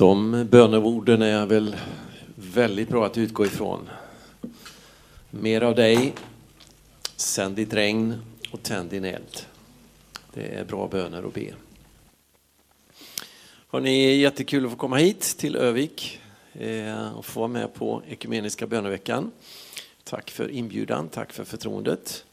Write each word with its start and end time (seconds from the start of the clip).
De 0.00 0.46
böneorden 0.50 1.22
är 1.22 1.46
väl 1.46 1.76
väldigt 2.34 2.88
bra 2.88 3.06
att 3.06 3.18
utgå 3.18 3.46
ifrån. 3.46 3.88
Mer 5.30 5.60
av 5.60 5.74
dig, 5.74 6.12
sänd 7.16 7.56
ditt 7.56 7.74
regn 7.74 8.20
och 8.50 8.62
tänd 8.62 8.90
din 8.90 9.04
eld. 9.04 9.46
Det 10.34 10.54
är 10.54 10.64
bra 10.64 10.88
böner 10.88 11.22
att 11.22 11.34
be. 11.34 11.54
Hörrni, 13.68 14.16
jättekul 14.16 14.64
att 14.64 14.70
få 14.70 14.76
komma 14.76 14.96
hit 14.96 15.20
till 15.38 15.56
Övik 15.56 16.20
eh, 16.52 17.12
och 17.12 17.24
få 17.24 17.40
vara 17.40 17.48
med 17.48 17.74
på 17.74 18.02
Ekumeniska 18.08 18.66
böneveckan. 18.66 19.30
Tack 20.04 20.30
för 20.30 20.50
inbjudan, 20.50 21.08
tack 21.08 21.32
för 21.32 21.44
förtroendet. 21.44 22.24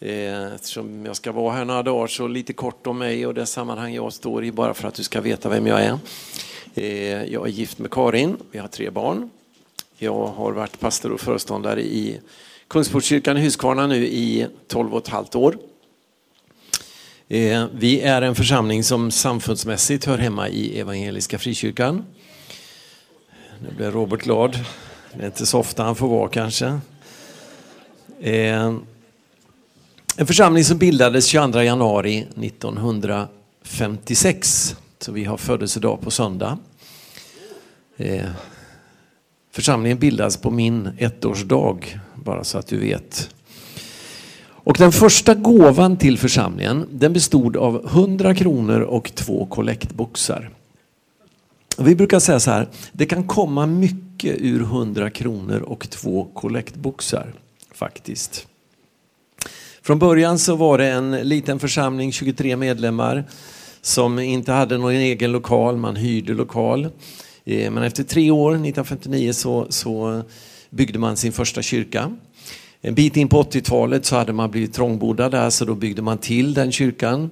Eh, 0.00 0.54
eftersom 0.54 1.06
jag 1.06 1.16
ska 1.16 1.32
vara 1.32 1.54
här 1.54 1.64
några 1.64 1.82
dagar 1.82 2.06
så 2.06 2.28
lite 2.28 2.52
kort 2.52 2.86
om 2.86 2.98
mig 2.98 3.26
och 3.26 3.34
det 3.34 3.46
sammanhang 3.46 3.94
jag 3.94 4.12
står 4.12 4.44
i 4.44 4.52
bara 4.52 4.74
för 4.74 4.88
att 4.88 4.94
du 4.94 5.02
ska 5.02 5.20
veta 5.20 5.48
vem 5.48 5.66
jag 5.66 5.82
är. 5.82 5.98
Eh, 6.74 7.24
jag 7.24 7.46
är 7.46 7.50
gift 7.50 7.78
med 7.78 7.90
Karin, 7.90 8.36
vi 8.50 8.58
har 8.58 8.68
tre 8.68 8.90
barn. 8.90 9.30
Jag 9.96 10.26
har 10.26 10.52
varit 10.52 10.80
pastor 10.80 11.12
och 11.12 11.20
föreståndare 11.20 11.82
i 11.82 12.20
Kungsportskyrkan 12.68 13.36
i 13.36 13.40
Huskvarna 13.40 13.86
nu 13.86 14.06
i 14.06 14.46
12 14.66 14.94
och 14.94 15.02
ett 15.02 15.08
halvt 15.08 15.34
år. 15.34 15.56
Eh, 17.28 17.66
vi 17.72 18.00
är 18.00 18.22
en 18.22 18.34
församling 18.34 18.84
som 18.84 19.10
samfundsmässigt 19.10 20.04
hör 20.04 20.18
hemma 20.18 20.48
i 20.48 20.80
Evangeliska 20.80 21.38
Frikyrkan. 21.38 22.04
Nu 23.62 23.74
blir 23.76 23.90
Robert 23.90 24.20
glad. 24.20 24.58
Det 25.14 25.22
är 25.22 25.26
inte 25.26 25.46
så 25.46 25.58
ofta 25.58 25.82
han 25.82 25.96
får 25.96 26.08
vara 26.08 26.28
kanske. 26.28 26.80
En 30.20 30.26
församling 30.26 30.64
som 30.64 30.78
bildades 30.78 31.26
22 31.26 31.62
januari 31.62 32.26
1956. 32.36 34.76
Så 34.98 35.12
vi 35.12 35.24
har 35.24 35.36
födelsedag 35.36 36.00
på 36.00 36.10
söndag. 36.10 36.58
Eh, 37.96 38.26
församlingen 39.52 39.98
bildades 39.98 40.36
på 40.36 40.50
min 40.50 40.88
ettårsdag, 40.98 41.78
bara 42.14 42.44
så 42.44 42.58
att 42.58 42.66
du 42.66 42.78
vet. 42.78 43.34
Och 44.40 44.76
den 44.78 44.92
första 44.92 45.34
gåvan 45.34 45.96
till 45.96 46.18
församlingen 46.18 46.86
den 46.90 47.12
bestod 47.12 47.56
av 47.56 47.86
100 47.86 48.34
kronor 48.34 48.80
och 48.80 49.14
två 49.14 49.46
kollektboxar. 49.46 50.50
Vi 51.78 51.94
brukar 51.94 52.20
säga 52.20 52.40
så 52.40 52.50
här, 52.50 52.68
det 52.92 53.06
kan 53.06 53.26
komma 53.26 53.66
mycket 53.66 54.36
ur 54.40 54.60
100 54.60 55.10
kronor 55.10 55.60
och 55.60 55.90
två 55.90 56.28
kollektboxar 56.34 57.34
faktiskt. 57.74 58.46
Från 59.88 59.98
början 59.98 60.38
så 60.38 60.56
var 60.56 60.78
det 60.78 60.86
en 60.86 61.10
liten 61.10 61.58
församling, 61.58 62.12
23 62.12 62.56
medlemmar, 62.56 63.24
som 63.82 64.18
inte 64.18 64.52
hade 64.52 64.78
någon 64.78 64.92
egen 64.92 65.32
lokal, 65.32 65.76
man 65.76 65.96
hyrde 65.96 66.34
lokal. 66.34 66.88
Eh, 67.44 67.70
men 67.70 67.82
efter 67.82 68.04
tre 68.04 68.30
år, 68.30 68.50
1959, 68.50 69.32
så, 69.32 69.66
så 69.70 70.22
byggde 70.70 70.98
man 70.98 71.16
sin 71.16 71.32
första 71.32 71.62
kyrka. 71.62 72.16
En 72.80 72.94
bit 72.94 73.16
in 73.16 73.28
på 73.28 73.42
80-talet 73.42 74.04
så 74.04 74.16
hade 74.16 74.32
man 74.32 74.50
blivit 74.50 74.74
trångbodda 74.74 75.28
där 75.28 75.50
så 75.50 75.64
då 75.64 75.74
byggde 75.74 76.02
man 76.02 76.18
till 76.18 76.54
den 76.54 76.72
kyrkan. 76.72 77.30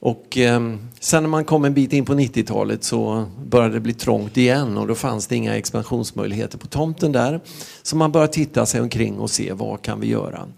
Och 0.00 0.38
eh, 0.38 0.60
sen 1.00 1.22
när 1.22 1.30
man 1.30 1.44
kom 1.44 1.64
en 1.64 1.74
bit 1.74 1.92
in 1.92 2.04
på 2.04 2.14
90-talet 2.14 2.84
så 2.84 3.26
började 3.46 3.74
det 3.74 3.80
bli 3.80 3.94
trångt 3.94 4.36
igen 4.36 4.78
och 4.78 4.86
då 4.86 4.94
fanns 4.94 5.26
det 5.26 5.36
inga 5.36 5.56
expansionsmöjligheter 5.56 6.58
på 6.58 6.66
tomten 6.66 7.12
där. 7.12 7.40
Så 7.82 7.96
man 7.96 8.12
började 8.12 8.32
titta 8.32 8.66
sig 8.66 8.80
omkring 8.80 9.18
och 9.18 9.30
se 9.30 9.52
vad 9.52 9.82
kan 9.82 10.00
vi 10.00 10.06
göra. 10.06 10.48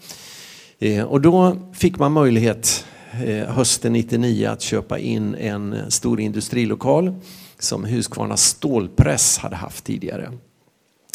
Eh, 0.83 1.05
och 1.05 1.21
då 1.21 1.57
fick 1.73 1.99
man 1.99 2.13
möjlighet 2.13 2.87
eh, 3.25 3.49
hösten 3.49 3.93
99 3.93 4.47
att 4.47 4.63
köpa 4.63 4.99
in 4.99 5.35
en 5.35 5.73
eh, 5.73 5.89
stor 5.89 6.21
industrilokal 6.21 7.15
som 7.59 7.85
Husqvarna 7.85 8.37
stålpress 8.37 9.39
hade 9.39 9.57
haft 9.57 9.85
tidigare. 9.85 10.33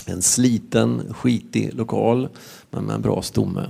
En 0.06 0.22
sliten, 0.22 1.14
skitig 1.14 1.74
lokal 1.74 2.30
men 2.70 2.84
med 2.84 2.96
en 2.96 3.02
bra 3.02 3.22
stomme. 3.22 3.70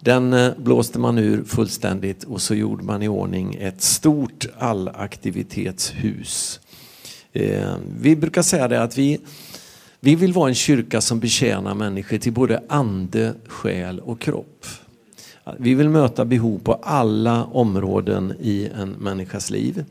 Den 0.00 0.52
blåste 0.56 0.98
man 0.98 1.18
ur 1.18 1.44
fullständigt 1.44 2.24
och 2.24 2.42
så 2.42 2.54
gjorde 2.54 2.84
man 2.84 3.02
i 3.02 3.08
ordning 3.08 3.56
ett 3.60 3.82
stort 3.82 4.46
allaktivitetshus. 4.58 6.60
Vi 8.00 8.16
brukar 8.16 8.42
säga 8.42 8.68
det 8.68 8.82
att 8.82 8.98
vi, 8.98 9.20
vi 10.00 10.14
vill 10.14 10.32
vara 10.32 10.48
en 10.48 10.54
kyrka 10.54 11.00
som 11.00 11.20
betjänar 11.20 11.74
människor 11.74 12.18
till 12.18 12.32
både 12.32 12.62
ande, 12.68 13.34
själ 13.46 14.00
och 14.00 14.20
kropp. 14.20 14.66
Vi 15.58 15.74
vill 15.74 15.88
möta 15.88 16.24
behov 16.24 16.58
på 16.58 16.74
alla 16.74 17.44
områden 17.44 18.34
i 18.40 18.70
en 18.80 18.90
människas 18.90 19.50
liv. 19.50 19.84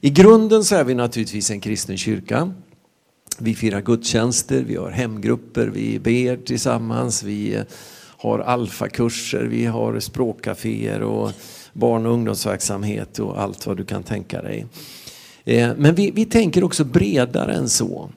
I 0.00 0.10
grunden 0.10 0.64
så 0.64 0.74
är 0.74 0.84
vi 0.84 0.94
naturligtvis 0.94 1.50
en 1.50 1.60
kristen 1.60 1.96
kyrka. 1.96 2.52
Vi 3.38 3.54
firar 3.54 3.80
gudstjänster, 3.80 4.62
vi 4.62 4.76
har 4.76 4.90
hemgrupper, 4.90 5.66
vi 5.66 5.98
ber 5.98 6.36
tillsammans, 6.36 7.22
vi 7.22 7.62
har 8.16 8.38
alfakurser, 8.38 9.44
vi 9.44 9.66
har 9.66 10.00
språkcaféer 10.00 11.02
och 11.02 11.32
barn 11.72 12.06
och 12.06 12.12
ungdomsverksamhet 12.12 13.18
och 13.18 13.40
allt 13.40 13.66
vad 13.66 13.76
du 13.76 13.84
kan 13.84 14.02
tänka 14.02 14.42
dig. 14.42 14.66
Eh, 15.44 15.70
men 15.76 15.94
vi, 15.94 16.10
vi 16.10 16.24
tänker 16.24 16.64
också 16.64 16.84
bredare 16.84 17.54
än 17.54 17.68
så. 17.68 18.10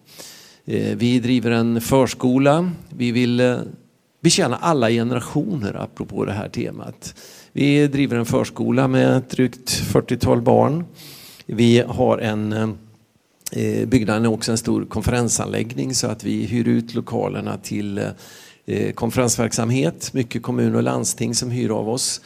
Eh, 0.66 0.97
vi 0.97 1.20
driver 1.20 1.52
en 1.52 1.81
förskola, 1.81 2.72
vi 2.90 3.12
vill 3.12 3.40
eh, 3.40 3.58
betjäna 4.22 4.58
alla 4.58 4.90
generationer 4.90 5.76
apropå 5.76 6.26
det 6.26 6.34
här 6.34 6.50
temat. 6.50 7.16
Vi 7.52 7.88
driver 7.88 8.18
en 8.18 8.26
förskola 8.26 8.88
med 8.88 9.24
drygt 9.30 9.70
40-tal 9.70 10.42
barn. 10.42 10.86
Vi 11.46 11.84
har 11.88 12.18
en 12.18 12.54
eh, 13.52 13.88
byggnaden 13.88 14.26
är 14.26 14.30
också 14.30 14.52
en 14.52 14.58
stor 14.58 14.86
konferensanläggning 14.86 15.96
så 15.96 16.08
att 16.08 16.24
vi 16.24 16.46
hyr 16.46 16.68
ut 16.68 16.94
lokalerna 16.94 17.58
till 17.58 17.98
eh, 18.66 18.92
konferensverksamhet. 18.92 20.14
Mycket 20.14 20.44
kommun 20.44 20.76
och 20.76 20.84
landsting 20.84 21.36
som 21.36 21.52
hyr 21.52 21.70
av 21.70 21.90
oss. 21.90 22.22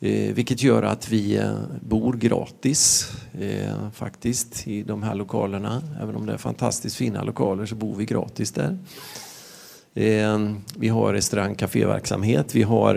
Eh, 0.00 0.34
vilket 0.34 0.62
gör 0.62 0.82
att 0.82 1.08
vi 1.08 1.42
bor 1.80 2.12
gratis 2.12 3.10
faktiskt 3.94 4.68
i 4.68 4.82
de 4.82 5.02
här 5.02 5.14
lokalerna. 5.14 5.82
Även 6.02 6.16
om 6.16 6.26
det 6.26 6.32
är 6.32 6.38
fantastiskt 6.38 6.96
fina 6.96 7.22
lokaler 7.22 7.66
så 7.66 7.74
bor 7.74 7.96
vi 7.96 8.04
gratis 8.04 8.52
där. 8.52 8.78
Ehm, 10.00 10.56
vi 10.76 10.88
har 10.88 11.12
restaurang 11.12 11.54
kaféverksamhet. 11.54 12.54
Vi, 12.54 12.62
har, 12.62 12.96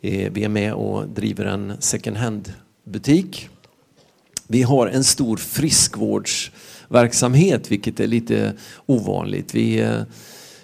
eh, 0.00 0.32
vi 0.32 0.44
är 0.44 0.48
med 0.48 0.74
och 0.74 1.08
driver 1.08 1.44
en 1.44 1.72
second 1.78 2.16
hand-butik. 2.16 3.48
Vi 4.46 4.62
har 4.62 4.86
en 4.86 5.04
stor 5.04 5.36
friskvårdsverksamhet, 5.36 7.70
vilket 7.70 8.00
är 8.00 8.06
lite 8.06 8.52
ovanligt. 8.86 9.54
Vi 9.54 9.80
eh, 9.80 10.00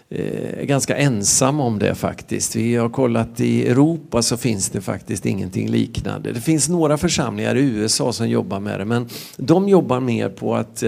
eh, 0.09 0.61
är 0.61 0.65
ganska 0.65 0.97
ensamma 0.97 1.65
om 1.65 1.79
det 1.79 1.95
faktiskt. 1.95 2.57
Vi 2.57 2.77
har 2.77 2.89
kollat 2.89 3.41
i 3.41 3.69
Europa 3.69 4.23
så 4.23 4.37
finns 4.37 4.71
det 4.71 4.81
faktiskt 4.81 5.27
ingenting 5.27 5.69
liknande. 5.69 6.33
Det 6.33 6.41
finns 6.41 6.69
några 6.69 6.99
församlingar 6.99 7.57
i 7.57 7.61
USA 7.61 8.13
som 8.13 8.29
jobbar 8.29 8.61
med 8.61 8.81
det 8.81 8.85
men 8.85 9.09
de 9.37 9.69
jobbar 9.69 10.01
mer 10.01 10.29
på 10.29 10.55
att 10.55 10.85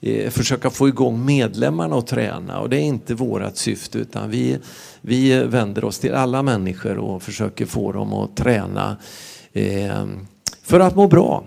Eh, 0.00 0.30
försöka 0.30 0.70
få 0.70 0.88
igång 0.88 1.24
medlemmarna 1.24 1.96
att 1.96 2.06
träna 2.06 2.60
och 2.60 2.70
det 2.70 2.76
är 2.76 2.84
inte 2.84 3.14
vårt 3.14 3.56
syfte 3.56 3.98
utan 3.98 4.30
vi, 4.30 4.58
vi 5.00 5.44
vänder 5.44 5.84
oss 5.84 5.98
till 5.98 6.14
alla 6.14 6.42
människor 6.42 6.98
och 6.98 7.22
försöker 7.22 7.66
få 7.66 7.92
dem 7.92 8.12
att 8.12 8.36
träna 8.36 8.96
eh, 9.52 10.06
för 10.62 10.80
att 10.80 10.96
må 10.96 11.06
bra. 11.06 11.44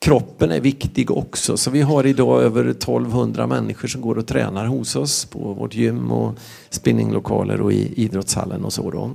Kroppen 0.00 0.50
är 0.50 0.60
viktig 0.60 1.10
också 1.10 1.56
så 1.56 1.70
vi 1.70 1.80
har 1.80 2.06
idag 2.06 2.42
över 2.42 2.64
1200 2.64 3.46
människor 3.46 3.88
som 3.88 4.00
går 4.00 4.18
och 4.18 4.26
tränar 4.26 4.66
hos 4.66 4.96
oss 4.96 5.24
på 5.24 5.38
vårt 5.38 5.74
gym 5.74 6.12
och 6.12 6.34
spinninglokaler 6.70 7.60
och 7.60 7.72
i 7.72 8.02
idrottshallen 8.02 8.64
och 8.64 8.72
så. 8.72 8.90
Då. 8.90 9.10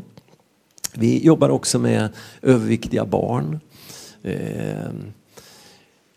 Vi 0.93 1.25
jobbar 1.25 1.49
också 1.49 1.79
med 1.79 2.09
överviktiga 2.41 3.05
barn. 3.05 3.59
Eh, 4.23 4.91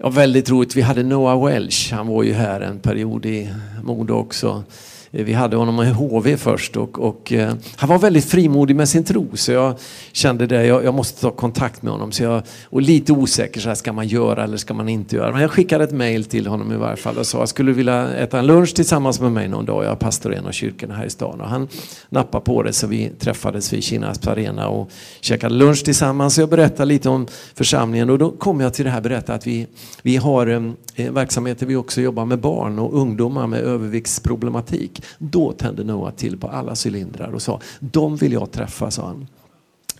Ja, 0.02 0.10
väldigt 0.10 0.50
roligt. 0.50 0.76
Vi 0.76 0.80
hade 0.80 1.02
Noah 1.02 1.44
Welch. 1.46 1.92
Han 1.92 2.06
var 2.06 2.22
ju 2.22 2.32
här 2.32 2.60
en 2.60 2.78
period 2.78 3.26
i 3.26 3.50
Modo 3.82 4.14
också. 4.14 4.64
Eh, 5.12 5.24
vi 5.24 5.32
hade 5.32 5.56
honom 5.56 5.82
i 5.82 5.90
HV 5.90 6.36
först 6.36 6.76
och, 6.76 6.98
och 6.98 7.32
eh, 7.32 7.52
han 7.76 7.88
var 7.88 7.98
väldigt 7.98 8.24
frimodig 8.24 8.76
med 8.76 8.88
sin 8.88 9.04
tro 9.04 9.28
så 9.34 9.52
jag 9.52 9.74
kände 10.12 10.46
det, 10.46 10.66
jag, 10.66 10.84
jag, 10.84 10.94
måste 10.94 11.20
ta 11.20 11.30
kontakt 11.30 11.82
med 11.82 11.92
honom. 11.92 12.12
Så 12.12 12.22
jag, 12.22 12.42
och 12.64 12.82
lite 12.82 13.12
osäker, 13.12 13.60
så 13.60 13.68
här, 13.68 13.74
ska 13.74 13.92
man 13.92 14.08
göra 14.08 14.44
eller 14.44 14.56
ska 14.56 14.74
man 14.74 14.88
inte 14.88 15.16
göra? 15.16 15.32
Men 15.32 15.40
jag 15.40 15.50
skickade 15.50 15.84
ett 15.84 15.92
mail 15.92 16.24
till 16.24 16.46
honom 16.46 16.72
i 16.72 16.76
varje 16.76 16.96
fall 16.96 17.18
och 17.18 17.26
sa 17.26 17.38
jag 17.38 17.48
skulle 17.48 17.72
vilja 17.72 18.14
äta 18.14 18.38
en 18.38 18.46
lunch 18.46 18.74
tillsammans 18.74 19.20
med 19.20 19.32
mig 19.32 19.48
någon 19.48 19.64
dag. 19.64 19.84
Jag 19.84 19.92
är 19.92 19.96
pastor 19.96 20.34
i 20.34 20.36
en 20.36 20.46
av 20.46 20.52
kyrkorna 20.52 20.94
här 20.94 21.04
i 21.04 21.10
stan 21.10 21.40
och 21.40 21.48
han 21.48 21.68
nappade 22.08 22.44
på 22.44 22.62
det 22.62 22.72
så 22.72 22.86
vi 22.86 23.10
träffades 23.18 23.72
vid 23.72 23.84
Kinas 23.84 24.26
arena 24.26 24.68
och 24.68 24.90
käkade 25.20 25.54
lunch 25.54 25.84
tillsammans. 25.84 26.34
Så 26.34 26.40
jag 26.40 26.48
berättade 26.48 26.84
lite 26.84 27.08
om 27.08 27.26
församlingen 27.54 28.10
och 28.10 28.18
då 28.18 28.30
kom 28.30 28.60
jag 28.60 28.74
till 28.74 28.84
det 28.84 28.90
här 28.90 29.00
berätta 29.00 29.34
att 29.34 29.46
vi, 29.46 29.66
vi 30.02 30.16
har 30.16 30.46
eh, 30.94 31.12
verksamheter 31.12 31.66
vi 31.66 31.76
också 31.76 32.00
jobbar 32.00 32.24
med 32.24 32.38
barn 32.38 32.78
och 32.78 32.94
ungdomar 32.94 33.46
med 33.46 33.60
överviktsproblematik. 33.60 34.99
Då 35.18 35.52
tände 35.52 35.84
Noah 35.84 36.14
till 36.14 36.38
på 36.38 36.48
alla 36.48 36.74
cylindrar 36.86 37.32
och 37.32 37.42
sa, 37.42 37.60
de 37.80 38.16
vill 38.16 38.32
jag 38.32 38.50
träffa, 38.50 38.90
sa 38.90 39.06
han. 39.06 39.26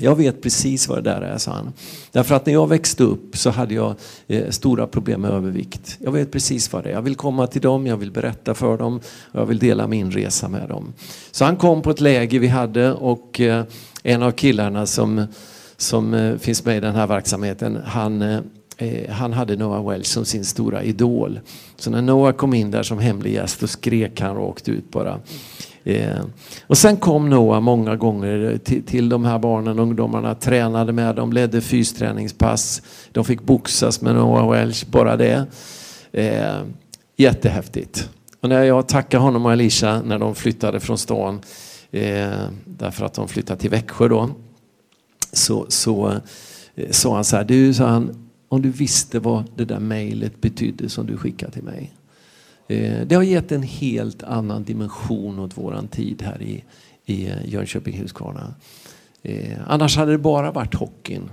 Jag 0.02 0.16
vet 0.16 0.42
precis 0.42 0.88
vad 0.88 0.98
det 0.98 1.10
där 1.10 1.22
är, 1.22 1.38
sa 1.38 1.52
han. 1.52 1.72
Därför 2.12 2.34
att 2.34 2.46
när 2.46 2.52
jag 2.52 2.66
växte 2.66 3.02
upp 3.02 3.36
så 3.36 3.50
hade 3.50 3.74
jag 3.74 3.94
eh, 4.26 4.50
stora 4.50 4.86
problem 4.86 5.20
med 5.20 5.30
övervikt. 5.30 5.98
Jag 6.00 6.12
vet 6.12 6.32
precis 6.32 6.72
vad 6.72 6.84
det 6.84 6.90
är. 6.90 6.94
Jag 6.94 7.02
vill 7.02 7.14
komma 7.14 7.46
till 7.46 7.62
dem, 7.62 7.86
jag 7.86 7.96
vill 7.96 8.10
berätta 8.10 8.54
för 8.54 8.78
dem 8.78 9.00
och 9.32 9.40
jag 9.40 9.46
vill 9.46 9.58
dela 9.58 9.86
min 9.86 10.10
resa 10.10 10.48
med 10.48 10.68
dem. 10.68 10.92
Så 11.30 11.44
han 11.44 11.56
kom 11.56 11.82
på 11.82 11.90
ett 11.90 12.00
läger 12.00 12.38
vi 12.38 12.48
hade 12.48 12.92
och 12.92 13.40
eh, 13.40 13.64
en 14.02 14.22
av 14.22 14.30
killarna 14.30 14.86
som, 14.86 15.26
som 15.76 16.14
eh, 16.14 16.36
finns 16.36 16.64
med 16.64 16.76
i 16.76 16.80
den 16.80 16.94
här 16.94 17.06
verksamheten, 17.06 17.78
han, 17.84 18.22
eh, 18.22 18.40
eh, 18.80 19.10
han 19.10 19.32
hade 19.32 19.56
Noah 19.56 19.88
Welch 19.88 20.06
som 20.06 20.24
sin 20.24 20.44
stora 20.44 20.82
idol. 20.82 21.40
Så 21.76 21.90
när 21.90 22.02
Noah 22.02 22.32
kom 22.32 22.54
in 22.54 22.70
där 22.70 22.82
som 22.82 22.98
hemlig 22.98 23.34
gäst 23.34 23.60
då 23.60 23.66
skrek 23.66 24.20
han 24.20 24.36
rakt 24.36 24.68
ut 24.68 24.90
bara. 24.90 25.20
Eh, 25.84 26.20
och 26.66 26.78
sen 26.78 26.96
kom 26.96 27.30
Noah 27.30 27.60
många 27.60 27.96
gånger 27.96 28.58
till, 28.64 28.82
till 28.82 29.08
de 29.08 29.24
här 29.24 29.38
barnen 29.38 29.78
och 29.78 29.82
ungdomarna, 29.82 30.34
tränade 30.34 30.92
med 30.92 31.16
dem, 31.16 31.32
ledde 31.32 31.60
fysträningspass. 31.60 32.82
De 33.12 33.24
fick 33.24 33.42
boxas 33.42 34.00
med 34.00 34.14
Noah 34.14 34.50
Welch, 34.50 34.86
bara 34.86 35.16
det. 35.16 35.46
Eh, 36.12 36.62
jättehäftigt. 37.16 38.08
Och 38.40 38.48
när 38.48 38.62
jag 38.64 38.88
tackade 38.88 39.22
honom 39.22 39.46
och 39.46 39.52
Alicia 39.52 40.02
när 40.02 40.18
de 40.18 40.34
flyttade 40.34 40.80
från 40.80 40.98
stan, 40.98 41.40
eh, 41.90 42.30
därför 42.64 43.06
att 43.06 43.14
de 43.14 43.28
flyttade 43.28 43.60
till 43.60 43.70
Växjö 43.70 44.08
då, 44.08 44.30
så, 45.32 45.66
så 45.68 46.12
eh, 46.74 46.90
sa 46.90 47.14
han 47.14 47.24
så 47.24 47.36
här, 47.36 47.44
du, 47.44 47.74
sa 47.74 47.86
han, 47.86 48.29
om 48.50 48.62
du 48.62 48.70
visste 48.70 49.18
vad 49.18 49.44
det 49.56 49.64
där 49.64 49.78
mejlet 49.78 50.40
betydde 50.40 50.88
som 50.88 51.06
du 51.06 51.16
skickade 51.16 51.52
till 51.52 51.62
mig. 51.62 51.92
Eh, 52.68 53.06
det 53.06 53.14
har 53.14 53.22
gett 53.22 53.52
en 53.52 53.62
helt 53.62 54.22
annan 54.22 54.64
dimension 54.64 55.38
åt 55.38 55.58
våran 55.58 55.88
tid 55.88 56.22
här 56.22 56.42
i, 56.42 56.64
i 57.04 57.26
eh, 57.26 57.46
Jönköping 57.46 57.98
Huskvarna. 57.98 58.54
Eh, 59.22 59.58
annars 59.66 59.96
hade 59.96 60.12
det 60.12 60.18
bara 60.18 60.52
varit 60.52 60.74
hockeyn. 60.74 61.30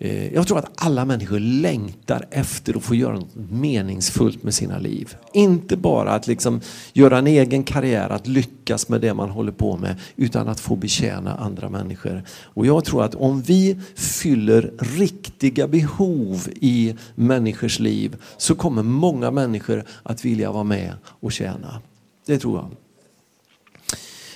Eh, 0.00 0.34
jag 0.34 0.46
tror 0.46 0.58
att 0.58 0.70
alla 0.74 1.04
människor 1.04 1.38
längtar 1.40 2.26
efter 2.30 2.76
att 2.76 2.82
få 2.82 2.94
göra 2.94 3.14
något 3.14 3.34
meningsfullt 3.50 4.42
med 4.42 4.54
sina 4.54 4.78
liv. 4.78 5.16
Inte 5.32 5.76
bara 5.76 6.12
att 6.12 6.26
liksom 6.26 6.60
göra 6.92 7.18
en 7.18 7.26
egen 7.26 7.64
karriär, 7.64 8.08
att 8.08 8.26
lyckas 8.26 8.88
med 8.88 9.00
det 9.00 9.14
man 9.14 9.30
håller 9.30 9.52
på 9.52 9.76
med, 9.76 9.96
utan 10.16 10.48
att 10.48 10.60
få 10.60 10.76
betjäna 10.76 11.34
andra 11.34 11.68
människor. 11.68 12.22
Och 12.28 12.66
jag 12.66 12.84
tror 12.84 13.04
att 13.04 13.14
om 13.14 13.42
vi 13.42 13.80
fyller 13.94 14.72
riktiga 14.78 15.68
behov 15.68 16.48
i 16.54 16.94
människors 17.14 17.78
liv 17.78 18.16
så 18.36 18.54
kommer 18.54 18.82
många 18.82 19.30
människor 19.30 19.84
att 20.02 20.24
vilja 20.24 20.52
vara 20.52 20.64
med 20.64 20.92
och 21.04 21.32
tjäna. 21.32 21.82
Det 22.26 22.38
tror 22.38 22.56
jag. 22.58 22.70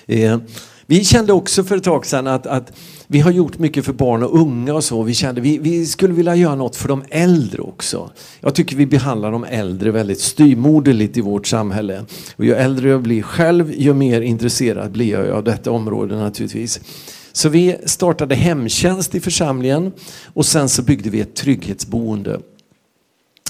Eh, 0.07 0.39
vi 0.87 1.05
kände 1.05 1.33
också 1.33 1.65
för 1.65 1.77
ett 1.77 1.85
tag 1.85 2.07
sedan 2.07 2.27
att, 2.27 2.47
att 2.47 2.73
vi 3.13 3.21
har 3.21 3.31
gjort 3.31 3.59
mycket 3.59 3.85
för 3.85 3.93
barn 3.93 4.23
och 4.23 4.41
unga 4.41 4.75
och 4.75 4.85
så. 4.85 5.03
Vi 5.03 5.15
kände 5.15 5.41
vi, 5.41 5.59
vi 5.59 5.87
skulle 5.87 6.15
vilja 6.15 6.35
göra 6.35 6.55
något 6.55 6.77
för 6.77 6.89
de 6.89 7.05
äldre 7.11 7.63
också. 7.63 8.11
Jag 8.41 8.55
tycker 8.55 8.77
vi 8.77 8.87
behandlar 8.87 9.33
de 9.33 9.45
äldre 9.45 9.91
väldigt 9.91 10.21
styrmoderligt 10.21 11.17
i 11.17 11.21
vårt 11.21 11.47
samhälle. 11.47 12.05
Och 12.37 12.45
ju 12.45 12.55
äldre 12.55 12.89
jag 12.89 13.03
blir 13.03 13.23
själv, 13.23 13.73
ju 13.77 13.95
mer 13.95 14.21
intresserad 14.21 14.93
blir 14.93 15.11
jag 15.11 15.29
av 15.29 15.45
detta 15.45 15.71
område 15.71 16.17
naturligtvis. 16.17 16.81
Så 17.33 17.49
vi 17.49 17.77
startade 17.85 18.35
hemtjänst 18.35 19.15
i 19.15 19.21
församlingen 19.21 19.93
och 20.35 20.47
sen 20.47 20.69
så 20.69 20.83
byggde 20.83 21.11
vi 21.11 21.21
ett 21.21 21.35
trygghetsboende. 21.35 22.41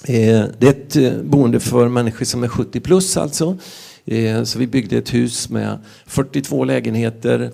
Eh, 0.05 0.45
det 0.59 0.67
är 0.67 0.71
ett 0.71 0.97
eh, 0.97 1.13
boende 1.23 1.61
för 1.61 1.89
människor 1.89 2.25
som 2.25 2.45
är 2.45 2.49
70 2.49 2.81
plus 2.81 3.17
alltså. 3.17 3.57
Eh, 4.05 4.43
så 4.43 4.59
vi 4.59 4.67
byggde 4.67 4.99
ett 4.99 5.15
hus 5.15 5.49
med 5.49 5.79
42 6.07 6.65
lägenheter 6.65 7.51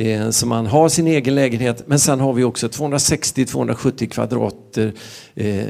Eh, 0.00 0.30
så 0.30 0.46
man 0.46 0.66
har 0.66 0.88
sin 0.88 1.06
egen 1.06 1.34
lägenhet 1.34 1.82
men 1.86 1.98
sen 1.98 2.20
har 2.20 2.32
vi 2.32 2.44
också 2.44 2.66
260-270 2.66 4.08
kvadrater, 4.08 4.92
eh, 5.34 5.64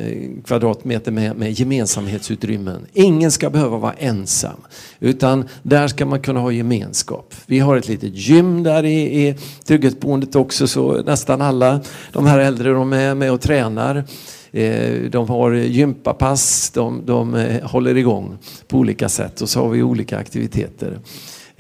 kvadratmeter 0.45 1.13
med, 1.13 1.37
med 1.37 1.53
gemensamhetsutrymmen. 1.53 2.87
Ingen 2.93 3.31
ska 3.31 3.51
behöva 3.51 3.79
vara 3.79 3.93
ensam 3.93 4.61
utan 5.01 5.49
där 5.63 5.89
ska 5.89 6.07
man 6.07 6.21
kunna 6.21 6.41
ha 6.41 6.53
gemenskap. 6.53 7.35
Vi 7.47 7.59
har 7.59 7.77
ett 7.77 7.89
litet 7.89 8.15
gym 8.15 8.63
där 8.63 8.85
i, 8.85 9.29
i 9.29 9.35
trygghetsboendet 9.65 10.37
också 10.37 10.67
så 10.67 11.03
nästan 11.03 11.43
alla 11.43 11.81
de 12.13 12.27
här 12.27 12.39
äldre 12.39 12.73
de 12.73 12.93
är 12.93 13.15
med 13.15 13.33
och 13.33 13.41
tränar. 13.41 14.05
Eh, 14.53 15.11
de 15.11 15.29
har 15.29 15.53
gympapass, 15.53 16.71
de, 16.71 17.03
de 17.07 17.35
eh, 17.35 17.63
håller 17.63 17.97
igång 17.97 18.39
på 18.67 18.79
olika 18.79 19.09
sätt 19.09 19.41
och 19.41 19.49
så 19.49 19.61
har 19.61 19.69
vi 19.69 19.83
olika 19.83 20.19
aktiviteter. 20.19 20.99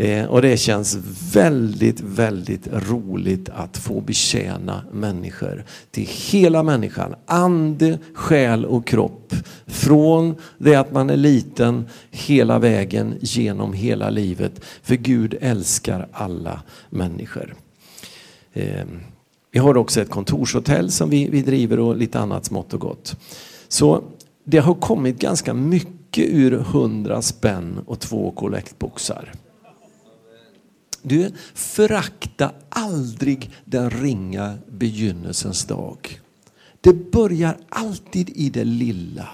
Eh, 0.00 0.24
och 0.24 0.42
det 0.42 0.56
känns 0.56 0.98
väldigt, 1.34 2.00
väldigt 2.00 2.68
roligt 2.72 3.48
att 3.48 3.76
få 3.76 4.00
betjäna 4.00 4.82
människor 4.92 5.64
till 5.90 6.08
hela 6.30 6.62
människan. 6.62 7.14
Ande, 7.26 7.98
själ 8.14 8.64
och 8.64 8.86
kropp. 8.86 9.34
Från 9.66 10.34
det 10.58 10.74
att 10.74 10.92
man 10.92 11.10
är 11.10 11.16
liten 11.16 11.86
hela 12.10 12.58
vägen 12.58 13.14
genom 13.20 13.72
hela 13.72 14.10
livet. 14.10 14.64
För 14.82 14.94
Gud 14.94 15.36
älskar 15.40 16.08
alla 16.12 16.62
människor. 16.90 17.54
Eh, 18.52 18.84
vi 19.50 19.58
har 19.58 19.76
också 19.76 20.00
ett 20.00 20.10
kontorshotell 20.10 20.90
som 20.90 21.10
vi, 21.10 21.28
vi 21.28 21.42
driver 21.42 21.78
och 21.78 21.96
lite 21.96 22.18
annat 22.18 22.44
smått 22.44 22.74
och 22.74 22.80
gott. 22.80 23.16
Så 23.68 24.02
det 24.44 24.58
har 24.58 24.74
kommit 24.74 25.18
ganska 25.18 25.54
mycket 25.54 26.24
ur 26.28 26.50
hundra 26.50 27.22
spänn 27.22 27.80
och 27.86 28.00
två 28.00 28.30
kollektboxar. 28.30 29.32
Du, 31.08 31.32
förakta 31.54 32.52
aldrig 32.68 33.50
den 33.64 33.90
ringa 33.90 34.58
begynnelsens 34.70 35.64
dag. 35.64 36.20
Det 36.80 37.10
börjar 37.10 37.56
alltid 37.68 38.30
i 38.34 38.50
det 38.50 38.64
lilla. 38.64 39.28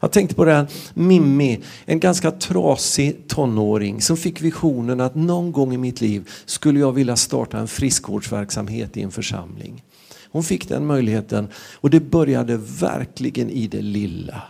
Jag 0.00 0.12
tänkte 0.12 0.34
på 0.34 0.44
det 0.44 0.52
här 0.52 0.66
Mimmi, 0.94 1.60
en 1.84 2.00
ganska 2.00 2.30
trasig 2.30 3.28
tonåring 3.28 4.00
som 4.00 4.16
fick 4.16 4.40
visionen 4.40 5.00
att 5.00 5.14
någon 5.14 5.52
gång 5.52 5.74
i 5.74 5.78
mitt 5.78 6.00
liv 6.00 6.28
skulle 6.44 6.80
jag 6.80 6.92
vilja 6.92 7.16
starta 7.16 7.58
en 7.58 7.68
friskvårdsverksamhet 7.68 8.96
i 8.96 9.02
en 9.02 9.10
församling. 9.10 9.84
Hon 10.30 10.44
fick 10.44 10.68
den 10.68 10.86
möjligheten 10.86 11.48
och 11.74 11.90
det 11.90 12.00
började 12.00 12.56
verkligen 12.56 13.50
i 13.50 13.66
det 13.66 13.82
lilla. 13.82 14.42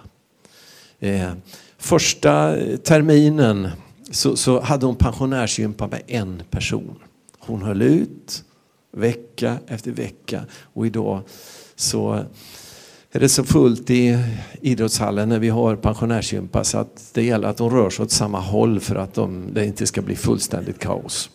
Eh, 1.00 1.32
första 1.78 2.56
terminen 2.84 3.70
så, 4.10 4.36
så 4.36 4.60
hade 4.60 4.86
hon 4.86 4.96
pensionärsgympa 4.96 5.86
med 5.86 6.02
en 6.06 6.42
person. 6.50 6.98
Hon 7.38 7.62
höll 7.62 7.82
ut 7.82 8.44
vecka 8.92 9.58
efter 9.66 9.90
vecka 9.90 10.44
och 10.74 10.86
idag 10.86 11.22
så 11.76 12.24
är 13.12 13.20
det 13.20 13.28
så 13.28 13.44
fullt 13.44 13.90
i 13.90 14.18
idrottshallen 14.60 15.28
när 15.28 15.38
vi 15.38 15.48
har 15.48 15.76
pensionärsgympa 15.76 16.64
så 16.64 16.78
att 16.78 17.10
det 17.12 17.22
gäller 17.22 17.48
att 17.48 17.56
de 17.56 17.70
rör 17.70 17.90
sig 17.90 18.02
åt 18.02 18.10
samma 18.10 18.40
håll 18.40 18.80
för 18.80 18.96
att 18.96 19.14
de, 19.14 19.54
det 19.54 19.66
inte 19.66 19.86
ska 19.86 20.02
bli 20.02 20.16
fullständigt 20.16 20.78
kaos. 20.78 21.30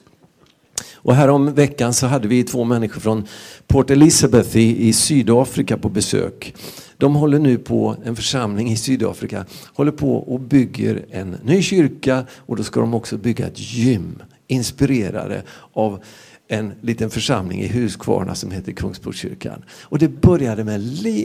Och 1.04 1.16
härom 1.16 1.54
veckan 1.54 1.94
så 1.94 2.08
hade 2.08 2.28
vi 2.28 2.44
två 2.44 2.64
människor 2.64 3.02
från 3.02 3.28
Port 3.68 3.90
Elizabeth 3.90 4.58
i, 4.58 4.88
i 4.88 4.94
Sydafrika 4.94 5.78
på 5.78 5.90
besök. 5.90 6.56
De 6.98 7.16
håller 7.16 7.40
nu 7.40 7.58
på, 7.58 7.96
en 8.06 8.16
församling 8.16 8.72
i 8.72 8.78
Sydafrika, 8.78 9.46
håller 9.74 9.92
på 9.92 10.16
och 10.16 10.40
bygger 10.40 11.06
en 11.12 11.36
ny 11.44 11.62
kyrka 11.62 12.26
och 12.38 12.56
då 12.56 12.64
ska 12.64 12.80
de 12.80 12.94
också 12.94 13.18
bygga 13.18 13.48
ett 13.48 13.60
gym 13.74 14.22
inspirerade 14.48 15.44
av 15.74 16.04
en 16.48 16.72
liten 16.82 17.10
församling 17.10 17.62
i 17.62 17.68
Huskvarna 17.68 18.36
som 18.36 18.52
heter 18.52 18.72
Kungsportskyrkan. 18.72 19.64
Och 19.82 20.00
det 20.00 20.08
började 20.08 20.64
med 20.64 20.76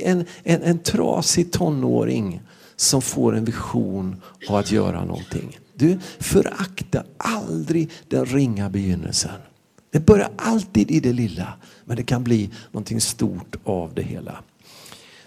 en, 0.04 0.24
en, 0.44 0.62
en 0.62 0.78
trasig 0.78 1.52
tonåring 1.52 2.40
som 2.76 3.02
får 3.02 3.36
en 3.36 3.44
vision 3.44 4.22
av 4.48 4.56
att 4.56 4.72
göra 4.72 5.04
någonting. 5.04 5.58
Du, 5.74 5.98
förakta 6.18 7.02
aldrig 7.16 7.90
den 8.08 8.26
ringa 8.26 8.70
begynnelsen. 8.70 9.30
Det 9.96 10.00
börjar 10.00 10.30
alltid 10.36 10.90
i 10.90 11.00
det 11.00 11.12
lilla, 11.12 11.52
men 11.84 11.96
det 11.96 12.02
kan 12.02 12.24
bli 12.24 12.50
någonting 12.72 13.00
stort 13.00 13.56
av 13.64 13.94
det 13.94 14.02
hela. 14.02 14.38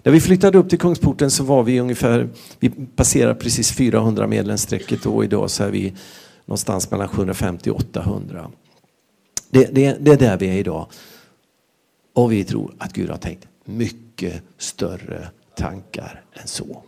När 0.02 0.12
vi 0.12 0.20
flyttade 0.20 0.58
upp 0.58 0.68
till 0.68 0.78
Kungsporten 0.78 1.30
så 1.30 1.44
var 1.44 1.62
vi 1.62 1.80
ungefär, 1.80 2.28
vi 2.58 2.70
passerade 2.70 3.34
precis 3.34 3.72
400 3.72 4.26
medlemsstrecket 4.26 5.06
och 5.06 5.24
idag 5.24 5.50
så 5.50 5.64
är 5.64 5.70
vi 5.70 5.94
någonstans 6.44 6.90
mellan 6.90 7.08
750 7.08 7.70
och 7.70 7.76
800. 7.76 8.50
Det, 9.50 9.64
det, 9.74 9.96
det 10.00 10.10
är 10.10 10.18
där 10.18 10.38
vi 10.38 10.48
är 10.48 10.58
idag. 10.58 10.86
Och 12.14 12.32
vi 12.32 12.44
tror 12.44 12.74
att 12.78 12.92
Gud 12.92 13.10
har 13.10 13.18
tänkt 13.18 13.48
mycket 13.64 14.42
större 14.58 15.28
tankar 15.56 16.24
än 16.32 16.48
så. 16.48 16.82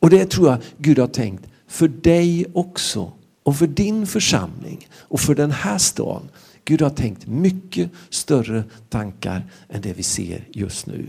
Och 0.00 0.10
det 0.10 0.30
tror 0.30 0.48
jag 0.48 0.58
Gud 0.78 0.98
har 0.98 1.06
tänkt 1.06 1.44
för 1.66 1.88
dig 1.88 2.46
också 2.52 3.12
och 3.48 3.56
för 3.56 3.66
din 3.66 4.06
församling 4.06 4.88
och 4.94 5.20
för 5.20 5.34
den 5.34 5.50
här 5.50 5.78
staden. 5.78 6.28
Gud 6.64 6.82
har 6.82 6.90
tänkt 6.90 7.26
mycket 7.26 7.90
större 8.10 8.64
tankar 8.88 9.46
än 9.68 9.80
det 9.80 9.92
vi 9.92 10.02
ser 10.02 10.48
just 10.52 10.86
nu. 10.86 11.08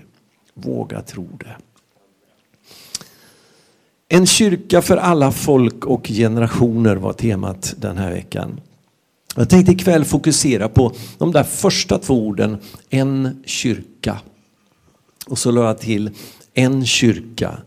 Våga 0.53 1.01
tro 1.01 1.27
det. 1.39 1.55
En 4.07 4.25
kyrka 4.25 4.81
för 4.81 4.97
alla 4.97 5.31
folk 5.31 5.85
och 5.85 6.07
generationer 6.07 6.95
var 6.95 7.13
temat 7.13 7.73
den 7.77 7.97
här 7.97 8.11
veckan. 8.11 8.61
Jag 9.35 9.49
tänkte 9.49 9.71
ikväll 9.71 10.05
fokusera 10.05 10.69
på 10.69 10.93
de 11.17 11.31
där 11.31 11.43
första 11.43 11.97
två 11.97 12.27
orden, 12.27 12.57
en 12.89 13.43
kyrka. 13.45 14.19
Och 15.27 15.37
så 15.37 15.51
la 15.51 15.65
jag 15.65 15.79
till 15.79 16.11
en 16.53 16.85
kyrka 16.85 17.57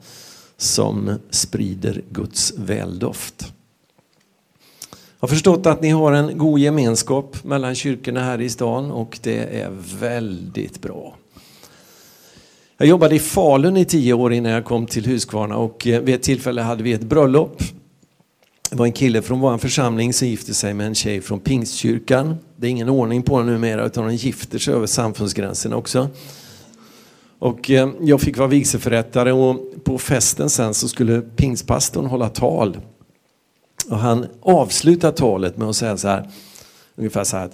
som 0.56 1.18
sprider 1.30 2.02
Guds 2.10 2.52
väldoft. 2.56 3.52
Jag 5.22 5.28
har 5.28 5.34
förstått 5.34 5.66
att 5.66 5.82
ni 5.82 5.88
har 5.88 6.12
en 6.12 6.38
god 6.38 6.58
gemenskap 6.58 7.44
mellan 7.44 7.74
kyrkorna 7.74 8.24
här 8.24 8.40
i 8.40 8.50
stan 8.50 8.90
och 8.90 9.18
det 9.22 9.60
är 9.60 9.70
väldigt 10.00 10.82
bra. 10.82 11.16
Jag 12.78 12.88
jobbade 12.88 13.14
i 13.14 13.18
Falun 13.18 13.76
i 13.76 13.84
tio 13.84 14.12
år 14.12 14.32
innan 14.32 14.52
jag 14.52 14.64
kom 14.64 14.86
till 14.86 15.06
Huskvarna 15.06 15.56
och 15.56 15.86
eh, 15.86 16.00
vid 16.00 16.14
ett 16.14 16.22
tillfälle 16.22 16.62
hade 16.62 16.82
vi 16.82 16.92
ett 16.92 17.02
bröllop. 17.02 17.62
Det 18.70 18.76
var 18.76 18.86
en 18.86 18.92
kille 18.92 19.22
från 19.22 19.40
vår 19.40 19.58
församling 19.58 20.12
som 20.12 20.28
gifte 20.28 20.54
sig 20.54 20.74
med 20.74 20.86
en 20.86 20.94
tjej 20.94 21.20
från 21.20 21.40
Pingstkyrkan. 21.40 22.36
Det 22.56 22.66
är 22.66 22.70
ingen 22.70 22.88
ordning 22.88 23.22
på 23.22 23.38
det 23.38 23.44
numera 23.44 23.86
utan 23.86 24.06
de 24.06 24.14
gifter 24.14 24.58
sig 24.58 24.74
över 24.74 24.86
samfundsgränsen 24.86 25.72
också. 25.72 26.08
Och 27.38 27.70
eh, 27.70 27.90
jag 28.00 28.20
fick 28.20 28.38
vara 28.38 28.48
vigselförrättare 28.48 29.32
och 29.32 29.84
på 29.84 29.98
festen 29.98 30.50
sen 30.50 30.74
så 30.74 30.88
skulle 30.88 31.20
pingstpastorn 31.20 32.06
hålla 32.06 32.28
tal. 32.28 32.76
Och 33.90 33.98
han 33.98 34.26
avslutar 34.42 35.12
talet 35.12 35.56
med 35.56 35.68
att 35.68 35.76
säga 35.76 35.96
så 35.96 36.08
här, 36.08 36.30
ungefär 36.96 37.24
så 37.24 37.36
här. 37.36 37.50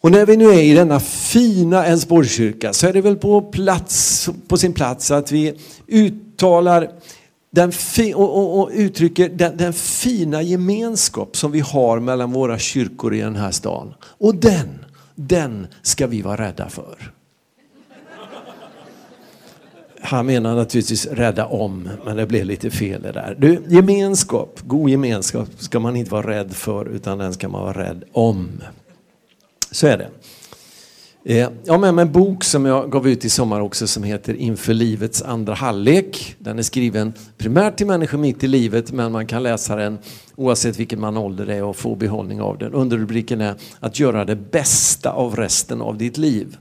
Och 0.00 0.10
när 0.10 0.26
vi 0.26 0.36
nu 0.36 0.44
är 0.44 0.62
i 0.62 0.74
denna 0.74 1.00
fina 1.00 1.86
Älvsborgskyrka 1.86 2.72
så 2.72 2.86
är 2.86 2.92
det 2.92 3.00
väl 3.00 3.16
på, 3.16 3.42
plats, 3.42 4.28
på 4.48 4.56
sin 4.56 4.72
plats 4.72 5.10
att 5.10 5.32
vi 5.32 5.54
uttalar 5.86 6.90
den 7.50 7.72
och, 8.14 8.36
och, 8.36 8.60
och, 8.60 8.70
uttrycker 8.72 9.28
den, 9.28 9.56
den, 9.56 9.72
fina 9.72 10.42
gemenskap 10.42 11.36
som 11.36 11.52
vi 11.52 11.60
har 11.60 12.00
mellan 12.00 12.32
våra 12.32 12.58
kyrkor 12.58 13.14
i 13.14 13.20
den 13.20 13.36
här 13.36 13.50
stan. 13.50 13.94
Och 14.02 14.34
den, 14.34 14.84
den 15.14 15.66
ska 15.82 16.06
vi 16.06 16.22
vara 16.22 16.46
rädda 16.46 16.68
för. 16.68 17.12
Han 20.00 20.26
menar 20.26 20.56
naturligtvis 20.56 21.06
rädda 21.06 21.46
om, 21.46 21.88
men 22.04 22.16
det 22.16 22.26
blev 22.26 22.44
lite 22.44 22.70
fel 22.70 23.02
det 23.02 23.12
där. 23.12 23.36
Du, 23.38 23.62
gemenskap, 23.68 24.60
god 24.62 24.90
gemenskap 24.90 25.48
ska 25.58 25.80
man 25.80 25.96
inte 25.96 26.10
vara 26.10 26.30
rädd 26.30 26.52
för 26.52 26.88
utan 26.88 27.18
den 27.18 27.32
ska 27.32 27.48
man 27.48 27.62
vara 27.62 27.84
rädd 27.84 28.04
om. 28.12 28.48
Så 29.70 29.86
är 29.86 29.98
det. 29.98 30.08
Eh, 31.24 31.50
jag 31.64 31.72
har 31.72 31.78
med 31.78 31.94
mig 31.94 32.02
en 32.02 32.12
bok 32.12 32.44
som 32.44 32.64
jag 32.64 32.90
gav 32.90 33.08
ut 33.08 33.24
i 33.24 33.30
sommar 33.30 33.60
också 33.60 33.86
som 33.86 34.02
heter 34.02 34.34
Inför 34.34 34.74
livets 34.74 35.22
andra 35.22 35.54
halvlek. 35.54 36.36
Den 36.38 36.58
är 36.58 36.62
skriven 36.62 37.12
primärt 37.38 37.76
till 37.76 37.86
människor 37.86 38.18
mitt 38.18 38.44
i 38.44 38.48
livet 38.48 38.92
men 38.92 39.12
man 39.12 39.26
kan 39.26 39.42
läsa 39.42 39.76
den 39.76 39.98
oavsett 40.36 40.78
vilken 40.78 41.00
man 41.00 41.16
ålder 41.16 41.50
är 41.50 41.64
och 41.64 41.76
få 41.76 41.94
behållning 41.94 42.40
av 42.40 42.58
den. 42.58 42.72
Underrubriken 42.72 43.40
är 43.40 43.54
Att 43.80 44.00
göra 44.00 44.24
det 44.24 44.36
bästa 44.36 45.10
av 45.10 45.36
resten 45.36 45.82
av 45.82 45.98
ditt 45.98 46.18
liv. 46.18 46.56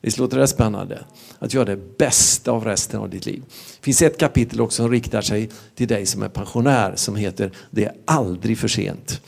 Visst 0.00 0.18
låter 0.18 0.38
det 0.38 0.46
spännande? 0.46 0.98
Att 1.42 1.54
göra 1.54 1.64
det 1.64 1.98
bästa 1.98 2.50
av 2.50 2.64
resten 2.64 3.00
av 3.00 3.10
ditt 3.10 3.26
liv. 3.26 3.42
Det 3.48 3.84
finns 3.84 4.02
ett 4.02 4.18
kapitel 4.18 4.60
också 4.60 4.82
som 4.82 4.90
riktar 4.90 5.20
sig 5.20 5.50
till 5.74 5.88
dig 5.88 6.06
som 6.06 6.22
är 6.22 6.28
pensionär 6.28 6.92
som 6.96 7.16
heter 7.16 7.50
Det 7.70 7.84
är 7.84 7.92
aldrig 8.04 8.58
för 8.58 8.68
sent. 8.68 9.20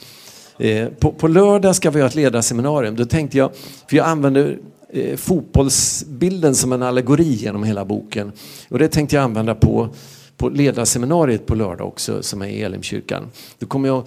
Eh, 0.59 0.89
på, 0.89 1.13
på 1.13 1.29
lördag 1.29 1.77
ska 1.77 1.91
vi 1.91 2.01
ha 2.01 2.09
ett 2.09 2.15
ledarseminarium. 2.15 2.97
Då 2.97 3.05
tänkte 3.05 3.39
jag, 3.39 3.51
för 3.89 3.97
jag 3.97 4.07
använder 4.07 4.59
eh, 4.89 5.17
fotbollsbilden 5.17 6.55
som 6.55 6.73
en 6.73 6.83
allegori 6.83 7.33
genom 7.33 7.65
hela 7.65 7.85
boken. 7.85 8.33
Och 8.69 8.79
det 8.79 8.89
tänkte 8.89 9.17
jag 9.17 9.23
använda 9.23 9.55
på, 9.55 9.89
på 10.37 10.49
ledarseminariet 10.49 11.47
på 11.47 11.55
lördag 11.55 11.89
också 11.89 12.23
som 12.23 12.43
är 12.43 12.47
i 12.47 12.63
Elimkyrkan. 12.63 13.31
Då 13.59 13.67
kommer 13.67 13.89
jag 13.89 14.07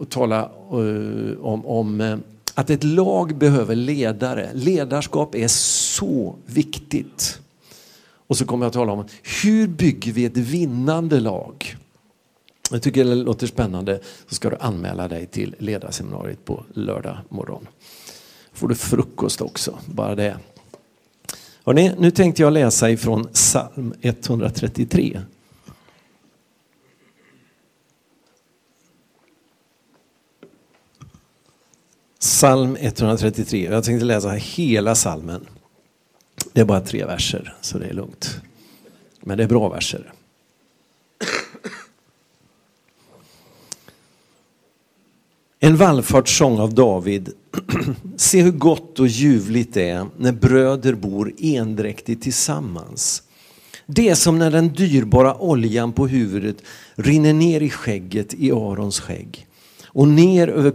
att 0.00 0.10
tala 0.10 0.40
eh, 0.40 1.40
om, 1.40 1.66
om 1.66 2.00
eh, 2.00 2.16
att 2.54 2.70
ett 2.70 2.84
lag 2.84 3.36
behöver 3.36 3.74
ledare. 3.74 4.50
Ledarskap 4.54 5.34
är 5.34 5.48
så 5.48 6.36
viktigt. 6.46 7.38
Och 8.26 8.36
så 8.36 8.44
kommer 8.44 8.64
jag 8.64 8.68
att 8.68 8.74
tala 8.74 8.92
om 8.92 9.04
hur 9.42 9.68
bygger 9.68 10.12
vi 10.12 10.24
ett 10.24 10.36
vinnande 10.36 11.20
lag? 11.20 11.76
Jag 12.70 12.82
tycker 12.82 13.04
det 13.04 13.14
låter 13.14 13.46
spännande 13.46 14.00
så 14.28 14.34
ska 14.34 14.50
du 14.50 14.56
anmäla 14.60 15.08
dig 15.08 15.26
till 15.26 15.54
ledarseminariet 15.58 16.44
på 16.44 16.64
lördag 16.74 17.18
morgon. 17.28 17.66
får 18.52 18.68
du 18.68 18.74
frukost 18.74 19.40
också, 19.40 19.78
bara 19.86 20.14
det. 20.14 20.36
Hörrni, 21.64 21.92
nu 21.98 22.10
tänkte 22.10 22.42
jag 22.42 22.52
läsa 22.52 22.90
ifrån 22.90 23.28
psalm 23.32 23.94
133. 24.00 25.20
Psalm 32.22 32.76
133. 32.80 33.64
Jag 33.64 33.84
tänkte 33.84 34.04
läsa 34.04 34.30
hela 34.30 34.94
psalmen. 34.94 35.46
Det 36.52 36.60
är 36.60 36.64
bara 36.64 36.80
tre 36.80 37.04
verser, 37.04 37.54
så 37.60 37.78
det 37.78 37.86
är 37.86 37.92
lugnt. 37.92 38.40
Men 39.20 39.38
det 39.38 39.44
är 39.44 39.48
bra 39.48 39.68
verser. 39.68 40.12
En 45.60 45.76
vallfartssång 45.76 46.58
av 46.58 46.74
David. 46.74 47.32
Se 48.16 48.42
hur 48.42 48.50
gott 48.50 49.00
och 49.00 49.06
ljuvligt 49.06 49.74
det 49.74 49.88
är 49.88 50.06
när 50.16 50.32
bröder 50.32 50.94
bor 50.94 51.32
endräktigt 51.38 52.22
tillsammans. 52.22 53.22
Det 53.86 54.08
är 54.08 54.14
som 54.14 54.38
när 54.38 54.50
den 54.50 54.68
dyrbara 54.68 55.36
oljan 55.36 55.92
på 55.92 56.06
huvudet 56.06 56.56
rinner 56.94 57.32
ner 57.32 57.60
i 57.60 57.70
skägget 57.70 58.34
i 58.34 58.52
Arons 58.52 59.00
skägg 59.00 59.46
och 59.86 60.08
ner 60.08 60.48
över, 60.48 60.70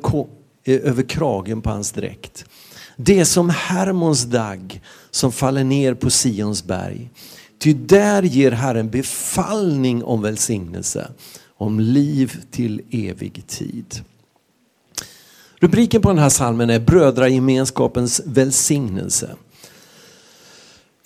Eh, 0.67 0.89
över 0.89 1.03
kragen 1.03 1.61
på 1.61 1.69
hans 1.69 1.91
dräkt. 1.91 2.45
Det 2.95 3.19
är 3.19 3.25
som 3.25 3.49
Hermons 3.49 4.23
dagg 4.23 4.81
som 5.11 5.31
faller 5.31 5.63
ner 5.63 5.93
på 5.93 6.09
Sions 6.09 6.63
berg. 6.63 7.09
Ty 7.59 7.73
där 7.73 8.23
ger 8.23 8.51
Herren 8.51 8.89
befallning 8.89 10.03
om 10.03 10.21
välsignelse, 10.21 11.11
om 11.57 11.79
liv 11.79 12.41
till 12.51 12.81
evig 12.91 13.47
tid. 13.47 14.01
Rubriken 15.59 16.01
på 16.01 16.09
den 16.09 16.17
här 16.17 16.29
salmen 16.29 16.69
är 16.69 16.79
Brödragemenskapens 16.79 18.21
välsignelse. 18.25 19.35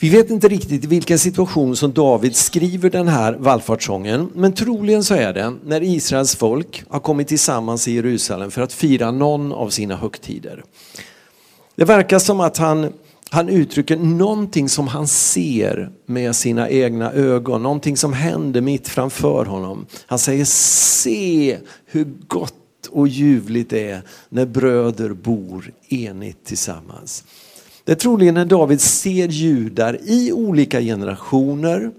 Vi 0.01 0.09
vet 0.09 0.29
inte 0.29 0.47
riktigt 0.47 0.83
i 0.83 0.87
vilken 0.87 1.19
situation 1.19 1.75
som 1.75 1.93
David 1.93 2.35
skriver 2.35 2.89
den 2.89 3.07
här 3.07 3.33
vallfartssången, 3.33 4.29
men 4.35 4.53
troligen 4.53 5.03
så 5.03 5.13
är 5.13 5.33
det 5.33 5.53
när 5.65 5.83
Israels 5.83 6.35
folk 6.35 6.83
har 6.89 6.99
kommit 6.99 7.27
tillsammans 7.27 7.87
i 7.87 7.93
Jerusalem 7.93 8.51
för 8.51 8.61
att 8.61 8.73
fira 8.73 9.11
någon 9.11 9.51
av 9.51 9.69
sina 9.69 9.95
högtider. 9.95 10.63
Det 11.75 11.85
verkar 11.85 12.19
som 12.19 12.39
att 12.39 12.57
han, 12.57 12.93
han 13.29 13.49
uttrycker 13.49 13.97
någonting 13.97 14.69
som 14.69 14.87
han 14.87 15.07
ser 15.07 15.91
med 16.05 16.35
sina 16.35 16.69
egna 16.69 17.11
ögon, 17.11 17.63
någonting 17.63 17.97
som 17.97 18.13
händer 18.13 18.61
mitt 18.61 18.87
framför 18.87 19.45
honom. 19.45 19.85
Han 20.05 20.19
säger 20.19 20.45
se 20.45 21.57
hur 21.85 22.05
gott 22.27 22.53
och 22.89 23.07
ljuvligt 23.07 23.69
det 23.69 23.89
är 23.89 24.01
när 24.29 24.45
bröder 24.45 25.09
bor 25.09 25.71
enigt 25.89 26.45
tillsammans. 26.45 27.23
Det 27.85 27.91
är 27.91 27.95
troligen 27.95 28.33
när 28.33 28.45
David 28.45 28.81
ser 28.81 29.27
judar 29.27 29.99
i 30.03 30.31
olika 30.31 30.81
generationer, 30.81 31.91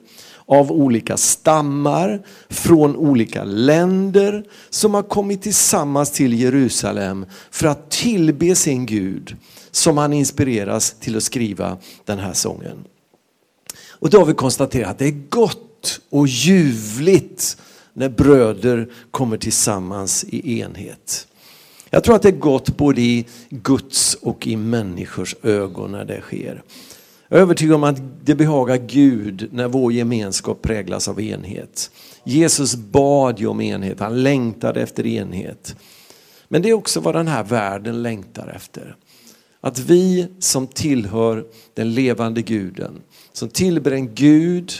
av 0.46 0.72
olika 0.72 1.16
stammar, 1.16 2.26
från 2.48 2.96
olika 2.96 3.44
länder 3.44 4.44
som 4.70 4.94
har 4.94 5.02
kommit 5.02 5.42
tillsammans 5.42 6.10
till 6.10 6.40
Jerusalem 6.40 7.26
för 7.50 7.66
att 7.66 7.90
tillbe 7.90 8.54
sin 8.54 8.86
Gud 8.86 9.36
som 9.70 9.98
han 9.98 10.12
inspireras 10.12 10.94
till 11.00 11.16
att 11.16 11.22
skriva 11.22 11.78
den 12.04 12.18
här 12.18 12.32
sången. 12.32 12.84
Och 13.90 14.10
David 14.10 14.36
konstaterar 14.36 14.90
att 14.90 14.98
det 14.98 15.06
är 15.06 15.28
gott 15.28 16.00
och 16.10 16.26
ljuvligt 16.26 17.56
när 17.92 18.08
bröder 18.08 18.88
kommer 19.10 19.36
tillsammans 19.36 20.24
i 20.28 20.60
enhet. 20.60 21.26
Jag 21.94 22.04
tror 22.04 22.14
att 22.16 22.22
det 22.22 22.28
är 22.28 22.32
gott 22.32 22.76
både 22.76 23.00
i 23.00 23.26
Guds 23.50 24.14
och 24.14 24.46
i 24.46 24.56
människors 24.56 25.34
ögon 25.42 25.92
när 25.92 26.04
det 26.04 26.20
sker. 26.20 26.62
Jag 27.28 27.38
är 27.38 27.42
övertygad 27.42 27.74
om 27.74 27.84
att 27.84 27.96
det 28.24 28.34
behagar 28.34 28.76
Gud 28.76 29.48
när 29.52 29.68
vår 29.68 29.92
gemenskap 29.92 30.62
präglas 30.62 31.08
av 31.08 31.20
enhet. 31.20 31.90
Jesus 32.24 32.74
bad 32.76 33.40
ju 33.40 33.46
om 33.46 33.60
enhet, 33.60 34.00
han 34.00 34.22
längtade 34.22 34.82
efter 34.82 35.06
enhet. 35.06 35.76
Men 36.48 36.62
det 36.62 36.70
är 36.70 36.74
också 36.74 37.00
vad 37.00 37.14
den 37.14 37.28
här 37.28 37.44
världen 37.44 38.02
längtar 38.02 38.52
efter. 38.56 38.96
Att 39.60 39.78
vi 39.78 40.26
som 40.38 40.66
tillhör 40.66 41.44
den 41.74 41.94
levande 41.94 42.42
guden, 42.42 43.00
som 43.32 43.48
tillber 43.48 43.90
en 43.90 44.14
Gud 44.14 44.72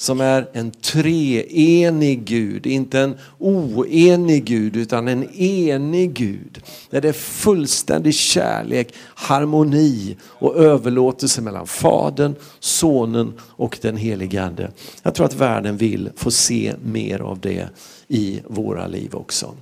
som 0.00 0.20
är 0.20 0.48
en 0.52 0.70
treenig 0.70 2.24
Gud, 2.24 2.66
inte 2.66 3.00
en 3.00 3.18
oenig 3.38 4.44
Gud 4.44 4.76
utan 4.76 5.08
en 5.08 5.30
enig 5.34 6.12
Gud. 6.12 6.62
Där 6.90 7.00
det 7.00 7.08
är 7.08 7.12
fullständig 7.12 8.14
kärlek, 8.14 8.94
harmoni 9.14 10.16
och 10.22 10.56
överlåtelse 10.56 11.40
mellan 11.40 11.66
Fadern, 11.66 12.34
Sonen 12.60 13.32
och 13.40 13.78
den 13.82 13.96
helige 13.96 14.42
Ande. 14.42 14.70
Jag 15.02 15.14
tror 15.14 15.26
att 15.26 15.34
världen 15.34 15.76
vill 15.76 16.10
få 16.16 16.30
se 16.30 16.74
mer 16.84 17.18
av 17.20 17.40
det 17.40 17.68
i 18.08 18.40
våra 18.46 18.86
liv 18.86 19.14
också. 19.14 19.54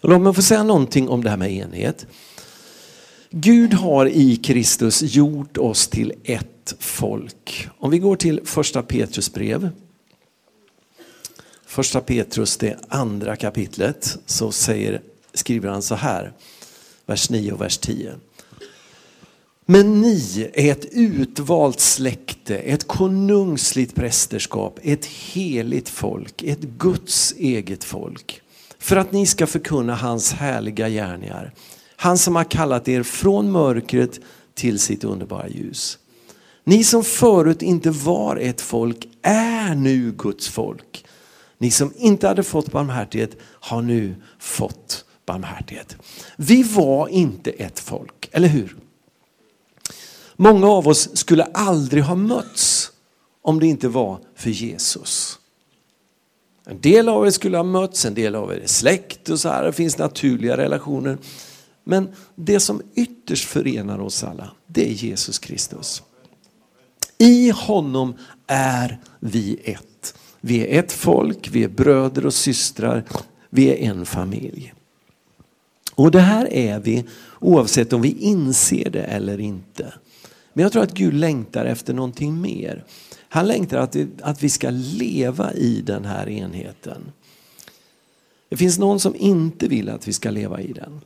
Låt 0.00 0.20
mig 0.20 0.34
få 0.34 0.42
säga 0.42 0.62
någonting 0.62 1.08
om 1.08 1.24
det 1.24 1.30
här 1.30 1.36
med 1.36 1.52
enhet. 1.52 2.06
Gud 3.30 3.74
har 3.74 4.06
i 4.06 4.36
Kristus 4.36 5.02
gjort 5.02 5.58
oss 5.58 5.88
till 5.88 6.12
ett 6.24 6.74
folk. 6.78 7.68
Om 7.78 7.90
vi 7.90 7.98
går 7.98 8.16
till 8.16 8.40
första 8.44 8.82
Petrus 8.82 9.32
brev. 9.32 9.70
Första 11.66 12.00
Petrus, 12.00 12.56
det 12.56 12.78
andra 12.88 13.36
kapitlet, 13.36 14.18
så 14.26 14.52
säger, 14.52 15.02
skriver 15.34 15.68
han 15.68 15.82
så 15.82 15.94
här, 15.94 16.32
vers 17.06 17.30
9 17.30 17.52
och 17.52 17.60
vers 17.60 17.78
10. 17.78 18.14
Men 19.64 20.00
ni 20.00 20.50
är 20.54 20.72
ett 20.72 20.86
utvalt 20.92 21.80
släkte, 21.80 22.58
ett 22.58 22.86
konungsligt 22.86 23.94
prästerskap, 23.94 24.78
ett 24.82 25.04
heligt 25.04 25.88
folk, 25.88 26.42
ett 26.42 26.60
Guds 26.60 27.34
eget 27.38 27.84
folk. 27.84 28.40
För 28.78 28.96
att 28.96 29.12
ni 29.12 29.26
ska 29.26 29.46
förkunna 29.46 29.94
hans 29.94 30.32
härliga 30.32 30.88
gärningar. 30.88 31.52
Han 32.00 32.18
som 32.18 32.36
har 32.36 32.44
kallat 32.44 32.88
er 32.88 33.02
från 33.02 33.50
mörkret 33.50 34.20
till 34.54 34.78
sitt 34.78 35.04
underbara 35.04 35.48
ljus. 35.48 35.98
Ni 36.64 36.84
som 36.84 37.04
förut 37.04 37.62
inte 37.62 37.90
var 37.90 38.36
ett 38.36 38.60
folk 38.60 39.08
är 39.22 39.74
nu 39.74 40.12
Guds 40.12 40.48
folk. 40.48 41.04
Ni 41.58 41.70
som 41.70 41.92
inte 41.96 42.28
hade 42.28 42.42
fått 42.42 42.72
barmhärtighet 42.72 43.36
har 43.42 43.82
nu 43.82 44.14
fått 44.38 45.04
barmhärtighet. 45.26 45.96
Vi 46.36 46.62
var 46.62 47.08
inte 47.08 47.50
ett 47.50 47.78
folk, 47.80 48.28
eller 48.32 48.48
hur? 48.48 48.76
Många 50.36 50.68
av 50.68 50.88
oss 50.88 51.16
skulle 51.16 51.44
aldrig 51.44 52.02
ha 52.02 52.14
mötts 52.14 52.92
om 53.42 53.60
det 53.60 53.66
inte 53.66 53.88
var 53.88 54.20
för 54.34 54.50
Jesus. 54.50 55.38
En 56.66 56.80
del 56.80 57.08
av 57.08 57.26
er 57.26 57.30
skulle 57.30 57.56
ha 57.56 57.64
mötts, 57.64 58.04
en 58.04 58.14
del 58.14 58.34
av 58.34 58.52
er 58.52 58.56
är 58.56 58.66
släkt 58.66 59.28
och 59.28 59.40
så 59.40 59.48
här, 59.48 59.64
det 59.64 59.72
finns 59.72 59.98
naturliga 59.98 60.56
relationer. 60.56 61.18
Men 61.90 62.08
det 62.34 62.60
som 62.60 62.82
ytterst 62.94 63.44
förenar 63.44 63.98
oss 63.98 64.24
alla, 64.24 64.50
det 64.66 64.90
är 64.90 64.92
Jesus 64.92 65.38
Kristus. 65.38 66.02
I 67.18 67.50
honom 67.50 68.14
är 68.46 68.98
vi 69.20 69.60
ett. 69.64 70.14
Vi 70.40 70.60
är 70.60 70.78
ett 70.78 70.92
folk, 70.92 71.48
vi 71.48 71.64
är 71.64 71.68
bröder 71.68 72.26
och 72.26 72.34
systrar, 72.34 73.04
vi 73.50 73.68
är 73.68 73.90
en 73.90 74.06
familj. 74.06 74.74
Och 75.94 76.10
det 76.10 76.20
här 76.20 76.52
är 76.52 76.80
vi 76.80 77.04
oavsett 77.40 77.92
om 77.92 78.02
vi 78.02 78.12
inser 78.18 78.90
det 78.90 79.02
eller 79.02 79.40
inte. 79.40 79.94
Men 80.52 80.62
jag 80.62 80.72
tror 80.72 80.82
att 80.82 80.94
Gud 80.94 81.14
längtar 81.14 81.64
efter 81.64 81.94
någonting 81.94 82.40
mer. 82.40 82.84
Han 83.28 83.46
längtar 83.46 83.78
att, 83.78 83.96
att 84.22 84.42
vi 84.42 84.48
ska 84.48 84.70
leva 84.70 85.52
i 85.52 85.82
den 85.86 86.04
här 86.04 86.28
enheten. 86.28 87.12
Det 88.48 88.56
finns 88.56 88.78
någon 88.78 89.00
som 89.00 89.14
inte 89.16 89.68
vill 89.68 89.88
att 89.88 90.08
vi 90.08 90.12
ska 90.12 90.30
leva 90.30 90.60
i 90.60 90.72
den. 90.72 91.00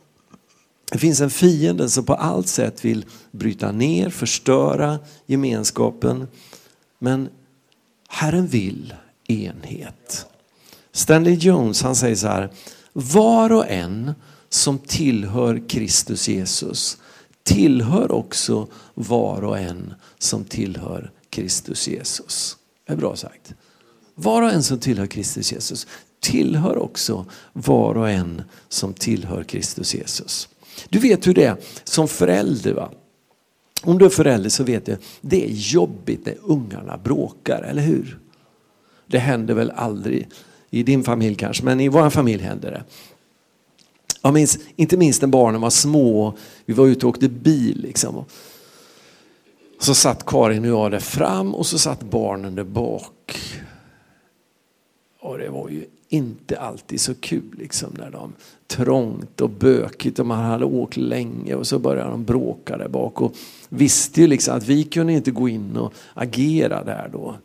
Det 0.92 0.98
finns 0.98 1.20
en 1.20 1.30
fiende 1.30 1.90
som 1.90 2.04
på 2.04 2.14
allt 2.14 2.48
sätt 2.48 2.84
vill 2.84 3.04
bryta 3.30 3.72
ner, 3.72 4.10
förstöra 4.10 4.98
gemenskapen. 5.26 6.28
Men 6.98 7.28
Herren 8.08 8.46
vill 8.46 8.94
enhet. 9.28 10.26
Stanley 10.92 11.34
Jones 11.34 11.82
han 11.82 11.96
säger 11.96 12.16
så 12.16 12.26
här, 12.26 12.52
var 12.92 13.52
och 13.52 13.68
en 13.68 14.12
som 14.48 14.78
tillhör 14.78 15.68
Kristus 15.68 16.28
Jesus 16.28 16.98
tillhör 17.42 18.12
också 18.12 18.68
var 18.94 19.44
och 19.44 19.58
en 19.58 19.94
som 20.18 20.44
tillhör 20.44 21.10
Kristus 21.30 21.88
Jesus. 21.88 22.56
Det 22.86 22.92
är 22.92 22.96
bra 22.96 23.16
sagt. 23.16 23.54
Var 24.14 24.42
och 24.42 24.50
en 24.50 24.62
som 24.62 24.78
tillhör 24.78 25.06
Kristus 25.06 25.52
Jesus 25.52 25.86
tillhör 26.20 26.76
också 26.76 27.26
var 27.52 27.94
och 27.94 28.10
en 28.10 28.42
som 28.68 28.94
tillhör 28.94 29.44
Kristus 29.44 29.94
Jesus. 29.94 30.48
Du 30.88 30.98
vet 30.98 31.26
hur 31.26 31.34
det 31.34 31.44
är 31.44 31.56
som 31.84 32.08
förälder. 32.08 32.72
va? 32.72 32.90
Om 33.82 33.98
du 33.98 34.04
är 34.04 34.10
förälder 34.10 34.50
så 34.50 34.64
vet 34.64 34.86
du, 34.86 34.96
det 35.20 35.44
är 35.44 35.50
jobbigt 35.50 36.26
när 36.26 36.36
ungarna 36.42 36.98
bråkar, 36.98 37.62
eller 37.62 37.82
hur? 37.82 38.18
Det 39.06 39.18
händer 39.18 39.54
väl 39.54 39.70
aldrig 39.70 40.28
i 40.70 40.82
din 40.82 41.04
familj 41.04 41.34
kanske, 41.34 41.64
men 41.64 41.80
i 41.80 41.88
vår 41.88 42.10
familj 42.10 42.42
händer 42.42 42.70
det. 42.70 42.84
Jag 44.22 44.34
minns, 44.34 44.58
inte 44.76 44.96
minst 44.96 45.22
när 45.22 45.28
barnen 45.28 45.60
var 45.60 45.70
små, 45.70 46.36
vi 46.66 46.74
var 46.74 46.86
ute 46.86 47.06
och 47.06 47.10
åkte 47.10 47.28
bil. 47.28 47.80
Liksom. 47.82 48.24
Så 49.80 49.94
satt 49.94 50.26
Karin 50.26 50.64
och 50.64 50.70
jag 50.70 50.90
där 50.90 50.98
fram 50.98 51.54
och 51.54 51.66
så 51.66 51.78
satt 51.78 52.02
barnen 52.02 52.54
där 52.54 52.64
bak. 52.64 53.38
Och 55.20 55.38
det 55.38 55.48
var 55.48 55.68
ju 55.68 55.84
inte 56.12 56.58
alltid 56.58 57.00
så 57.00 57.14
kul 57.14 57.54
liksom 57.58 57.90
när 57.98 58.10
de 58.10 58.32
trångt 58.66 59.40
och 59.40 59.50
bökigt 59.50 60.18
och 60.18 60.26
man 60.26 60.44
hade 60.44 60.64
åkt 60.64 60.96
länge 60.96 61.54
och 61.54 61.66
så 61.66 61.78
började 61.78 62.10
de 62.10 62.24
bråka 62.24 62.76
där 62.76 62.88
bak 62.88 63.20
och 63.20 63.34
visste 63.68 64.20
ju 64.20 64.26
liksom 64.26 64.56
att 64.56 64.68
vi 64.68 64.84
kunde 64.84 65.12
inte 65.12 65.30
gå 65.30 65.48
in 65.48 65.76
och 65.76 65.94
agera 66.14 66.84
där 66.84 67.10
då. 67.12 67.36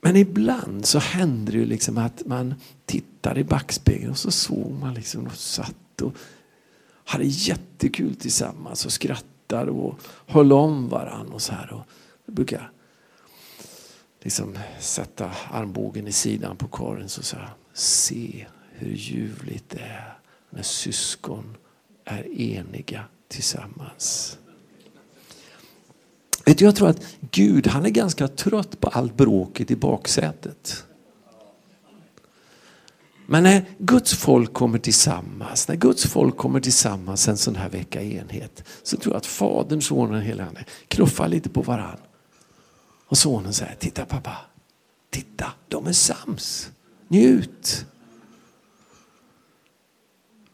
Men 0.00 0.16
ibland 0.16 0.86
så 0.86 0.98
hände 0.98 1.52
det 1.52 1.58
ju 1.58 1.66
liksom 1.66 1.98
att 1.98 2.26
man 2.26 2.54
tittade 2.84 3.40
i 3.40 3.44
backspegeln 3.44 4.10
och 4.10 4.18
så 4.18 4.30
såg 4.30 4.72
man 4.80 4.94
liksom 4.94 5.26
och 5.26 5.36
satt 5.36 6.02
och 6.02 6.12
hade 7.04 7.24
jättekul 7.24 8.14
tillsammans 8.14 8.86
och 8.86 8.92
skrattade 8.92 9.70
och 9.70 10.00
höll 10.26 10.52
om 10.52 10.88
varandra 10.88 11.34
och 11.34 11.42
så 11.42 11.52
här. 11.52 11.72
Och 11.72 11.82
det 12.26 12.32
brukar 12.32 12.70
liksom 14.20 14.58
sätta 14.80 15.30
armbågen 15.50 16.08
i 16.08 16.12
sidan 16.12 16.56
på 16.56 16.68
Karin 16.68 17.04
och 17.04 17.10
säga 17.10 17.50
se 17.72 18.46
hur 18.72 18.92
ljuvligt 18.92 19.70
det 19.70 19.80
är 19.80 20.18
när 20.50 20.62
syskon 20.62 21.56
är 22.04 22.40
eniga 22.40 23.04
tillsammans. 23.28 24.38
Vet 26.44 26.58
du, 26.58 26.64
jag 26.64 26.76
tror 26.76 26.88
att 26.88 27.02
Gud 27.30 27.66
han 27.66 27.86
är 27.86 27.90
ganska 27.90 28.28
trött 28.28 28.80
på 28.80 28.88
allt 28.88 29.16
bråket 29.16 29.70
i 29.70 29.76
baksätet. 29.76 30.84
Men 33.26 33.42
när 33.42 33.64
Guds 33.78 34.14
folk 34.14 34.52
kommer 34.52 34.78
tillsammans, 34.78 35.68
när 35.68 35.76
Guds 35.76 36.06
folk 36.06 36.36
kommer 36.36 36.60
tillsammans 36.60 37.28
en 37.28 37.36
sån 37.36 37.56
här 37.56 37.68
vecka 37.68 38.02
i 38.02 38.16
enhet, 38.16 38.64
så 38.82 38.96
tror 38.96 39.14
jag 39.14 39.18
att 39.18 39.26
Fadern, 39.26 39.82
Sonen 39.82 40.14
och 40.14 40.22
Helige 40.22 40.44
Ande 40.44 40.64
knuffar 40.88 41.28
lite 41.28 41.48
på 41.48 41.62
varann. 41.62 41.98
Och 43.08 43.18
sonen 43.18 43.52
säger, 43.52 43.74
titta 43.78 44.04
pappa, 44.04 44.36
titta, 45.10 45.46
de 45.68 45.86
är 45.86 45.92
sams. 45.92 46.70
Njut. 47.08 47.86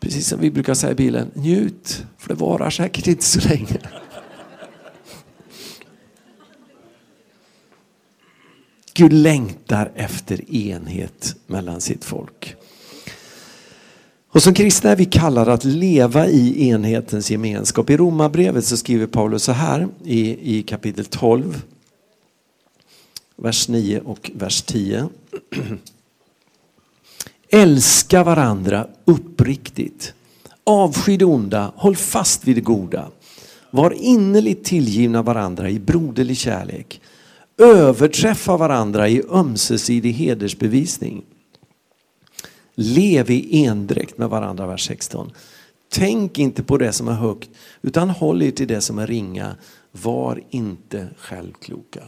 Precis 0.00 0.28
som 0.28 0.40
vi 0.40 0.50
brukar 0.50 0.74
säga 0.74 0.92
i 0.92 0.94
bilen, 0.94 1.30
njut, 1.34 2.04
för 2.18 2.28
det 2.28 2.34
varar 2.34 2.70
säkert 2.70 3.06
inte 3.06 3.24
så 3.24 3.48
länge. 3.48 3.78
Gud 8.94 9.12
längtar 9.12 9.92
efter 9.94 10.54
enhet 10.54 11.36
mellan 11.46 11.80
sitt 11.80 12.04
folk. 12.04 12.56
Och 14.28 14.42
som 14.42 14.54
kristna 14.54 14.90
är 14.90 14.96
vi 14.96 15.04
kallade 15.04 15.52
att 15.52 15.64
leva 15.64 16.26
i 16.28 16.68
enhetens 16.68 17.30
gemenskap. 17.30 17.90
I 17.90 17.96
Romarbrevet 17.96 18.64
så 18.64 18.76
skriver 18.76 19.06
Paulus 19.06 19.42
så 19.42 19.52
här 19.52 19.88
i, 20.04 20.58
i 20.58 20.62
kapitel 20.62 21.04
12, 21.04 21.62
vers 23.42 23.68
9 23.68 24.00
och 24.00 24.30
vers 24.34 24.62
10. 24.62 25.08
Älska 27.48 28.24
varandra 28.24 28.86
uppriktigt. 29.04 30.14
Avsky 30.64 31.16
det 31.16 31.24
onda, 31.24 31.72
håll 31.76 31.96
fast 31.96 32.44
vid 32.44 32.56
det 32.56 32.60
goda. 32.60 33.10
Var 33.70 33.90
innerligt 33.90 34.64
tillgivna 34.64 35.22
varandra 35.22 35.70
i 35.70 35.78
broderlig 35.78 36.36
kärlek 36.36 37.00
överträffa 37.62 38.56
varandra 38.56 39.08
i 39.08 39.22
ömsesidig 39.30 40.12
hedersbevisning. 40.12 41.24
Lev 42.74 43.30
i 43.30 43.64
endräkt 43.64 44.18
med 44.18 44.28
varandra, 44.28 44.66
vers 44.66 44.86
16. 44.86 45.30
Tänk 45.88 46.38
inte 46.38 46.62
på 46.62 46.78
det 46.78 46.92
som 46.92 47.08
är 47.08 47.12
högt, 47.12 47.50
utan 47.82 48.10
håll 48.10 48.42
er 48.42 48.50
till 48.50 48.68
det 48.68 48.80
som 48.80 48.98
är 48.98 49.06
ringa. 49.06 49.56
Var 49.92 50.42
inte 50.50 51.08
självkloka. 51.16 52.02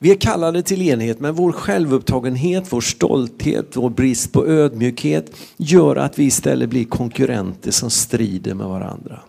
Vi 0.00 0.10
är 0.10 0.14
kallade 0.14 0.62
till 0.62 0.82
enhet, 0.82 1.20
men 1.20 1.34
vår 1.34 1.52
självupptagenhet, 1.52 2.72
vår 2.72 2.80
stolthet, 2.80 3.76
vår 3.76 3.90
brist 3.90 4.32
på 4.32 4.46
ödmjukhet 4.46 5.36
gör 5.56 5.96
att 5.96 6.18
vi 6.18 6.24
istället 6.24 6.68
blir 6.68 6.84
konkurrenter 6.84 7.70
som 7.70 7.90
strider 7.90 8.54
med 8.54 8.66
varandra. 8.66 9.20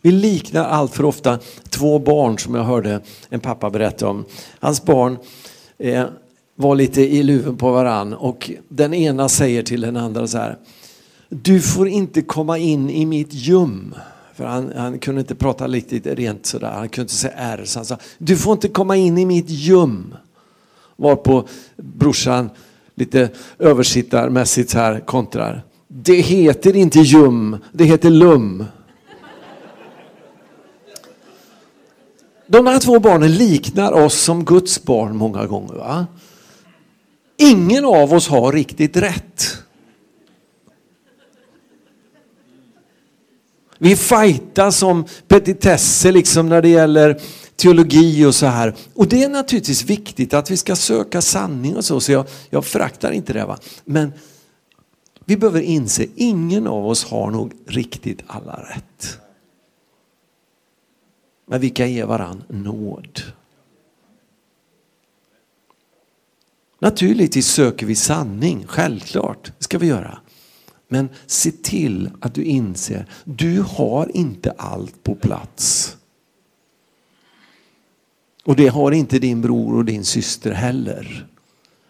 Vi 0.00 0.10
liknar 0.10 0.64
allt 0.64 0.94
för 0.94 1.04
ofta 1.04 1.38
två 1.68 1.98
barn 1.98 2.38
som 2.38 2.54
jag 2.54 2.64
hörde 2.64 3.00
en 3.28 3.40
pappa 3.40 3.70
berätta 3.70 4.08
om. 4.08 4.24
Hans 4.60 4.84
barn 4.84 5.18
eh, 5.78 6.04
var 6.56 6.74
lite 6.74 7.02
i 7.02 7.22
luven 7.22 7.56
på 7.56 7.72
varann 7.72 8.14
och 8.14 8.50
den 8.68 8.94
ena 8.94 9.28
säger 9.28 9.62
till 9.62 9.80
den 9.80 9.96
andra 9.96 10.26
så 10.26 10.38
här. 10.38 10.58
Du 11.28 11.60
får 11.60 11.88
inte 11.88 12.22
komma 12.22 12.58
in 12.58 12.90
i 12.90 13.06
mitt 13.06 13.32
göm 13.32 13.94
för 14.34 14.44
han, 14.44 14.72
han 14.76 14.98
kunde 14.98 15.20
inte 15.20 15.34
prata 15.34 15.68
riktigt 15.68 16.06
rent 16.06 16.46
sådär, 16.46 16.70
han 16.70 16.88
kunde 16.88 17.02
inte 17.02 17.14
säga 17.14 17.34
R. 17.36 17.62
Så 17.64 17.78
han 17.78 17.86
sa, 17.86 17.96
du 18.18 18.36
får 18.36 18.52
inte 18.52 18.68
komma 18.68 18.96
in 18.96 19.18
i 19.18 19.26
mitt 19.26 19.48
göm. 19.48 20.14
Varpå 20.96 21.48
brorsan 21.76 22.50
lite 22.94 23.30
översittarmässigt 23.58 24.70
så 24.70 24.78
här 24.78 25.00
kontrar. 25.00 25.62
Det 25.88 26.20
heter 26.20 26.76
inte 26.76 27.00
ljum, 27.00 27.58
det 27.72 27.84
heter 27.84 28.10
lum. 28.10 28.64
De 32.46 32.66
här 32.66 32.80
två 32.80 33.00
barnen 33.00 33.34
liknar 33.34 33.92
oss 33.92 34.14
som 34.14 34.44
Guds 34.44 34.82
barn 34.82 35.16
många 35.16 35.46
gånger. 35.46 35.74
Va? 35.74 36.06
Ingen 37.36 37.84
av 37.84 38.14
oss 38.14 38.28
har 38.28 38.52
riktigt 38.52 38.96
rätt. 38.96 39.53
Vi 43.78 43.96
fightas 43.96 44.82
om 44.82 45.04
petitesser 45.28 46.12
liksom 46.12 46.48
när 46.48 46.62
det 46.62 46.68
gäller 46.68 47.20
teologi 47.56 48.24
och 48.24 48.34
så 48.34 48.46
här. 48.46 48.74
Och 48.94 49.08
det 49.08 49.22
är 49.22 49.28
naturligtvis 49.28 49.84
viktigt 49.84 50.34
att 50.34 50.50
vi 50.50 50.56
ska 50.56 50.76
söka 50.76 51.22
sanning 51.22 51.76
och 51.76 51.84
så, 51.84 52.00
så 52.00 52.12
jag, 52.12 52.26
jag 52.50 52.64
föraktar 52.64 53.12
inte 53.12 53.32
det. 53.32 53.44
Va? 53.44 53.58
Men 53.84 54.12
vi 55.24 55.36
behöver 55.36 55.60
inse, 55.60 56.06
ingen 56.16 56.66
av 56.66 56.86
oss 56.86 57.04
har 57.04 57.30
nog 57.30 57.52
riktigt 57.66 58.22
alla 58.26 58.66
rätt. 58.74 59.18
Men 61.46 61.60
vi 61.60 61.70
kan 61.70 61.92
ge 61.92 62.04
varann 62.04 62.44
nåd. 62.48 63.22
Naturligtvis 66.78 67.46
söker 67.46 67.86
vi 67.86 67.94
sanning, 67.94 68.64
självklart. 68.66 69.52
Det 69.58 69.64
ska 69.64 69.78
vi 69.78 69.86
göra. 69.86 70.18
Men 70.94 71.08
se 71.26 71.50
till 71.50 72.10
att 72.20 72.34
du 72.34 72.44
inser, 72.44 73.06
du 73.24 73.60
har 73.60 74.16
inte 74.16 74.50
allt 74.50 75.02
på 75.02 75.14
plats. 75.14 75.96
Och 78.44 78.56
det 78.56 78.68
har 78.68 78.92
inte 78.92 79.18
din 79.18 79.40
bror 79.40 79.76
och 79.76 79.84
din 79.84 80.04
syster 80.04 80.52
heller. 80.52 81.26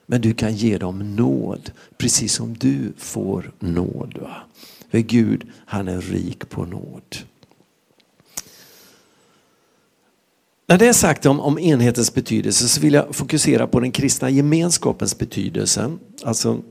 Men 0.06 0.20
du 0.20 0.34
kan 0.34 0.54
ge 0.54 0.78
dem 0.78 1.16
nåd, 1.16 1.70
precis 1.98 2.34
som 2.34 2.54
du 2.54 2.92
får 2.96 3.52
nåd. 3.58 4.18
Va? 4.20 4.36
För 4.90 4.98
Gud, 4.98 5.46
han 5.66 5.88
är 5.88 6.00
rik 6.00 6.48
på 6.48 6.64
nåd. 6.64 7.16
När 10.66 10.78
det 10.78 10.86
är 10.86 10.92
sagt 10.92 11.26
om, 11.26 11.40
om 11.40 11.58
enhetens 11.58 12.14
betydelse 12.14 12.68
så 12.68 12.80
vill 12.80 12.94
jag 12.94 13.14
fokusera 13.14 13.66
på 13.66 13.80
den 13.80 13.92
kristna 13.92 14.30
gemenskapens 14.30 15.18
betydelse. 15.18 15.96
Alltså, 16.22 16.62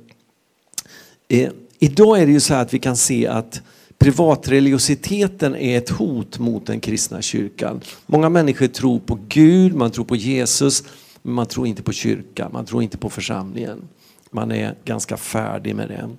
eh, 1.28 1.52
idag 1.84 2.22
är 2.22 2.26
det 2.26 2.32
ju 2.32 2.40
så 2.40 2.54
att 2.54 2.74
vi 2.74 2.80
kan 2.80 2.96
se 2.96 3.28
att 3.28 3.62
privatreligiositeten 3.98 5.56
är 5.56 5.78
ett 5.78 5.90
hot 5.90 6.40
mot 6.40 6.66
den 6.66 6.80
kristna 6.80 7.22
kyrkan. 7.22 7.82
Många 8.06 8.30
människor 8.30 8.68
tror 8.68 9.00
på 9.00 9.20
Gud, 9.28 9.76
man 9.76 9.92
tror 9.92 10.06
på 10.06 10.16
Jesus, 10.16 10.84
men 11.22 11.34
man 11.34 11.46
tror 11.46 11.68
inte 11.68 11.84
på 11.84 11.92
kyrkan, 11.92 12.50
man 12.54 12.66
tror 12.66 12.84
inte 12.84 12.98
på 12.98 13.10
församlingen. 13.10 13.88
Man 14.32 14.52
är 14.52 14.76
ganska 14.86 15.18
färdig 15.18 15.76
med 15.76 15.88
det. 15.88 16.10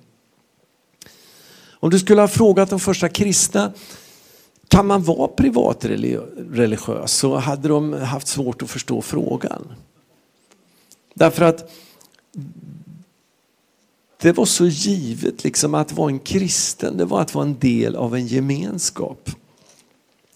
Om 1.69 1.89
du 1.89 1.99
skulle 1.99 2.21
ha 2.21 2.27
frågat 2.27 2.69
de 2.69 2.79
första 2.79 3.09
kristna 3.09 3.73
kan 4.67 4.87
man 4.87 5.03
vara 5.03 5.27
privatreligiös 5.27 7.11
så 7.11 7.37
hade 7.37 7.67
de 7.67 7.93
haft 7.93 8.27
svårt 8.27 8.61
att 8.61 8.69
förstå 8.69 9.01
frågan. 9.01 9.67
Därför 11.13 11.45
att 11.45 11.71
det 14.25 14.37
var 14.37 14.45
så 14.45 14.65
givet 14.65 15.43
liksom 15.43 15.75
att 15.75 15.91
vara 15.91 16.09
en 16.09 16.19
kristen, 16.19 16.97
det 16.97 17.05
var 17.05 17.21
att 17.21 17.35
vara 17.35 17.45
en 17.45 17.59
del 17.59 17.95
av 17.95 18.15
en 18.15 18.27
gemenskap. 18.27 19.29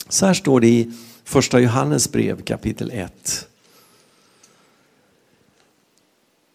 Så 0.09 0.25
här 0.25 0.33
står 0.33 0.59
det 0.59 0.67
i 0.67 0.91
första 1.23 1.59
Johannes 1.59 2.11
brev 2.11 2.41
kapitel 2.41 2.91
1. 2.91 3.47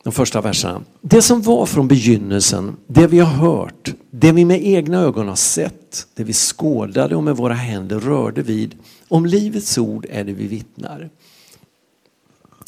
De 0.02 0.12
första 0.12 0.40
verserna. 0.40 0.82
Det 1.00 1.22
som 1.22 1.42
var 1.42 1.66
från 1.66 1.88
begynnelsen, 1.88 2.76
det 2.86 3.06
vi 3.06 3.18
har 3.18 3.32
hört, 3.32 3.94
det 4.10 4.32
vi 4.32 4.44
med 4.44 4.66
egna 4.66 5.00
ögon 5.00 5.28
har 5.28 5.36
sett, 5.36 6.06
det 6.14 6.24
vi 6.24 6.32
skådade 6.32 7.16
och 7.16 7.22
med 7.22 7.36
våra 7.36 7.54
händer 7.54 8.00
rörde 8.00 8.42
vid. 8.42 8.74
Om 9.08 9.26
livets 9.26 9.78
ord 9.78 10.06
är 10.10 10.24
det 10.24 10.32
vi 10.32 10.46
vittnar. 10.46 11.10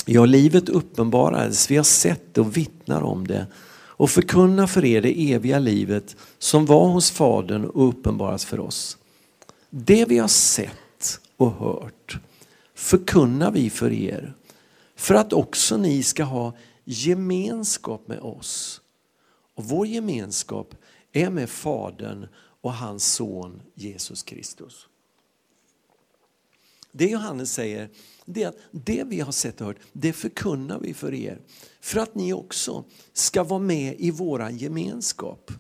Ja, 0.07 0.25
livet 0.25 0.69
uppenbarades, 0.69 1.71
vi 1.71 1.77
har 1.77 1.85
sett 1.85 2.35
det 2.35 2.41
och 2.41 2.57
vittnar 2.57 3.03
om 3.03 3.27
det 3.27 3.47
och 3.97 4.11
förkunna 4.11 4.67
för 4.67 4.85
er 4.85 5.03
det 5.03 5.33
eviga 5.33 5.59
livet 5.59 6.17
som 6.39 6.67
var 6.67 6.89
hos 6.89 7.11
Fadern 7.11 7.65
och 7.65 7.89
uppenbaras 7.89 8.45
för 8.45 8.61
oss. 8.61 8.99
Det 9.71 10.05
vi 10.05 10.19
har 10.19 10.29
sett 10.29 11.21
och 11.37 11.53
hört 11.53 12.19
förkunnar 12.75 13.51
vi 13.51 13.71
för 13.71 13.93
er 13.93 14.35
för 14.97 15.15
att 15.15 15.33
också 15.33 15.77
ni 15.77 16.03
ska 16.03 16.25
ha 16.25 16.53
gemenskap 16.85 18.09
med 18.09 18.19
oss. 18.19 18.81
Och 19.55 19.65
vår 19.65 19.87
gemenskap 19.87 20.75
är 21.13 21.31
med 21.31 21.51
Fadern 21.51 22.29
och 22.61 22.73
hans 22.73 23.13
son 23.13 23.63
Jesus 23.75 24.23
Kristus. 24.23 24.89
Det 26.93 27.07
Johannes 27.07 27.53
säger 27.53 27.89
det 28.25 28.43
är 28.43 28.49
att 28.49 28.59
det 28.71 29.05
vi 29.05 29.21
har 29.21 29.33
sett 29.33 29.61
och 29.61 29.67
hört, 29.67 29.77
det 29.93 30.13
förkunnar 30.13 30.79
vi 30.79 30.95
för 30.95 31.15
er. 31.15 31.39
För 31.87 32.01
att 32.01 32.15
ni 32.15 32.33
också 32.33 32.85
ska 33.13 33.45
vara 33.45 33.61
med 33.61 33.95
i 33.99 34.11
vår 34.11 34.51
gemenskap. 34.51 35.51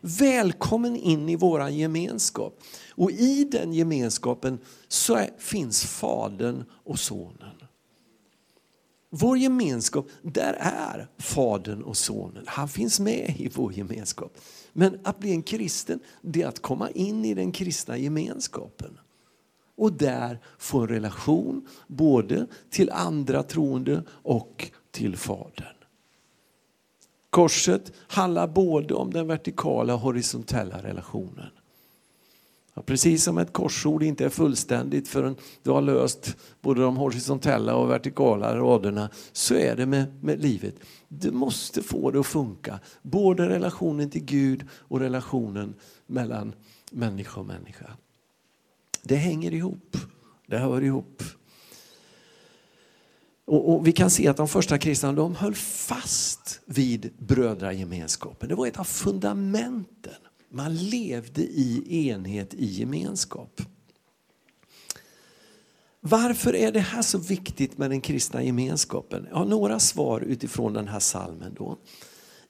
Välkommen 0.00 0.96
in 0.96 1.28
i 1.28 1.36
vår 1.36 1.68
gemenskap. 1.68 2.60
Och 2.90 3.10
i 3.10 3.44
den 3.44 3.72
gemenskapen 3.72 4.58
så 4.88 5.14
är, 5.14 5.30
finns 5.38 5.84
Fadern 5.84 6.64
och 6.84 6.98
Sonen. 6.98 7.56
Vår 9.10 9.38
gemenskap, 9.38 10.08
där 10.22 10.56
är 10.60 11.08
Fadern 11.18 11.82
och 11.82 11.96
Sonen. 11.96 12.44
Han 12.46 12.68
finns 12.68 13.00
med 13.00 13.34
i 13.38 13.48
vår 13.54 13.72
gemenskap. 13.72 14.38
Men 14.72 15.00
att 15.04 15.18
bli 15.18 15.30
en 15.30 15.42
kristen, 15.42 16.00
det 16.22 16.42
är 16.42 16.46
att 16.46 16.62
komma 16.62 16.90
in 16.90 17.24
i 17.24 17.34
den 17.34 17.52
kristna 17.52 17.96
gemenskapen. 17.96 18.98
Och 19.76 19.92
där 19.92 20.40
få 20.58 20.80
en 20.80 20.88
relation 20.88 21.68
både 21.86 22.46
till 22.70 22.90
andra 22.90 23.42
troende 23.42 24.02
och 24.08 24.70
till 24.90 25.16
Fadern. 25.16 25.75
Korset 27.36 27.92
handlar 27.96 28.46
både 28.46 28.94
om 28.94 29.12
den 29.12 29.26
vertikala 29.26 29.94
och 29.94 30.00
horisontella 30.00 30.82
relationen. 30.82 31.50
Precis 32.86 33.24
som 33.24 33.38
ett 33.38 33.52
korsord 33.52 34.02
inte 34.02 34.24
är 34.24 34.28
fullständigt 34.28 35.08
förrän 35.08 35.36
du 35.62 35.70
har 35.70 35.80
löst 35.80 36.36
både 36.60 36.80
de 36.80 36.96
horisontella 36.96 37.76
och 37.76 37.90
vertikala 37.90 38.56
raderna, 38.56 39.10
så 39.32 39.54
är 39.54 39.76
det 39.76 39.86
med, 39.86 40.24
med 40.24 40.42
livet. 40.42 40.74
Du 41.08 41.30
måste 41.30 41.82
få 41.82 42.10
det 42.10 42.20
att 42.20 42.26
funka, 42.26 42.80
både 43.02 43.48
relationen 43.48 44.10
till 44.10 44.24
Gud 44.24 44.64
och 44.70 45.00
relationen 45.00 45.74
mellan 46.06 46.54
människa 46.90 47.40
och 47.40 47.46
människa. 47.46 47.90
Det 49.02 49.16
hänger 49.16 49.54
ihop, 49.54 49.96
det 50.46 50.58
hör 50.58 50.82
ihop. 50.82 51.22
Och, 53.46 53.74
och, 53.74 53.86
vi 53.86 53.92
kan 53.92 54.10
se 54.10 54.28
att 54.28 54.36
de 54.36 54.48
första 54.48 54.78
kristna 54.78 55.12
de 55.12 55.34
höll 55.34 55.54
fast 55.54 56.60
vid 56.64 57.12
brödragemenskapen. 57.18 58.48
Det 58.48 58.54
var 58.54 58.66
ett 58.66 58.78
av 58.78 58.84
fundamenten. 58.84 60.14
Man 60.50 60.76
levde 60.76 61.42
i 61.42 62.08
enhet, 62.08 62.54
i 62.54 62.66
gemenskap. 62.66 63.62
Varför 66.00 66.54
är 66.54 66.72
det 66.72 66.80
här 66.80 67.02
så 67.02 67.18
viktigt 67.18 67.78
med 67.78 67.90
den 67.90 68.00
kristna 68.00 68.42
gemenskapen? 68.42 69.26
Jag 69.30 69.36
har 69.36 69.44
några 69.44 69.78
svar 69.78 70.20
utifrån 70.20 70.72
den 70.72 70.88
här 70.88 71.00
salmen. 71.00 71.54
Då. 71.58 71.78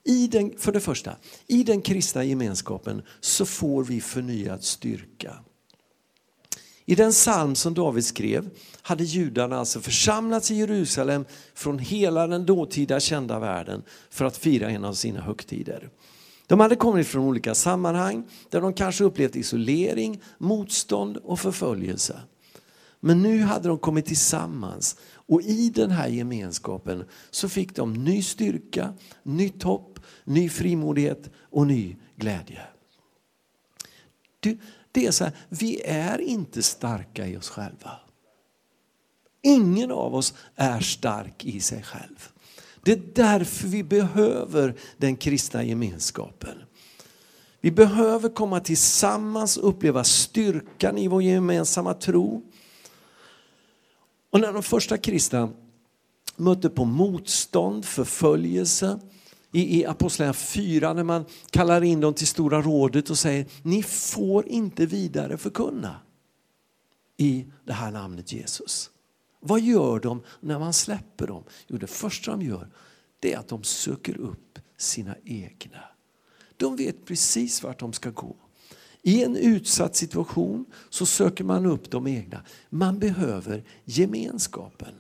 I 0.04 0.26
den, 0.26 0.58
för 0.58 0.72
det 0.72 0.80
första, 0.80 1.16
i 1.46 1.62
den 1.62 1.82
kristna 1.82 2.24
gemenskapen 2.24 3.02
så 3.20 3.46
får 3.46 3.84
vi 3.84 4.00
förnyad 4.00 4.62
styrka. 4.62 5.38
I 6.88 6.94
den 6.94 7.10
psalm 7.10 7.54
som 7.54 7.74
David 7.74 8.04
skrev 8.04 8.50
hade 8.82 9.04
judarna 9.04 9.58
alltså 9.58 9.80
församlats 9.80 10.50
i 10.50 10.54
Jerusalem 10.54 11.24
från 11.54 11.78
hela 11.78 12.26
den 12.26 12.46
dåtida 12.46 13.00
kända 13.00 13.38
världen 13.38 13.82
för 14.10 14.24
att 14.24 14.36
fira 14.36 14.70
en 14.70 14.84
av 14.84 14.92
sina 14.94 15.20
högtider. 15.20 15.90
De 16.46 16.60
hade 16.60 16.76
kommit 16.76 17.06
från 17.06 17.24
olika 17.24 17.54
sammanhang 17.54 18.24
där 18.50 18.60
de 18.60 18.72
kanske 18.72 19.04
upplevt 19.04 19.36
isolering, 19.36 20.22
motstånd 20.38 21.16
och 21.16 21.40
förföljelse. 21.40 22.20
Men 23.00 23.22
nu 23.22 23.40
hade 23.40 23.68
de 23.68 23.78
kommit 23.78 24.06
tillsammans 24.06 24.96
och 25.12 25.42
i 25.42 25.70
den 25.70 25.90
här 25.90 26.08
gemenskapen 26.08 27.04
så 27.30 27.48
fick 27.48 27.76
de 27.76 27.92
ny 27.92 28.22
styrka, 28.22 28.94
nytt 29.22 29.62
hopp, 29.62 30.00
ny 30.24 30.48
frimodighet 30.48 31.30
och 31.50 31.66
ny 31.66 31.96
glädje. 32.16 32.60
Du, 34.40 34.58
det 34.96 35.06
är 35.06 35.10
så 35.10 35.24
här, 35.24 35.32
vi 35.48 35.82
är 35.84 36.20
inte 36.20 36.62
starka 36.62 37.26
i 37.26 37.36
oss 37.36 37.48
själva. 37.48 37.90
Ingen 39.42 39.90
av 39.90 40.14
oss 40.14 40.34
är 40.54 40.80
stark 40.80 41.44
i 41.44 41.60
sig 41.60 41.82
själv. 41.82 42.28
Det 42.82 42.92
är 42.92 43.02
därför 43.14 43.68
vi 43.68 43.82
behöver 43.82 44.74
den 44.96 45.16
kristna 45.16 45.64
gemenskapen. 45.64 46.62
Vi 47.60 47.70
behöver 47.70 48.28
komma 48.28 48.60
tillsammans 48.60 49.56
och 49.56 49.68
uppleva 49.68 50.04
styrkan 50.04 50.98
i 50.98 51.08
vår 51.08 51.22
gemensamma 51.22 51.94
tro. 51.94 52.42
Och 54.30 54.40
när 54.40 54.52
de 54.52 54.62
första 54.62 54.98
kristna 54.98 55.50
mötte 56.36 56.70
på 56.70 56.84
motstånd, 56.84 57.84
förföljelse. 57.84 59.00
I, 59.52 59.80
i 59.80 59.86
Apostlagärningarna 59.86 60.34
4 60.34 60.92
när 60.92 61.04
man 61.04 61.24
kallar 61.50 61.84
in 61.84 62.00
dem 62.00 62.14
till 62.14 62.26
Stora 62.26 62.62
rådet 62.62 63.10
och 63.10 63.18
säger 63.18 63.46
ni 63.62 63.82
får 63.82 64.48
inte 64.48 64.86
vidare 64.86 65.36
förkunna 65.36 66.00
i 67.16 67.46
det 67.64 67.72
här 67.72 67.90
namnet 67.90 68.32
Jesus. 68.32 68.90
Vad 69.40 69.60
gör 69.60 70.00
de 70.00 70.22
när 70.40 70.58
man 70.58 70.72
släpper 70.72 71.26
dem? 71.26 71.44
Jo, 71.66 71.76
det 71.78 71.86
första 71.86 72.30
de 72.30 72.42
gör 72.42 72.68
det 73.20 73.32
är 73.32 73.38
att 73.38 73.48
de 73.48 73.64
söker 73.64 74.16
upp 74.16 74.58
sina 74.76 75.16
egna. 75.24 75.84
De 76.56 76.76
vet 76.76 77.04
precis 77.04 77.62
vart 77.62 77.80
de 77.80 77.92
ska 77.92 78.10
gå. 78.10 78.36
I 79.02 79.24
en 79.24 79.36
utsatt 79.36 79.96
situation 79.96 80.64
så 80.90 81.06
söker 81.06 81.44
man 81.44 81.66
upp 81.66 81.90
de 81.90 82.06
egna. 82.06 82.42
Man 82.70 82.98
behöver 82.98 83.64
gemenskapen. 83.84 84.94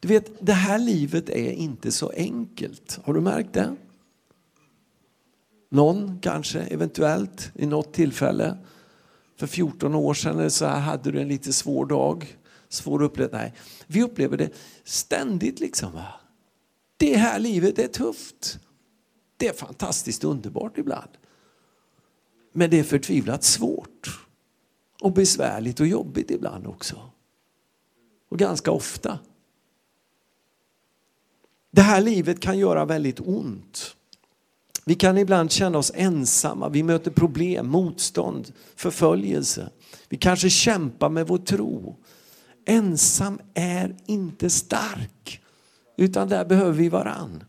Du 0.00 0.08
vet, 0.08 0.46
det 0.46 0.52
här 0.52 0.78
livet 0.78 1.28
är 1.28 1.52
inte 1.52 1.92
så 1.92 2.12
enkelt. 2.16 3.00
Har 3.04 3.14
du 3.14 3.20
märkt 3.20 3.52
det? 3.52 3.76
Någon 5.70 6.18
kanske, 6.20 6.60
eventuellt, 6.60 7.50
i 7.54 7.66
något 7.66 7.92
tillfälle. 7.92 8.58
För 9.36 9.46
14 9.46 9.94
år 9.94 10.14
sedan 10.14 10.50
så 10.50 10.66
hade 10.66 11.10
du 11.10 11.20
en 11.20 11.28
lite 11.28 11.52
svår 11.52 11.86
dag. 11.86 12.38
Svår 12.68 13.02
upplevelse. 13.02 13.36
Nej, 13.36 13.54
vi 13.86 14.02
upplever 14.02 14.36
det 14.36 14.50
ständigt 14.84 15.60
liksom. 15.60 15.92
Va? 15.92 16.06
Det 16.96 17.16
här 17.16 17.38
livet 17.38 17.78
är 17.78 17.88
tufft. 17.88 18.58
Det 19.36 19.48
är 19.48 19.52
fantastiskt 19.52 20.24
underbart 20.24 20.78
ibland. 20.78 21.10
Men 22.52 22.70
det 22.70 22.78
är 22.78 22.84
förtvivlat 22.84 23.44
svårt. 23.44 24.26
Och 25.00 25.12
besvärligt 25.12 25.80
och 25.80 25.86
jobbigt 25.86 26.30
ibland 26.30 26.66
också. 26.66 27.10
Och 28.28 28.38
ganska 28.38 28.70
ofta. 28.70 29.18
Det 31.78 31.82
här 31.82 32.00
livet 32.00 32.40
kan 32.40 32.58
göra 32.58 32.84
väldigt 32.84 33.20
ont. 33.20 33.96
Vi 34.84 34.94
kan 34.94 35.18
ibland 35.18 35.50
känna 35.50 35.78
oss 35.78 35.92
ensamma, 35.94 36.68
vi 36.68 36.82
möter 36.82 37.10
problem, 37.10 37.68
motstånd, 37.68 38.52
förföljelse. 38.76 39.70
Vi 40.08 40.16
kanske 40.16 40.50
kämpar 40.50 41.08
med 41.08 41.26
vår 41.26 41.38
tro. 41.38 41.96
Ensam 42.66 43.40
är 43.54 43.96
inte 44.06 44.50
stark, 44.50 45.40
utan 45.96 46.28
där 46.28 46.44
behöver 46.44 46.72
vi 46.72 46.88
varann. 46.88 47.44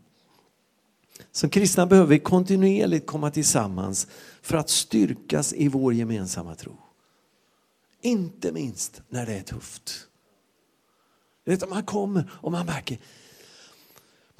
Som 1.32 1.50
kristna 1.50 1.86
behöver 1.86 2.08
vi 2.08 2.18
kontinuerligt 2.18 3.06
komma 3.06 3.30
tillsammans 3.30 4.06
för 4.42 4.56
att 4.56 4.70
styrkas 4.70 5.52
i 5.52 5.68
vår 5.68 5.94
gemensamma 5.94 6.54
tro. 6.54 6.76
Inte 8.02 8.52
minst 8.52 9.02
när 9.08 9.26
det 9.26 9.34
är 9.34 9.42
tufft. 9.42 10.06
Man 11.68 11.82
kommer 11.82 12.30
och 12.32 12.52
man 12.52 12.66
märker 12.66 12.98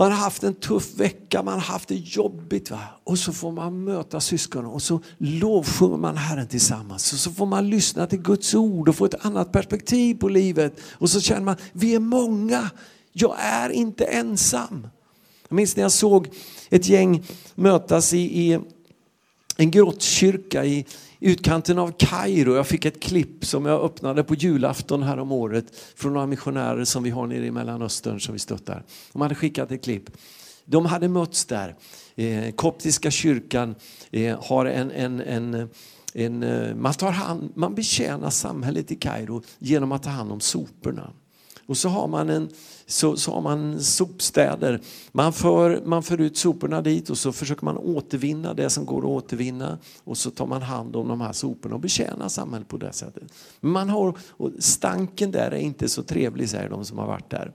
man 0.01 0.13
har 0.13 0.19
haft 0.19 0.43
en 0.43 0.55
tuff 0.55 0.95
vecka, 0.95 1.43
man 1.43 1.55
har 1.55 1.61
haft 1.61 1.89
det 1.89 1.95
jobbigt. 1.95 2.71
Va? 2.71 2.79
Och 3.05 3.19
så 3.19 3.33
får 3.33 3.53
man 3.53 3.85
möta 3.85 4.21
syskonen 4.21 4.67
och 4.67 4.83
så 4.83 5.01
lovsjunger 5.19 5.97
man 5.97 6.17
Herren 6.17 6.49
tillsammans. 6.49 7.13
Och 7.13 7.19
så 7.19 7.31
får 7.31 7.47
man 7.47 7.71
lyssna 7.71 8.07
till 8.07 8.23
Guds 8.23 8.55
ord 8.55 8.89
och 8.89 8.97
få 8.97 9.05
ett 9.05 9.25
annat 9.27 9.53
perspektiv 9.53 10.15
på 10.15 10.29
livet. 10.29 10.81
Och 10.91 11.11
så 11.11 11.21
känner 11.21 11.41
man, 11.41 11.57
vi 11.73 11.95
är 11.95 12.01
många, 12.01 12.71
jag 13.13 13.37
är 13.39 13.71
inte 13.71 14.05
ensam. 14.05 14.87
Jag 15.49 15.57
minns 15.57 15.77
när 15.77 15.83
jag 15.83 15.93
såg 15.93 16.29
ett 16.71 16.89
gäng 16.89 17.23
mötas 17.55 18.13
i, 18.13 18.19
i 18.19 18.59
en 19.57 19.71
grottkyrka 19.71 20.65
i, 20.65 20.87
utkanten 21.21 21.79
av 21.79 21.93
Kairo. 21.99 22.55
Jag 22.55 22.67
fick 22.67 22.85
ett 22.85 23.03
klipp 23.03 23.45
som 23.45 23.67
jag 23.67 23.81
öppnade 23.81 24.25
på 24.25 24.35
julafton 24.35 25.03
här 25.03 25.19
om 25.19 25.33
året 25.33 25.65
från 25.97 26.13
några 26.13 26.27
missionärer 26.27 26.85
som 26.85 27.03
vi 27.03 27.11
har 27.11 27.27
nere 27.27 27.47
i 27.47 27.51
Mellanöstern 27.51 28.21
som 28.21 28.33
vi 28.33 28.39
stöttar. 28.39 28.85
De 29.13 29.23
hade 29.23 29.35
skickat 29.35 29.73
ett 29.73 29.85
klipp. 29.85 30.11
De 30.65 30.87
hade 30.87 31.09
mötts 31.09 31.45
där. 31.45 31.77
Eh, 32.15 32.51
koptiska 32.51 33.11
kyrkan 33.11 33.75
eh, 34.11 34.45
har 34.45 34.67
en, 34.67 34.91
en, 34.91 35.21
en 35.21 35.69
en, 36.15 36.43
eh, 36.43 36.75
man, 36.75 36.95
tar 36.95 37.11
hand, 37.11 37.53
man 37.55 37.75
betjänar 37.75 38.31
samhället 38.31 38.93
i 38.93 38.97
Kairo 38.97 39.43
genom 39.59 39.93
att 39.93 40.03
ta 40.03 40.11
hand 40.11 40.33
om 40.33 40.41
soporna. 40.41 41.13
Och 41.67 41.77
så 41.77 41.89
har 41.89 42.09
man, 42.09 42.31
en, 42.31 42.49
så, 42.91 43.17
så 43.17 43.33
har 43.33 43.41
man 43.41 43.81
sopstäder. 43.81 44.81
Man 45.13 45.33
för, 45.33 45.83
man 45.85 46.03
för 46.03 46.21
ut 46.21 46.37
soporna 46.37 46.83
dit 46.83 47.11
och 47.11 47.19
så 47.19 47.33
försöker 47.33 47.65
man 47.65 47.77
återvinna 47.77 48.55
det 48.55 48.71
som 48.71 48.87
går 48.87 48.99
att 48.99 49.05
återvinna. 49.05 49.79
Och 50.05 50.17
så 50.17 50.31
tar 50.31 50.47
man 50.47 50.63
hand 50.63 50.97
om 50.97 51.09
de 51.09 51.21
här 51.21 51.33
soporna 51.33 51.75
och 51.75 51.81
betjänar 51.81 52.29
samhället 52.29 52.69
på 52.69 52.77
det 52.77 52.93
sättet. 52.93 53.23
Man 53.61 53.89
har, 53.89 54.15
stanken 54.59 55.31
där 55.31 55.51
är 55.51 55.57
inte 55.57 55.89
så 55.89 56.03
trevlig 56.03 56.51
säger 56.51 56.69
de 56.69 56.85
som 56.85 56.99
har 56.99 57.07
varit 57.07 57.31
där. 57.31 57.53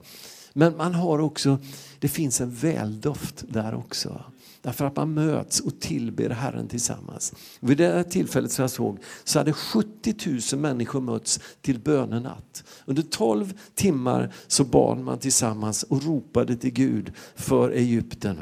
Men 0.52 0.76
man 0.76 0.94
har 0.94 1.18
också, 1.18 1.58
det 1.98 2.08
finns 2.08 2.40
en 2.40 2.50
väldoft 2.50 3.44
där 3.48 3.74
också. 3.74 4.22
Därför 4.66 4.84
att 4.84 4.96
man 4.96 5.14
möts 5.14 5.60
och 5.60 5.80
tillber 5.80 6.30
Herren 6.30 6.68
tillsammans. 6.68 7.32
Vid 7.60 7.78
det 7.78 8.04
tillfället 8.04 8.52
som 8.52 8.62
jag 8.62 8.70
såg 8.70 8.98
så 9.24 9.38
hade 9.38 9.52
70 9.52 10.14
000 10.52 10.60
människor 10.60 11.00
mötts 11.00 11.40
till 11.60 11.78
bönenatt. 11.78 12.64
Under 12.84 13.02
12 13.02 13.52
timmar 13.74 14.32
så 14.46 14.64
bad 14.64 14.98
man 14.98 15.18
tillsammans 15.18 15.82
och 15.82 16.02
ropade 16.02 16.56
till 16.56 16.72
Gud 16.72 17.12
för 17.36 17.70
Egypten. 17.70 18.40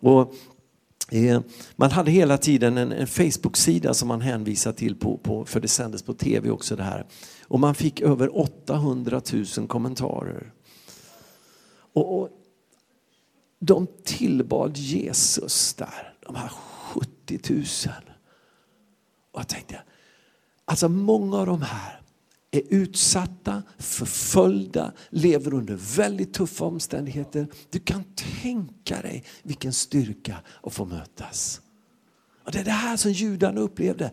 Och 0.00 0.34
eh, 1.10 1.40
man 1.76 1.90
hade 1.90 2.10
hela 2.10 2.38
tiden 2.38 2.78
en, 2.78 2.92
en 2.92 3.06
Facebook-sida 3.06 3.94
som 3.94 4.08
man 4.08 4.20
hänvisade 4.20 4.76
till, 4.76 4.96
på, 4.96 5.16
på, 5.18 5.44
för 5.44 5.60
det 5.60 5.68
sändes 5.68 6.02
på 6.02 6.12
tv 6.12 6.50
också 6.50 6.76
det 6.76 6.82
här. 6.82 7.06
Och 7.42 7.60
man 7.60 7.74
fick 7.74 8.00
över 8.00 8.38
800 8.38 9.20
000 9.56 9.68
kommentarer. 9.68 10.52
Och, 11.92 12.20
och 12.20 12.28
de 13.58 13.86
tillbad 14.04 14.76
Jesus 14.76 15.74
där, 15.74 16.14
de 16.26 16.34
här 16.34 16.48
70 16.48 17.40
000. 17.48 17.64
Och 19.32 19.40
jag 19.40 19.48
tänkte, 19.48 19.82
alltså 20.64 20.88
många 20.88 21.36
av 21.36 21.46
de 21.46 21.62
här 21.62 22.00
är 22.50 22.62
utsatta, 22.68 23.62
förföljda, 23.78 24.92
lever 25.10 25.54
under 25.54 25.74
väldigt 25.96 26.34
tuffa 26.34 26.64
omständigheter. 26.64 27.48
Du 27.70 27.78
kan 27.78 28.04
tänka 28.42 29.02
dig 29.02 29.24
vilken 29.42 29.72
styrka 29.72 30.36
att 30.62 30.72
få 30.72 30.84
mötas. 30.84 31.60
Och 32.44 32.52
det 32.52 32.58
är 32.58 32.64
det 32.64 32.70
här 32.70 32.96
som 32.96 33.12
judarna 33.12 33.60
upplevde. 33.60 34.10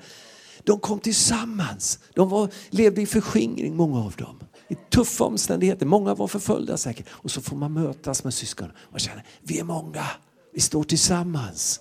De 0.63 0.79
kom 0.79 0.99
tillsammans. 0.99 1.99
De 2.13 2.29
var, 2.29 2.49
levde 2.69 3.01
i 3.01 3.05
förskingring, 3.05 3.75
många 3.75 3.99
av 3.99 4.11
dem 4.11 4.39
i 4.71 4.77
tuffa 4.89 5.23
omständigheter. 5.23 5.85
Många 5.85 6.15
var 6.15 6.27
förföljda 6.27 6.77
säkert. 6.77 7.05
Och 7.11 7.31
så 7.31 7.41
får 7.41 7.57
man 7.57 7.73
mötas 7.73 8.23
med 8.23 8.33
syskon 8.33 8.71
och 8.77 8.99
känna, 8.99 9.21
vi 9.43 9.59
är 9.59 9.63
många, 9.63 10.05
vi 10.53 10.61
står 10.61 10.83
tillsammans. 10.83 11.79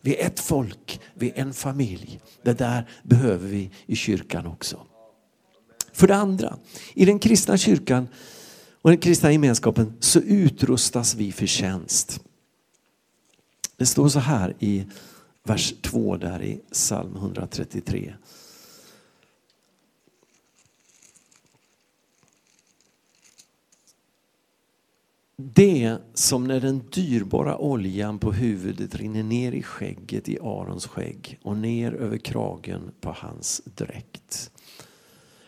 Vi 0.00 0.16
är 0.16 0.26
ett 0.26 0.40
folk, 0.40 1.00
vi 1.14 1.30
är 1.30 1.38
en 1.38 1.52
familj. 1.52 2.20
Det 2.42 2.58
där 2.58 2.88
behöver 3.02 3.48
vi 3.48 3.70
i 3.86 3.96
kyrkan 3.96 4.46
också. 4.46 4.86
För 5.92 6.06
det 6.06 6.16
andra, 6.16 6.56
i 6.94 7.04
den 7.04 7.18
kristna 7.18 7.56
kyrkan 7.56 8.08
och 8.82 8.90
den 8.90 8.98
kristna 8.98 9.32
gemenskapen 9.32 9.92
så 10.00 10.20
utrustas 10.20 11.14
vi 11.14 11.32
för 11.32 11.46
tjänst. 11.46 12.20
Det 13.76 13.86
står 13.86 14.08
så 14.08 14.18
här 14.18 14.56
i 14.58 14.86
vers 15.42 15.74
2 15.82 16.16
där 16.16 16.42
i 16.42 16.60
psalm 16.72 17.16
133. 17.16 18.14
Det 25.42 25.96
som 26.14 26.44
när 26.44 26.60
den 26.60 26.82
dyrbara 26.90 27.58
oljan 27.58 28.18
på 28.18 28.32
huvudet 28.32 28.94
rinner 28.94 29.22
ner 29.22 29.52
i 29.52 29.62
skägget 29.62 30.28
i 30.28 30.38
Arons 30.40 30.86
skägg 30.86 31.38
och 31.42 31.56
ner 31.56 31.92
över 31.92 32.18
kragen 32.18 32.90
på 33.00 33.14
hans 33.18 33.62
dräkt. 33.64 34.50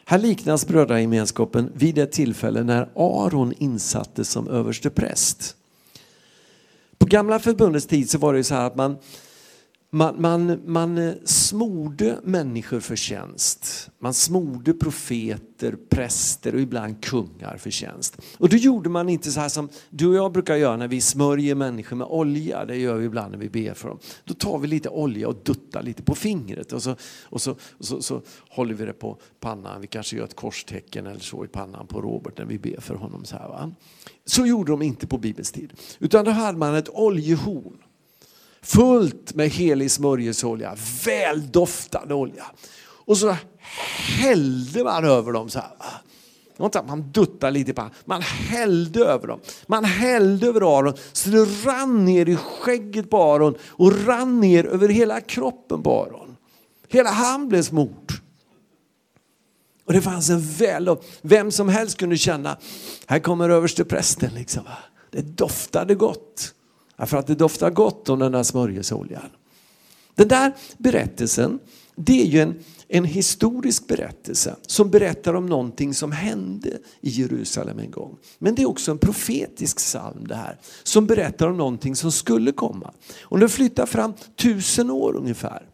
Här 0.04 0.18
liknas 0.18 0.66
brödragemenskapen 0.66 1.72
vid 1.74 1.98
ett 1.98 2.12
tillfälle 2.12 2.62
när 2.62 2.88
Aron 2.94 3.52
insattes 3.58 4.30
som 4.30 4.48
överste 4.48 4.90
präst. 4.90 5.56
På 6.98 7.06
gamla 7.06 7.38
förbundets 7.38 7.86
tid 7.86 8.10
så 8.10 8.18
var 8.18 8.34
det 8.34 8.44
så 8.44 8.54
här 8.54 8.66
att 8.66 8.76
man 8.76 8.96
man, 9.94 10.20
man, 10.20 10.60
man 10.66 10.98
eh, 10.98 11.14
smorde 11.24 12.18
människor 12.22 12.80
för 12.80 12.96
tjänst. 12.96 13.90
Man 13.98 14.14
smorde 14.14 14.72
profeter, 14.72 15.76
präster 15.90 16.54
och 16.54 16.60
ibland 16.60 17.04
kungar 17.04 17.56
för 17.56 17.70
tjänst. 17.70 18.20
Och 18.38 18.48
då 18.48 18.56
gjorde 18.56 18.88
man 18.88 19.08
inte 19.08 19.32
så 19.32 19.40
här 19.40 19.48
som 19.48 19.68
du 19.90 20.06
och 20.06 20.14
jag 20.14 20.32
brukar 20.32 20.56
göra 20.56 20.76
när 20.76 20.88
vi 20.88 21.00
smörjer 21.00 21.54
människor 21.54 21.96
med 21.96 22.06
olja. 22.06 22.64
Det 22.64 22.76
gör 22.76 22.96
vi 22.96 23.06
ibland 23.06 23.32
när 23.32 23.38
vi 23.38 23.48
ber 23.48 23.74
för 23.74 23.88
dem. 23.88 23.98
Då 24.24 24.34
tar 24.34 24.58
vi 24.58 24.68
lite 24.68 24.88
olja 24.88 25.28
och 25.28 25.36
duttar 25.42 25.82
lite 25.82 26.02
på 26.02 26.14
fingret 26.14 26.72
och 26.72 26.82
så, 26.82 26.96
och 27.24 27.40
så, 27.40 27.50
och 27.52 27.84
så, 27.84 28.02
så 28.02 28.22
håller 28.48 28.74
vi 28.74 28.84
det 28.84 28.92
på 28.92 29.18
pannan. 29.40 29.80
Vi 29.80 29.86
kanske 29.86 30.16
gör 30.16 30.24
ett 30.24 30.36
korstecken 30.36 31.06
eller 31.06 31.20
så 31.20 31.44
i 31.44 31.48
pannan 31.48 31.86
på 31.86 32.00
Robert 32.00 32.38
när 32.38 32.44
vi 32.44 32.58
ber 32.58 32.80
för 32.80 32.94
honom. 32.94 33.24
Så, 33.24 33.36
här, 33.36 33.48
va? 33.48 33.72
så 34.24 34.46
gjorde 34.46 34.72
de 34.72 34.82
inte 34.82 35.06
på 35.06 35.18
Bibelns 35.18 35.52
tid. 35.52 35.72
Utan 35.98 36.24
då 36.24 36.30
hade 36.30 36.58
man 36.58 36.74
ett 36.74 36.88
oljehorn 36.88 37.78
fullt 38.62 39.34
med 39.34 39.48
helig 39.48 39.90
smörjelseolja, 39.90 40.76
väldoftande 41.04 42.14
olja. 42.14 42.44
Och 43.04 43.18
så 43.18 43.36
hällde 44.20 44.84
man 44.84 45.04
över 45.04 45.32
dem 45.32 45.50
så 45.50 45.58
här. 45.58 45.70
inte 46.62 46.78
att 46.78 46.88
man 46.88 47.10
duttade 47.12 47.52
lite 47.52 47.72
på 47.72 47.90
man 48.04 48.22
hällde 48.22 49.04
över 49.04 49.26
dem. 49.26 49.40
Man 49.66 49.84
hällde 49.84 50.46
över 50.46 50.78
Aron 50.78 50.94
så 51.12 51.30
det 51.30 51.44
rann 51.44 52.04
ner 52.04 52.28
i 52.28 52.36
skägget 52.36 53.10
på 53.10 53.22
Aron 53.22 53.54
och 53.68 54.06
rann 54.06 54.40
ner 54.40 54.66
över 54.66 54.88
hela 54.88 55.20
kroppen 55.20 55.82
på 55.82 56.02
Aron. 56.02 56.36
Hela 56.88 57.10
han 57.10 57.48
blev 57.48 57.62
smort. 57.62 58.22
Och 59.84 59.92
det 59.92 60.02
fanns 60.02 60.30
en 60.30 60.40
väl 60.40 60.88
och 60.88 61.04
vem 61.22 61.50
som 61.50 61.68
helst 61.68 61.98
kunde 61.98 62.16
känna, 62.16 62.56
här 63.06 63.18
kommer 63.18 63.50
översteprästen 63.50 64.34
liksom. 64.34 64.62
Det 65.10 65.22
doftade 65.22 65.94
gott. 65.94 66.54
För 67.06 67.16
att 67.16 67.26
det 67.26 67.34
doftar 67.34 67.70
gott 67.70 68.08
om 68.08 68.18
den 68.18 68.32
där 68.32 68.42
smörjelseoljan. 68.42 69.30
Den 70.14 70.28
där 70.28 70.52
berättelsen, 70.78 71.58
det 71.96 72.22
är 72.22 72.26
ju 72.26 72.40
en, 72.40 72.54
en 72.88 73.04
historisk 73.04 73.86
berättelse 73.86 74.56
som 74.66 74.90
berättar 74.90 75.34
om 75.34 75.46
någonting 75.46 75.94
som 75.94 76.12
hände 76.12 76.78
i 77.00 77.10
Jerusalem 77.10 77.78
en 77.78 77.90
gång. 77.90 78.18
Men 78.38 78.54
det 78.54 78.62
är 78.62 78.68
också 78.68 78.90
en 78.90 78.98
profetisk 78.98 79.76
psalm 79.76 80.26
det 80.26 80.34
här, 80.34 80.58
som 80.82 81.06
berättar 81.06 81.48
om 81.48 81.56
någonting 81.56 81.96
som 81.96 82.12
skulle 82.12 82.52
komma. 82.52 82.92
Om 83.22 83.40
du 83.40 83.48
flyttar 83.48 83.86
fram 83.86 84.12
tusen 84.36 84.90
år 84.90 85.16
ungefär 85.16 85.68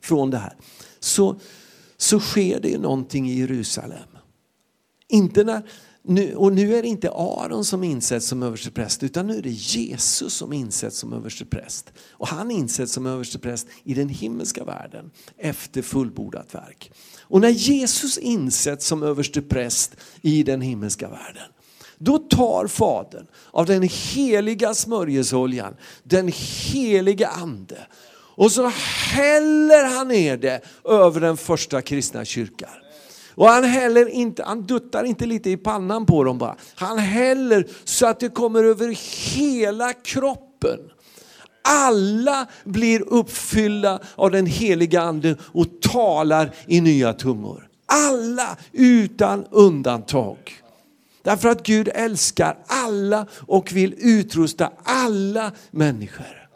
från 0.00 0.30
det 0.30 0.38
här, 0.38 0.54
så, 1.00 1.36
så 1.96 2.20
sker 2.20 2.60
det 2.60 2.78
någonting 2.78 3.30
i 3.30 3.38
Jerusalem. 3.38 4.08
Inte 5.08 5.44
när 5.44 5.62
nu, 6.08 6.34
och 6.34 6.52
nu 6.52 6.76
är 6.76 6.82
det 6.82 6.88
inte 6.88 7.10
Aron 7.10 7.64
som 7.64 7.84
insätts 7.84 8.26
som 8.26 8.42
överstepräst 8.42 9.02
utan 9.02 9.26
nu 9.26 9.38
är 9.38 9.42
det 9.42 9.50
Jesus 9.50 10.34
som 10.34 10.52
insätts 10.52 10.98
som 10.98 11.12
överstepräst. 11.12 11.92
Och 12.10 12.28
han 12.28 12.50
insätts 12.50 12.92
som 12.92 13.06
överstepräst 13.06 13.66
i 13.84 13.94
den 13.94 14.08
himmelska 14.08 14.64
världen 14.64 15.10
efter 15.38 15.82
fullbordat 15.82 16.54
verk. 16.54 16.92
Och 17.20 17.40
när 17.40 17.48
Jesus 17.48 18.18
insätts 18.18 18.86
som 18.86 19.02
överstepräst 19.02 19.96
i 20.22 20.42
den 20.42 20.60
himmelska 20.60 21.08
världen 21.08 21.50
då 21.98 22.18
tar 22.18 22.66
Fadern 22.66 23.26
av 23.50 23.66
den 23.66 23.82
heliga 23.82 24.74
smörjesoljan, 24.74 25.74
den 26.02 26.32
heliga 26.72 27.28
ande 27.28 27.86
och 28.36 28.52
så 28.52 28.68
häller 29.12 29.84
han 29.84 30.08
ner 30.08 30.36
det 30.36 30.60
över 30.84 31.20
den 31.20 31.36
första 31.36 31.82
kristna 31.82 32.24
kyrkan. 32.24 32.70
Och 33.36 33.48
han 33.48 33.64
häller 33.64 34.08
inte, 34.08 34.44
han 34.44 34.62
duttar 34.62 35.04
inte 35.04 35.26
lite 35.26 35.50
i 35.50 35.56
pannan 35.56 36.06
på 36.06 36.24
dem 36.24 36.38
bara. 36.38 36.56
Han 36.74 36.98
häller 36.98 37.68
så 37.84 38.06
att 38.06 38.20
det 38.20 38.28
kommer 38.28 38.64
över 38.64 38.96
hela 39.34 39.92
kroppen. 39.92 40.78
Alla 41.62 42.46
blir 42.64 43.08
uppfyllda 43.08 44.00
av 44.14 44.30
den 44.30 44.46
heliga 44.46 45.00
ande 45.00 45.36
och 45.42 45.80
talar 45.80 46.54
i 46.66 46.80
nya 46.80 47.12
tungor. 47.12 47.68
Alla 47.86 48.56
utan 48.72 49.44
undantag. 49.50 50.38
Därför 51.22 51.48
att 51.48 51.66
Gud 51.66 51.88
älskar 51.94 52.58
alla 52.66 53.26
och 53.46 53.72
vill 53.72 53.94
utrusta 53.98 54.72
alla 54.84 55.52
människor. 55.70 56.48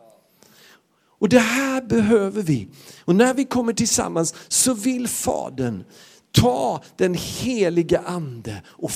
Och 1.19 1.29
det 1.29 1.39
här 1.39 1.83
behöver 1.83 2.43
vi. 2.43 2.69
Och 3.05 3.15
när 3.15 3.35
vi 3.35 3.45
kommer 3.45 3.73
tillsammans 3.73 4.35
så 4.49 4.75
vill 4.75 5.09
Fadern 5.09 5.85
ta 6.33 6.83
den 6.97 7.15
heliga 7.15 7.99
ande 7.99 8.63
och 8.67 8.91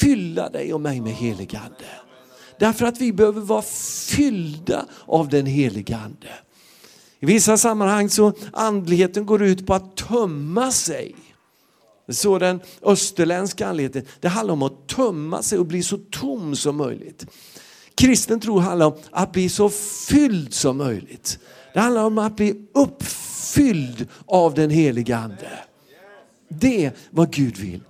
fylla 0.00 0.48
dig 0.48 0.74
och 0.74 0.80
mig 0.80 1.00
med 1.00 1.12
helig 1.12 1.56
ande. 1.56 1.86
Därför 2.58 2.86
att 2.86 3.00
vi 3.00 3.12
behöver 3.12 3.40
vara 3.40 3.62
fyllda 4.08 4.84
av 5.06 5.28
den 5.28 5.46
heliga 5.46 5.96
ande. 5.96 6.28
I 7.20 7.26
vissa 7.26 7.56
sammanhang 7.56 8.10
så 8.10 8.32
andligheten 8.52 9.26
går 9.26 9.42
ut 9.42 9.66
på 9.66 9.74
att 9.74 9.96
tömma 9.96 10.72
sig. 10.72 11.16
Så 12.08 12.38
den 12.38 12.60
österländska 12.82 13.68
andligheten, 13.68 14.04
det 14.20 14.28
handlar 14.28 14.52
om 14.52 14.62
att 14.62 14.88
tömma 14.88 15.42
sig 15.42 15.58
och 15.58 15.66
bli 15.66 15.82
så 15.82 15.98
tom 16.10 16.56
som 16.56 16.76
möjligt. 16.76 17.26
Kristen 17.94 18.40
tro 18.40 18.58
handlar 18.58 18.86
om 18.86 18.98
att 19.10 19.32
bli 19.32 19.48
så 19.48 19.68
fylld 20.08 20.54
som 20.54 20.76
möjligt. 20.76 21.38
Det 21.74 21.80
handlar 21.80 22.04
om 22.04 22.18
att 22.18 22.36
bli 22.36 22.54
uppfylld 22.74 24.08
av 24.26 24.54
den 24.54 24.70
heliga 24.70 25.16
ande. 25.16 25.50
Det 26.50 26.84
är 26.84 26.92
vad 27.10 27.32
Gud 27.32 27.56
vill. 27.56 27.80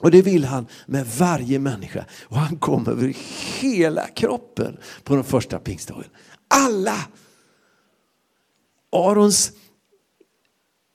Och 0.00 0.10
det 0.10 0.22
vill 0.22 0.44
han 0.44 0.66
med 0.86 1.06
varje 1.06 1.58
människa. 1.58 2.04
Och 2.24 2.36
han 2.36 2.56
kom 2.56 2.88
över 2.88 3.14
hela 3.60 4.06
kroppen 4.06 4.76
på 5.04 5.14
den 5.14 5.24
första 5.24 5.58
pingstdagen. 5.58 6.10
Alla! 6.48 6.96
Arons 8.92 9.52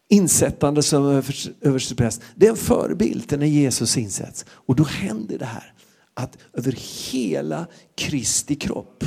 insättande 0.10 0.84
som 0.84 1.24
överstepräst, 1.62 2.22
det 2.36 2.46
är 2.46 2.50
en 2.50 2.58
förebild 2.58 3.30
till 3.30 3.40
när 3.40 3.46
Jesus 3.46 3.98
insätts. 3.98 4.46
Och 4.50 4.76
då 4.76 4.84
händer 4.84 5.38
det 5.38 5.46
här 5.46 5.74
att 6.14 6.38
över 6.54 6.76
hela 7.12 7.68
Kristi 7.96 8.56
kropp, 8.56 9.04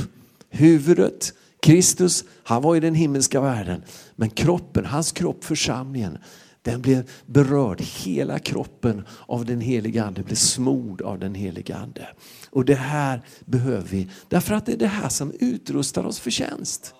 huvudet, 0.49 1.33
Kristus, 1.59 2.23
han 2.43 2.61
var 2.61 2.75
i 2.75 2.79
den 2.79 2.95
himmelska 2.95 3.41
världen, 3.41 3.83
men 4.15 4.29
kroppen, 4.29 4.85
hans 4.85 5.11
kropp, 5.11 5.43
församlingen, 5.43 6.17
den 6.65 6.81
blev 6.81 7.09
berörd, 7.25 7.81
hela 7.81 8.39
kroppen 8.39 9.05
av 9.27 9.45
den 9.45 9.61
heliga 9.61 10.05
Ande 10.05 10.23
blev 10.23 10.35
smord 10.35 11.01
av 11.01 11.19
den 11.19 11.35
heliga 11.35 11.75
Ande. 11.75 12.07
Och 12.49 12.65
det 12.65 12.75
här 12.75 13.21
behöver 13.45 13.87
vi, 13.87 14.07
därför 14.29 14.55
att 14.55 14.65
det 14.65 14.71
är 14.71 14.77
det 14.77 14.87
här 14.87 15.09
som 15.09 15.31
utrustar 15.39 16.05
oss 16.05 16.19
för 16.19 16.31
tjänst. 16.31 16.93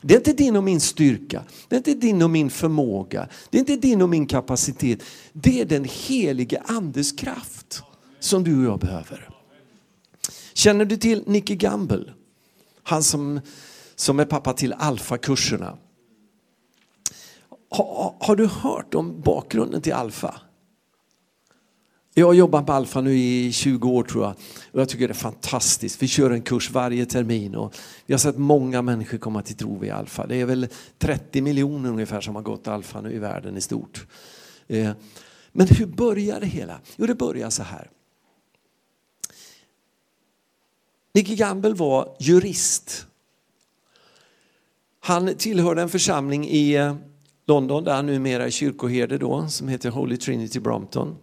Det 0.00 0.14
är 0.14 0.18
inte 0.18 0.32
din 0.32 0.56
och 0.56 0.64
min 0.64 0.80
styrka, 0.80 1.42
det 1.68 1.76
är 1.76 1.78
inte 1.78 1.94
din 1.94 2.22
och 2.22 2.30
min 2.30 2.50
förmåga, 2.50 3.28
det 3.50 3.58
är 3.58 3.60
inte 3.60 3.76
din 3.76 4.02
och 4.02 4.08
min 4.08 4.26
kapacitet. 4.26 5.02
Det 5.32 5.60
är 5.60 5.64
den 5.64 5.84
helige 5.84 6.62
Andes 6.66 7.12
kraft 7.12 7.82
som 8.20 8.44
du 8.44 8.58
och 8.58 8.64
jag 8.72 8.80
behöver. 8.80 9.28
Känner 10.54 10.84
du 10.84 10.96
till 10.96 11.22
Nicky 11.26 11.56
Gamble? 11.56 12.12
Han 12.82 13.02
som, 13.02 13.40
som 13.96 14.20
är 14.20 14.24
pappa 14.24 14.52
till 14.52 14.72
Alfa-kurserna. 14.72 15.78
Har, 17.74 18.14
har, 18.20 18.36
du 18.36 18.46
hört 18.46 18.94
om 18.94 19.20
bakgrunden 19.20 19.82
till 19.82 19.92
Alfa? 19.92 20.40
Jag 22.14 22.26
har 22.26 22.34
jobbat 22.34 22.66
med 22.66 22.76
Alfa 22.76 23.00
nu 23.00 23.18
i 23.18 23.52
20 23.52 23.88
år 23.88 24.02
tror 24.02 24.24
jag. 24.24 24.34
Och 24.72 24.80
jag 24.80 24.88
tycker 24.88 25.08
det 25.08 25.12
är 25.12 25.14
fantastiskt. 25.14 26.02
Vi 26.02 26.08
kör 26.08 26.30
en 26.30 26.42
kurs 26.42 26.70
varje 26.70 27.06
termin 27.06 27.54
och 27.54 27.74
vi 28.06 28.14
har 28.14 28.18
sett 28.18 28.38
många 28.38 28.82
människor 28.82 29.18
komma 29.18 29.42
till 29.42 29.56
tro 29.56 29.78
vid 29.78 29.92
Alfa. 29.92 30.26
Det 30.26 30.36
är 30.36 30.46
väl 30.46 30.68
30 30.98 31.42
miljoner 31.42 31.90
ungefär 31.90 32.20
som 32.20 32.34
har 32.34 32.42
gått 32.42 32.68
Alfa 32.68 33.00
nu 33.00 33.12
i 33.12 33.18
världen 33.18 33.56
i 33.56 33.60
stort. 33.60 34.06
Eh, 34.66 34.90
men 35.52 35.66
hur 35.66 35.86
börjar 35.86 36.40
det 36.40 36.46
hela? 36.46 36.80
Jo, 36.96 37.06
det 37.06 37.14
börjar 37.14 37.50
så 37.50 37.62
här. 37.62 37.90
Nicky 41.14 41.36
Gamble 41.36 41.74
var 41.74 42.16
jurist. 42.20 43.06
Han 45.00 45.34
tillhörde 45.34 45.82
en 45.82 45.88
församling 45.88 46.48
i 46.48 46.74
eh, 46.74 46.96
London 47.46 47.84
där 47.84 47.94
han 47.94 48.06
numera 48.06 48.46
är 48.46 48.50
kyrkoherde 48.50 49.18
då, 49.18 49.48
som 49.48 49.68
heter 49.68 49.90
Holy 49.90 50.16
Trinity 50.16 50.60
Brompton. 50.60 51.16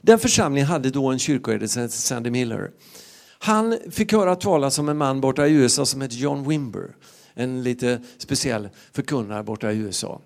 Den 0.00 0.18
församlingen 0.18 0.68
hade 0.68 0.90
då 0.90 1.06
en 1.06 1.18
kyrkoherde 1.18 1.68
som 1.68 1.82
hette 1.82 1.94
Sandy 1.94 2.30
Miller. 2.30 2.70
Han 3.38 3.78
fick 3.90 4.12
höra 4.12 4.36
talas 4.36 4.78
om 4.78 4.88
en 4.88 4.96
man 4.96 5.20
borta 5.20 5.46
i 5.46 5.52
USA 5.52 5.86
som 5.86 6.00
hette 6.00 6.16
John 6.16 6.48
Wimber. 6.48 6.96
En 7.34 7.62
lite 7.62 8.02
speciell 8.18 8.68
förkunnare 8.92 9.42
borta 9.42 9.72
i 9.72 9.76
USA. 9.76 10.20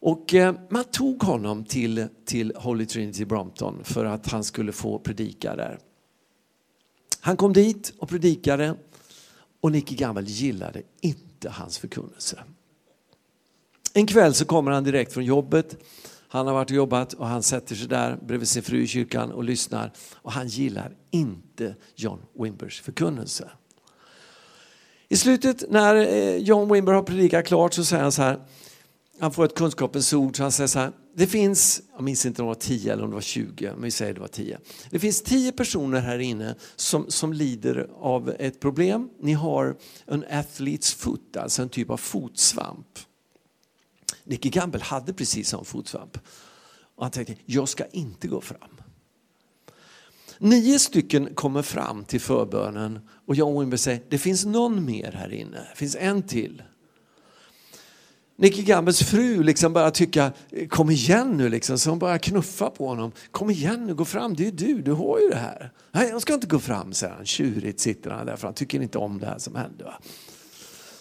Och 0.00 0.34
eh, 0.34 0.54
man 0.68 0.84
tog 0.84 1.22
honom 1.22 1.64
till, 1.64 2.08
till 2.24 2.52
Holy 2.56 2.86
Trinity 2.86 3.24
Brompton 3.24 3.84
för 3.84 4.04
att 4.04 4.26
han 4.26 4.44
skulle 4.44 4.72
få 4.72 4.98
predika 4.98 5.56
där. 5.56 5.78
Han 7.20 7.36
kom 7.36 7.52
dit 7.52 7.92
och 7.98 8.08
predikade 8.08 8.74
och 9.60 9.72
Nicky 9.72 9.94
Gamble 9.94 10.24
gillade 10.24 10.82
inte 11.00 11.50
hans 11.50 11.78
förkunnelse. 11.78 12.44
En 13.94 14.06
kväll 14.06 14.34
så 14.34 14.44
kommer 14.44 14.70
han 14.70 14.84
direkt 14.84 15.12
från 15.12 15.24
jobbet. 15.24 15.76
Han 16.28 16.46
har 16.46 16.54
varit 16.54 16.70
och 16.70 16.76
jobbat 16.76 17.12
och 17.12 17.26
han 17.26 17.42
sätter 17.42 17.74
sig 17.74 17.88
där 17.88 18.18
bredvid 18.26 18.48
sin 18.48 18.62
fru 18.62 18.82
i 18.82 18.86
kyrkan 18.86 19.32
och 19.32 19.44
lyssnar. 19.44 19.92
Och 20.14 20.32
han 20.32 20.48
gillar 20.48 20.92
inte 21.10 21.76
John 21.94 22.18
Wimbers 22.38 22.80
förkunnelse. 22.80 23.50
I 25.08 25.16
slutet 25.16 25.64
när 25.70 25.96
eh, 25.96 26.36
John 26.36 26.72
Wimber 26.72 26.92
har 26.92 27.02
predikat 27.02 27.46
klart 27.46 27.74
så 27.74 27.84
säger 27.84 28.02
han 28.02 28.12
så 28.12 28.22
här. 28.22 28.40
Han 29.20 29.32
får 29.32 29.44
ett 29.44 29.54
kunskapens 29.54 30.12
ord 30.12 30.36
så 30.36 30.42
han 30.42 30.52
säger 30.52 30.68
så 30.68 30.78
här. 30.78 30.92
Det 31.16 31.26
finns, 31.26 31.82
jag 31.94 32.02
minns 32.02 32.26
inte 32.26 32.42
om 32.42 32.46
det 32.46 32.54
var 32.54 32.60
10 32.60 32.92
eller 32.92 33.04
om 33.04 33.10
det 33.10 33.14
var 33.14 33.20
20, 33.20 33.70
men 33.72 33.82
vi 33.82 33.90
säger 33.90 34.14
det 34.14 34.20
var 34.20 34.28
10. 34.28 34.58
Det 34.90 34.98
finns 34.98 35.22
10 35.22 35.52
personer 35.52 36.00
här 36.00 36.18
inne 36.18 36.54
som, 36.76 37.04
som 37.08 37.32
lider 37.32 37.90
av 38.00 38.34
ett 38.38 38.60
problem. 38.60 39.08
Ni 39.20 39.32
har 39.32 39.76
en 40.06 40.24
athlete's 40.24 40.96
foot, 40.96 41.36
alltså 41.36 41.62
en 41.62 41.68
typ 41.68 41.90
av 41.90 41.96
fotsvamp. 41.96 42.86
Nicky 44.24 44.48
Gamble 44.50 44.82
hade 44.82 45.12
precis 45.12 45.48
som 45.48 45.64
fotsvamp. 45.64 46.18
Och 46.94 47.04
han 47.04 47.10
tänkte, 47.10 47.34
jag 47.46 47.68
ska 47.68 47.84
inte 47.84 48.28
gå 48.28 48.40
fram. 48.40 48.80
Nio 50.38 50.78
stycken 50.78 51.34
kommer 51.34 51.62
fram 51.62 52.04
till 52.04 52.20
förbönen 52.20 53.00
och 53.26 53.34
John 53.34 53.60
Wimber 53.60 53.76
säger, 53.76 54.02
det 54.08 54.18
finns 54.18 54.44
någon 54.44 54.84
mer 54.84 55.12
här 55.12 55.32
inne, 55.32 55.66
det 55.70 55.76
finns 55.76 55.96
en 55.96 56.22
till. 56.22 56.62
Nicky 58.36 58.62
Gambels 58.62 59.02
fru 59.02 59.42
liksom 59.42 59.72
börjar 59.72 59.90
tycka, 59.90 60.32
kom 60.68 60.90
igen 60.90 61.36
nu 61.36 61.48
liksom, 61.48 61.78
så 61.78 61.90
hon 61.90 61.98
börjar 61.98 62.18
knuffa 62.18 62.70
på 62.70 62.88
honom. 62.88 63.12
Kom 63.30 63.50
igen 63.50 63.86
nu, 63.86 63.94
gå 63.94 64.04
fram, 64.04 64.34
det 64.34 64.46
är 64.46 64.52
du, 64.52 64.82
du 64.82 64.92
har 64.92 65.20
ju 65.20 65.28
det 65.28 65.36
här. 65.36 65.72
Nej, 65.90 66.08
jag 66.08 66.22
ska 66.22 66.34
inte 66.34 66.46
gå 66.46 66.58
fram, 66.58 66.92
säger 66.92 67.14
han. 67.14 67.26
Tjurigt 67.26 67.80
sitter 67.80 68.10
han 68.10 68.26
där 68.26 68.36
för 68.36 68.48
han 68.48 68.54
tycker 68.54 68.82
inte 68.82 68.98
om 68.98 69.18
det 69.18 69.26
här 69.26 69.38
som 69.38 69.54
hände. 69.54 69.84
Va? 69.84 69.94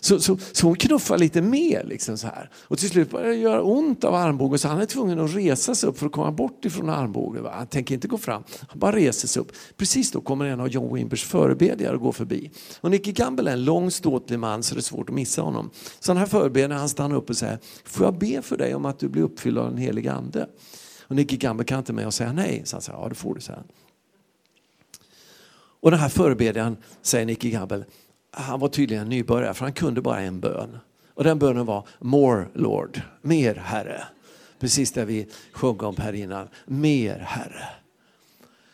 Så, 0.03 0.19
så, 0.19 0.37
så 0.51 0.67
hon 0.67 0.75
knuffar 0.75 1.17
lite 1.17 1.41
mer. 1.41 1.83
Liksom 1.83 2.17
så 2.17 2.27
här. 2.27 2.49
Och 2.55 2.77
till 2.77 2.89
slut 2.89 3.11
börjar 3.11 3.27
det 3.27 3.35
göra 3.35 3.61
ont 3.61 4.03
av 4.03 4.15
armbågen 4.15 4.59
så 4.59 4.67
han 4.67 4.81
är 4.81 4.85
tvungen 4.85 5.19
att 5.19 5.35
resa 5.35 5.75
sig 5.75 5.89
upp 5.89 5.97
för 5.97 6.05
att 6.05 6.11
komma 6.11 6.31
bort 6.31 6.65
ifrån 6.65 6.89
armbågen. 6.89 7.43
Va? 7.43 7.53
Han 7.55 7.67
tänker 7.67 7.95
inte 7.95 8.07
gå 8.07 8.17
fram, 8.17 8.43
han 8.69 8.79
bara 8.79 8.95
reser 8.95 9.27
sig 9.27 9.41
upp. 9.41 9.51
Precis 9.77 10.11
då 10.11 10.21
kommer 10.21 10.45
en 10.45 10.59
av 10.59 10.67
John 10.67 10.95
Wimbers 10.95 11.23
förebedjare 11.23 11.95
att 11.95 12.01
gå 12.01 12.11
förbi. 12.11 12.51
Och 12.81 12.91
Nicky 12.91 13.11
Gamble 13.11 13.49
är 13.49 13.53
en 13.53 13.65
lång 13.65 13.91
ståtlig 13.91 14.39
man 14.39 14.63
så 14.63 14.75
det 14.75 14.79
är 14.79 14.83
svårt 14.83 15.09
att 15.09 15.15
missa 15.15 15.41
honom. 15.41 15.69
Så 15.99 16.11
den 16.11 16.17
här 16.17 16.25
förebedjaren 16.25 16.77
han 16.77 16.89
stannar 16.89 17.15
upp 17.15 17.29
och 17.29 17.37
säger, 17.37 17.59
får 17.85 18.05
jag 18.05 18.17
be 18.17 18.41
för 18.41 18.57
dig 18.57 18.75
om 18.75 18.85
att 18.85 18.99
du 18.99 19.09
blir 19.09 19.23
uppfylld 19.23 19.57
av 19.57 19.69
den 19.69 19.77
helige 19.77 20.11
ande? 20.11 20.47
Och 21.07 21.15
Nicky 21.15 21.37
Gamble 21.37 21.65
kan 21.65 21.79
inte 21.79 21.93
med 21.93 22.05
och 22.05 22.13
säga 22.13 22.33
nej. 22.33 22.61
Så 22.65 22.75
han 22.75 22.81
säger, 22.81 22.99
ja 22.99 23.09
det 23.09 23.15
får 23.15 23.35
du, 23.35 23.41
säga. 23.41 23.63
Och 25.81 25.91
den 25.91 25.99
här 25.99 26.09
förebedjaren 26.09 26.77
säger 27.01 27.25
Nicky 27.25 27.49
Gamble, 27.49 27.85
han 28.31 28.59
var 28.59 28.67
tydligen 28.67 29.09
nybörjare 29.09 29.53
för 29.53 29.65
han 29.65 29.73
kunde 29.73 30.01
bara 30.01 30.21
en 30.21 30.39
bön. 30.39 30.77
Och 31.13 31.23
den 31.23 31.39
bönen 31.39 31.65
var 31.65 31.87
More 31.99 32.47
Lord, 32.53 33.01
mer 33.21 33.55
Herre. 33.55 34.03
Precis 34.59 34.91
det 34.91 35.05
vi 35.05 35.27
sjöng 35.51 35.79
om 35.79 35.95
här 35.97 36.13
innan, 36.13 36.47
mer 36.65 37.19
Herre. 37.19 37.65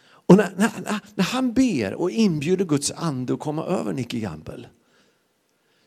Och 0.02 0.38
när, 0.38 0.52
när, 0.58 0.72
när, 1.16 1.24
han 1.24 1.54
ber 1.54 1.94
och 1.94 2.12
inbjuder 2.12 2.66
Guds 2.66 2.92
ande 2.92 3.34
att 3.34 3.40
komma 3.40 3.66
över 3.66 3.94
Nicky 3.94 4.20
Gamble 4.20 4.68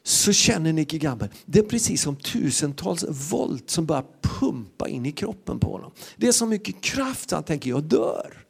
så 0.03 0.33
känner 0.33 0.73
Nicky 0.73 0.99
Gamble, 0.99 1.29
det 1.47 1.59
är 1.59 1.63
precis 1.63 2.03
som 2.03 2.17
tusentals 2.17 3.05
volt 3.31 3.71
som 3.71 3.87
börjar 3.87 4.05
pumpa 4.23 4.89
in 4.89 5.07
i 5.07 5.13
kroppen 5.13 5.59
på 5.59 5.73
honom. 5.73 5.93
Det 6.17 6.29
är 6.29 6.33
så 6.33 6.47
mycket 6.47 6.81
kraft 6.81 7.31
så 7.31 7.37
han 7.37 7.45
tänker, 7.45 7.71
jag 7.71 7.83
dör. 7.83 8.45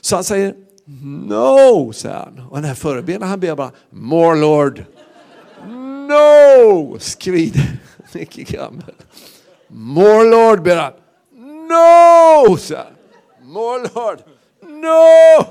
Så 0.00 0.14
han 0.14 0.24
säger, 0.24 0.54
No, 1.02 1.92
säger 1.92 2.14
han. 2.14 2.46
Och 2.50 2.56
den 2.56 2.64
här 2.64 2.74
förebedjaren 2.74 3.28
han 3.28 3.40
ber 3.40 3.54
bara 3.54 3.70
More 3.90 4.40
Lord. 4.40 4.84
No, 6.08 6.98
skrider 6.98 7.78
Nicky 8.12 8.44
Gammel. 8.44 8.94
More 9.68 10.30
Lord 10.30 10.62
ber 10.62 10.76
han. 10.76 10.92
No, 11.68 12.56
säger 12.56 12.84
han. 12.84 13.52
More 13.52 13.88
Lord. 13.94 14.18
No! 14.82 15.46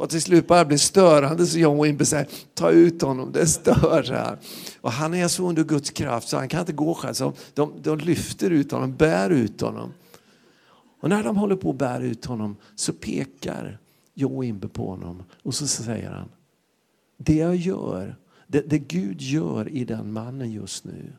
Och 0.00 0.10
till 0.10 0.22
slut 0.22 0.46
bara 0.46 0.64
blir 0.64 0.78
störande 0.78 1.46
så 1.46 1.58
John 1.58 1.82
Wimber 1.82 2.04
säger 2.04 2.26
ta 2.54 2.70
ut 2.70 3.02
honom, 3.02 3.32
det 3.32 3.46
stör. 3.46 4.02
Så 4.02 4.12
här. 4.12 4.38
Och 4.80 4.92
han 4.92 5.14
är 5.14 5.28
så 5.28 5.48
under 5.48 5.64
Guds 5.64 5.90
kraft 5.90 6.28
så 6.28 6.36
han 6.36 6.48
kan 6.48 6.60
inte 6.60 6.72
gå 6.72 6.94
själv. 6.94 7.14
Så 7.14 7.32
de, 7.54 7.72
de 7.82 7.98
lyfter 7.98 8.50
ut 8.50 8.72
honom, 8.72 8.96
bär 8.96 9.30
ut 9.30 9.60
honom. 9.60 9.92
Och 11.00 11.08
när 11.08 11.22
de 11.22 11.36
håller 11.36 11.56
på 11.56 11.70
att 11.70 11.76
bära 11.76 12.02
ut 12.02 12.24
honom 12.24 12.56
så 12.76 12.92
pekar 12.92 13.78
Joe 14.14 14.44
Imbe 14.44 14.68
på 14.68 14.90
honom 14.90 15.22
och 15.42 15.54
så 15.54 15.66
säger 15.66 16.10
han 16.10 16.28
det 17.16 17.34
jag 17.34 17.56
gör, 17.56 18.16
det, 18.46 18.60
det 18.60 18.78
Gud 18.78 19.20
gör 19.20 19.68
i 19.68 19.84
den 19.84 20.12
mannen 20.12 20.50
just 20.50 20.84
nu 20.84 21.12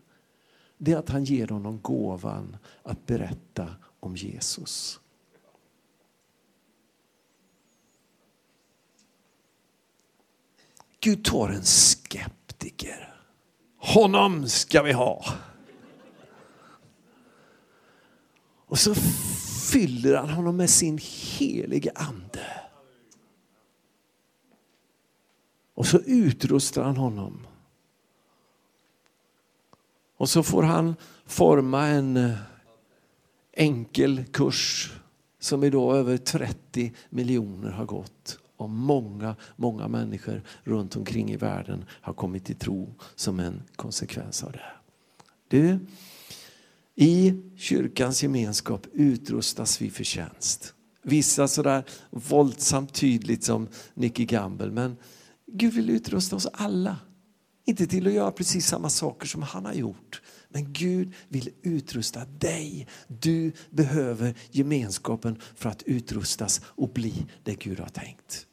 det 0.83 0.91
är 0.91 0.97
att 0.97 1.09
han 1.09 1.23
ger 1.23 1.47
honom 1.47 1.81
gåvan 1.81 2.57
att 2.83 3.05
berätta 3.05 3.67
om 3.99 4.15
Jesus. 4.15 4.99
Gud 10.99 11.25
tar 11.25 11.49
en 11.49 11.63
skeptiker. 11.63 13.15
Honom 13.77 14.47
ska 14.47 14.81
vi 14.81 14.91
ha. 14.91 15.25
Och 18.65 18.79
så 18.79 18.95
fyller 19.71 20.15
han 20.15 20.29
honom 20.29 20.57
med 20.57 20.69
sin 20.69 20.99
helige 21.01 21.91
ande. 21.95 22.60
Och 25.81 25.87
så 25.87 25.99
utrustar 25.99 26.83
han 26.83 26.97
honom. 26.97 27.47
Och 30.17 30.29
så 30.29 30.43
får 30.43 30.63
han 30.63 30.95
forma 31.25 31.87
en 31.87 32.17
eh, 32.17 32.37
enkel 33.53 34.23
kurs 34.31 34.93
som 35.39 35.63
idag 35.63 35.97
över 35.97 36.17
30 36.17 36.93
miljoner 37.09 37.71
har 37.71 37.85
gått. 37.85 38.39
Och 38.57 38.69
många, 38.69 39.35
många 39.55 39.87
människor 39.87 40.41
runt 40.63 40.95
omkring 40.95 41.31
i 41.31 41.37
världen 41.37 41.85
har 41.89 42.13
kommit 42.13 42.45
till 42.45 42.55
tro 42.55 42.93
som 43.15 43.39
en 43.39 43.63
konsekvens 43.75 44.43
av 44.43 44.51
det. 44.51 44.71
Du, 45.47 45.79
i 46.95 47.41
kyrkans 47.57 48.23
gemenskap 48.23 48.87
utrustas 48.93 49.81
vi 49.81 49.89
för 49.89 50.03
tjänst. 50.03 50.73
Vissa 51.01 51.47
sådär 51.47 51.83
våldsamt 52.09 52.93
tydligt 52.93 53.43
som 53.43 53.67
Nicky 53.93 54.25
Gamble, 54.25 54.71
men 54.71 54.97
Gud 55.51 55.73
vill 55.73 55.89
utrusta 55.89 56.35
oss 56.35 56.47
alla. 56.53 56.97
Inte 57.65 57.87
till 57.87 58.07
att 58.07 58.13
göra 58.13 58.31
precis 58.31 58.67
samma 58.67 58.89
saker 58.89 59.27
som 59.27 59.41
han 59.41 59.65
har 59.65 59.73
gjort. 59.73 60.21
Men 60.49 60.73
Gud 60.73 61.13
vill 61.27 61.49
utrusta 61.61 62.25
dig. 62.25 62.87
Du 63.07 63.51
behöver 63.69 64.35
gemenskapen 64.51 65.37
för 65.55 65.69
att 65.69 65.83
utrustas 65.83 66.61
och 66.65 66.89
bli 66.89 67.25
det 67.43 67.55
Gud 67.55 67.79
har 67.79 67.89
tänkt. 67.89 68.45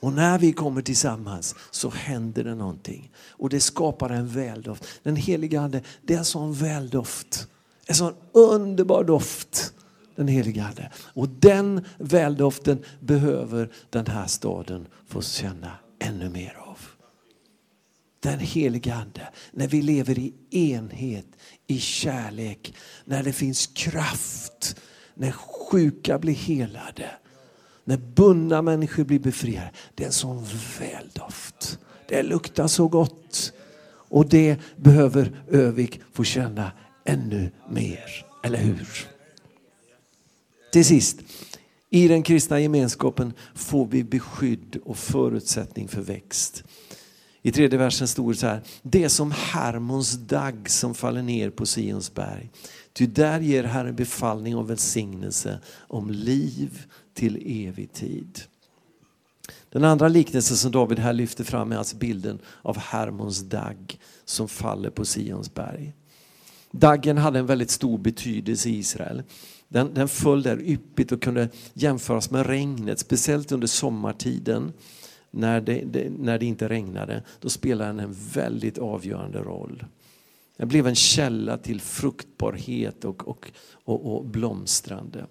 Och 0.00 0.12
när 0.12 0.38
vi 0.38 0.52
kommer 0.52 0.82
tillsammans 0.82 1.54
så 1.70 1.90
händer 1.90 2.44
det 2.44 2.54
någonting. 2.54 3.12
Och 3.28 3.50
det 3.50 3.60
skapar 3.60 4.10
en 4.10 4.28
väldoft. 4.28 4.84
Den 5.02 5.16
heliga 5.16 5.60
Ande, 5.60 5.82
det 6.02 6.14
är 6.14 6.18
en 6.18 6.24
sån 6.24 6.54
väldoft. 6.54 7.48
En 7.86 7.94
sån 7.94 8.14
underbar 8.32 9.04
doft 9.04 9.74
den 10.18 10.28
helige 10.28 10.64
Ande. 10.64 10.90
Och 10.96 11.28
den 11.28 11.84
väldoften 11.98 12.84
behöver 13.00 13.70
den 13.90 14.06
här 14.06 14.26
staden 14.26 14.86
få 15.06 15.22
känna 15.22 15.72
ännu 15.98 16.28
mer 16.30 16.56
av. 16.58 16.78
Den 18.20 18.38
helige 18.38 18.94
Ande, 18.94 19.28
när 19.52 19.68
vi 19.68 19.82
lever 19.82 20.18
i 20.18 20.34
enhet, 20.50 21.26
i 21.66 21.78
kärlek, 21.78 22.74
när 23.04 23.22
det 23.22 23.32
finns 23.32 23.66
kraft, 23.66 24.80
när 25.14 25.32
sjuka 25.32 26.18
blir 26.18 26.34
helade, 26.34 27.10
när 27.84 27.96
bundna 27.96 28.62
människor 28.62 29.04
blir 29.04 29.18
befriade. 29.18 29.70
Det 29.94 30.02
är 30.02 30.06
en 30.06 30.12
sån 30.12 30.46
väldoft. 30.80 31.78
Det 32.08 32.22
luktar 32.22 32.66
så 32.66 32.88
gott. 32.88 33.52
Och 34.10 34.28
det 34.28 34.56
behöver 34.76 35.42
Övik 35.48 36.00
få 36.12 36.24
känna 36.24 36.72
ännu 37.04 37.50
mer, 37.68 38.26
eller 38.44 38.58
hur? 38.58 39.17
Till 40.72 40.84
sist, 40.84 41.18
i 41.90 42.08
den 42.08 42.22
kristna 42.22 42.60
gemenskapen 42.60 43.32
får 43.54 43.86
vi 43.86 44.04
beskydd 44.04 44.80
och 44.84 44.96
förutsättning 44.96 45.88
för 45.88 46.00
växt. 46.00 46.64
I 47.42 47.52
tredje 47.52 47.78
versen 47.78 48.08
stod 48.08 48.32
det 48.32 48.36
så 48.36 48.46
här, 48.46 48.62
det 48.82 49.04
är 49.04 49.08
som 49.08 49.30
Hermons 49.30 50.12
dagg 50.12 50.70
som 50.70 50.94
faller 50.94 51.22
ner 51.22 51.50
på 51.50 51.66
Sions 51.66 52.14
berg. 52.14 52.50
Ty 52.92 53.06
där 53.06 53.40
ger 53.40 53.64
Herren 53.64 53.96
befallning 53.96 54.56
och 54.56 54.70
välsignelse, 54.70 55.60
om 55.76 56.10
liv 56.10 56.82
till 57.14 57.66
evig 57.66 57.92
tid. 57.92 58.40
Den 59.70 59.84
andra 59.84 60.08
liknelsen 60.08 60.56
som 60.56 60.70
David 60.72 60.98
här 60.98 61.12
lyfter 61.12 61.44
fram 61.44 61.72
är 61.72 61.76
alltså 61.76 61.96
bilden 61.96 62.38
av 62.62 62.78
Hermons 62.78 63.40
dagg 63.40 64.00
som 64.24 64.48
faller 64.48 64.90
på 64.90 65.04
Sions 65.04 65.54
berg. 65.54 65.92
Daggen 66.70 67.18
hade 67.18 67.38
en 67.38 67.46
väldigt 67.46 67.70
stor 67.70 67.98
betydelse 67.98 68.68
i 68.68 68.78
Israel. 68.78 69.22
Den, 69.68 69.94
den 69.94 70.08
föll 70.08 70.42
där 70.42 70.60
yppigt 70.62 71.12
och 71.12 71.22
kunde 71.22 71.48
jämföras 71.72 72.30
med 72.30 72.46
regnet, 72.46 72.98
speciellt 72.98 73.52
under 73.52 73.66
sommartiden 73.66 74.72
när 75.30 75.60
det, 75.60 75.82
det, 75.86 76.10
när 76.10 76.38
det 76.38 76.46
inte 76.46 76.68
regnade. 76.68 77.22
Då 77.40 77.48
spelade 77.48 77.90
den 77.90 78.00
en 78.00 78.16
väldigt 78.32 78.78
avgörande 78.78 79.38
roll. 79.38 79.84
Den 80.56 80.68
blev 80.68 80.86
en 80.86 80.94
källa 80.94 81.58
till 81.58 81.80
fruktbarhet 81.80 83.04
och, 83.04 83.28
och, 83.28 83.50
och, 83.84 84.16
och 84.16 84.24
blomstrande. 84.24 85.26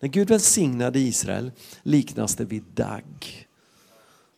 När 0.00 0.08
Gud 0.08 0.28
välsignade 0.28 0.98
Israel 0.98 1.52
liknas 1.82 2.36
det 2.36 2.44
vid 2.44 2.62
dagg. 2.74 3.46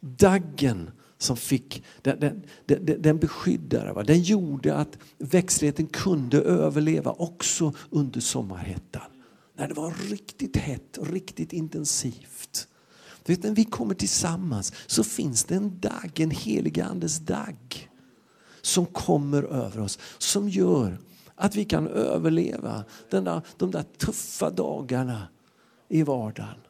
Daggen 0.01 0.91
som 1.23 1.37
fick, 1.37 1.83
den, 2.03 2.21
den, 2.21 2.43
den, 2.67 3.03
den 3.03 3.19
beskyddade. 3.19 3.93
Va? 3.93 4.03
Den 4.03 4.23
gjorde 4.23 4.77
att 4.77 4.99
växtligheten 5.19 5.87
kunde 5.87 6.39
överleva 6.39 7.11
också 7.11 7.73
under 7.91 8.21
sommarhettan. 8.21 9.03
När 9.57 9.69
det 9.69 9.75
var 9.75 10.11
riktigt 10.11 10.57
hett 10.57 10.97
och 10.97 11.07
riktigt 11.07 11.53
intensivt. 11.53 12.69
vet, 13.27 13.43
när 13.43 13.51
vi 13.51 13.65
kommer 13.65 13.95
tillsammans 13.95 14.73
så 14.87 15.05
finns 15.05 15.45
det 15.45 15.55
en 15.55 15.81
dagg, 15.81 16.21
en 16.21 16.31
helig 16.31 16.81
andes 16.81 17.19
dagg 17.19 17.91
som 18.61 18.87
kommer 18.87 19.43
över 19.43 19.81
oss, 19.81 19.99
som 20.19 20.49
gör 20.49 20.99
att 21.35 21.57
vi 21.57 21.65
kan 21.65 21.89
överleva 21.89 22.85
den 23.11 23.25
där, 23.25 23.41
de 23.57 23.71
där 23.71 23.85
tuffa 23.99 24.51
dagarna 24.51 25.29
i 25.89 26.03
vardagen. 26.03 26.61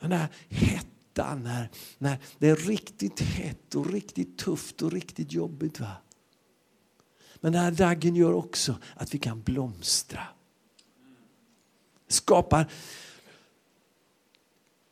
Den 0.00 0.10
där 0.10 0.28
hett 0.48 0.86
längtan 1.18 1.42
när, 1.42 1.68
när 1.98 2.18
det 2.38 2.48
är 2.48 2.56
riktigt 2.56 3.20
hett 3.20 3.74
och 3.74 3.92
riktigt 3.92 4.38
tufft 4.38 4.82
och 4.82 4.92
riktigt 4.92 5.32
jobbigt. 5.32 5.80
Va? 5.80 5.92
Men 7.40 7.52
den 7.52 7.62
här 7.62 7.70
daggen 7.70 8.16
gör 8.16 8.32
också 8.32 8.76
att 8.96 9.14
vi 9.14 9.18
kan 9.18 9.42
blomstra. 9.42 10.22
Skapar 12.08 12.70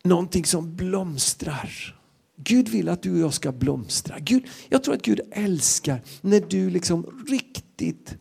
någonting 0.05 0.45
som 0.45 0.77
blomstrar. 0.77 1.97
Gud 2.37 2.69
vill 2.69 2.89
att 2.89 3.03
du 3.03 3.13
och 3.13 3.19
jag 3.19 3.35
ska 3.35 3.53
blomstra. 3.53 4.19
Gud, 4.19 4.47
jag 4.69 4.85
tror 4.85 4.95
att 4.95 5.03
Gud 5.03 5.21
älskar 5.33 6.03
när 6.21 6.41
du 6.41 6.71
liksom 6.71 7.25
riktigt 7.29 8.17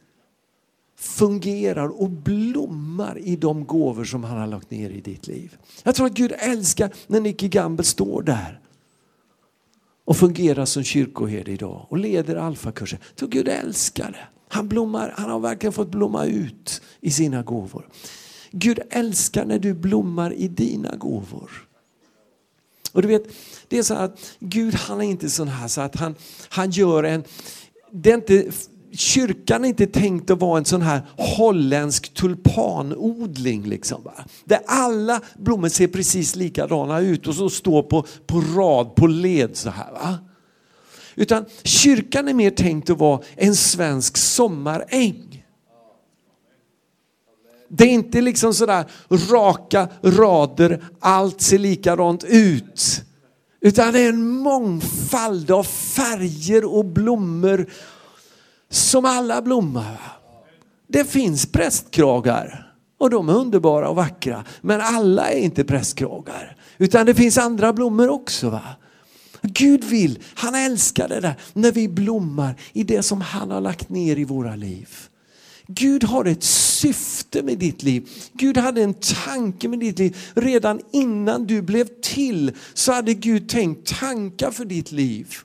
fungerar 1.06 1.88
och 2.02 2.10
blommar 2.10 3.18
i 3.18 3.36
de 3.36 3.66
gåvor 3.66 4.04
som 4.04 4.24
han 4.24 4.38
har 4.38 4.48
lagt 4.48 4.72
ner 4.72 4.90
i 4.90 5.02
ditt 5.02 5.28
liv. 5.28 5.58
Jag 5.84 5.96
tror 5.96 6.06
att 6.06 6.14
Gud 6.14 6.34
älskar 6.38 6.94
när 7.08 7.20
Nicky 7.20 7.48
Gamble 7.48 7.86
står 7.86 8.22
där 8.22 8.60
och 10.06 10.18
fungerar 10.18 10.66
som 10.66 10.84
kyrkoherde 10.84 11.52
idag 11.52 11.86
och 11.90 11.98
leder 11.98 12.36
alfakurser. 12.36 13.00
Jag 13.10 13.16
tror 13.16 13.30
Gud 13.30 13.48
älskar 13.48 14.12
det. 14.12 14.28
Han, 14.48 14.68
blommar, 14.68 15.14
han 15.18 15.30
har 15.30 15.40
verkligen 15.40 15.74
fått 15.74 15.92
blomma 15.92 16.26
ut 16.26 16.82
i 17.02 17.12
sina 17.12 17.44
gåvor. 17.44 17.90
Gud 18.52 18.80
älskar 18.90 19.46
när 19.46 19.60
du 19.60 19.74
blommar 19.74 20.34
i 20.34 20.48
dina 20.48 20.96
gåvor. 20.96 21.52
Och 22.92 23.02
du 23.02 23.08
vet, 23.08 23.24
det 23.68 23.78
är 23.78 23.84
så 23.84 23.94
att 23.94 24.20
Gud 24.40 24.74
han 24.74 25.02
är 25.02 25.06
inte 25.06 25.30
sån 25.30 25.48
här 25.48 25.68
så 25.68 25.82
att 25.82 25.96
han, 25.96 26.16
han 26.50 26.72
gör 26.72 27.04
en, 27.04 27.24
det 27.92 28.12
är 28.12 28.16
inte 28.16 28.52
kyrkan 28.98 29.66
är 29.66 29.70
inte 29.70 29.88
tänkt 29.88 30.30
att 30.30 30.40
vara 30.40 30.58
en 30.58 30.66
sån 30.66 30.82
här 30.82 31.02
holländsk 31.18 32.14
tulpanodling. 32.14 33.64
Liksom, 33.64 34.04
va? 34.04 34.14
Där 34.46 34.60
alla 34.66 35.22
blommor 35.38 35.70
ser 35.70 35.88
precis 35.88 36.36
likadana 36.36 37.00
ut 37.00 37.28
och 37.28 37.36
så 37.36 37.50
står 37.50 37.84
på, 37.84 38.06
på 38.28 38.42
rad, 38.42 38.96
på 38.96 39.08
led 39.08 39.58
så 39.58 39.70
här. 39.70 39.92
Va? 39.92 40.18
Utan 41.16 41.46
kyrkan 41.64 42.28
är 42.28 42.34
mer 42.34 42.52
tänkt 42.52 42.90
att 42.90 42.98
vara 42.98 43.22
en 43.36 43.56
svensk 43.56 44.18
sommaräng. 44.18 45.46
Det 47.70 47.84
är 47.84 47.92
inte 47.92 48.22
liksom 48.22 48.54
sådär 48.54 48.86
raka 49.10 49.88
rader, 50.04 50.84
allt 51.00 51.42
ser 51.42 51.58
likadant 51.58 52.24
ut. 52.24 53.04
Utan 53.62 53.94
det 53.94 54.00
är 54.00 54.10
en 54.10 54.28
mångfald 54.28 55.52
av 55.52 55.64
färger 55.64 56.66
och 56.66 56.86
blommor 56.86 57.70
som 58.76 59.06
alla 59.06 59.42
blommar. 59.42 59.98
Det 60.88 61.10
finns 61.10 61.46
prästkragar 61.46 62.74
och 62.98 63.10
de 63.10 63.30
är 63.30 63.34
underbara 63.34 63.90
och 63.90 63.96
vackra. 63.96 64.44
Men 64.62 64.82
alla 64.82 65.30
är 65.30 65.40
inte 65.40 65.64
prästkragar. 65.64 66.58
Utan 66.78 67.06
det 67.06 67.16
finns 67.16 67.38
andra 67.38 67.74
blommor 67.74 68.10
också. 68.10 68.50
va. 68.50 68.62
Gud 69.42 69.84
vill, 69.84 70.20
han 70.36 70.56
älskar 70.56 71.08
det 71.08 71.20
där 71.20 71.36
när 71.54 71.72
vi 71.72 71.88
blommar 71.88 72.56
i 72.74 72.84
det 72.84 73.04
som 73.04 73.22
han 73.22 73.52
har 73.52 73.62
lagt 73.62 73.90
ner 73.90 74.20
i 74.20 74.24
våra 74.24 74.56
liv. 74.56 74.90
Gud 75.68 76.04
har 76.04 76.26
ett 76.26 76.44
syfte 76.44 77.44
med 77.44 77.58
ditt 77.58 77.84
liv. 77.84 78.10
Gud 78.34 78.58
hade 78.58 78.82
en 78.82 78.94
tanke 79.26 79.68
med 79.68 79.80
ditt 79.80 80.00
liv. 80.00 80.18
Redan 80.34 80.82
innan 80.92 81.48
du 81.48 81.62
blev 81.62 81.88
till 82.02 82.52
så 82.74 82.92
hade 82.92 83.14
Gud 83.14 83.50
tänkt 83.50 84.00
tankar 84.00 84.52
för 84.52 84.66
ditt 84.66 84.92
liv. 84.92 85.36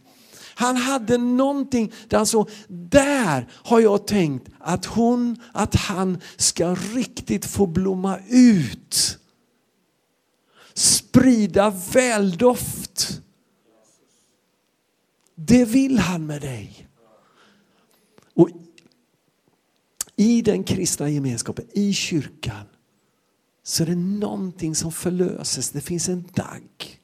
Han 0.60 0.76
hade 0.76 1.18
någonting 1.18 1.92
där 2.08 2.16
han 2.16 2.26
såg, 2.26 2.50
där 2.68 3.48
har 3.52 3.80
jag 3.80 4.06
tänkt 4.06 4.48
att 4.58 4.84
hon, 4.84 5.36
att 5.52 5.74
han 5.74 6.18
ska 6.36 6.74
riktigt 6.74 7.46
få 7.46 7.66
blomma 7.66 8.18
ut. 8.28 9.18
Sprida 10.74 11.70
väldoft. 11.92 13.22
Det 15.34 15.64
vill 15.64 15.98
han 15.98 16.26
med 16.26 16.40
dig. 16.40 16.88
Och 18.34 18.48
i 20.16 20.42
den 20.42 20.64
kristna 20.64 21.08
gemenskapen, 21.08 21.66
i 21.72 21.92
kyrkan, 21.92 22.66
så 23.62 23.82
är 23.82 23.86
det 23.86 23.96
någonting 23.96 24.74
som 24.74 24.92
förlöses. 24.92 25.70
Det 25.70 25.80
finns 25.80 26.08
en 26.08 26.28
dagg 26.34 27.00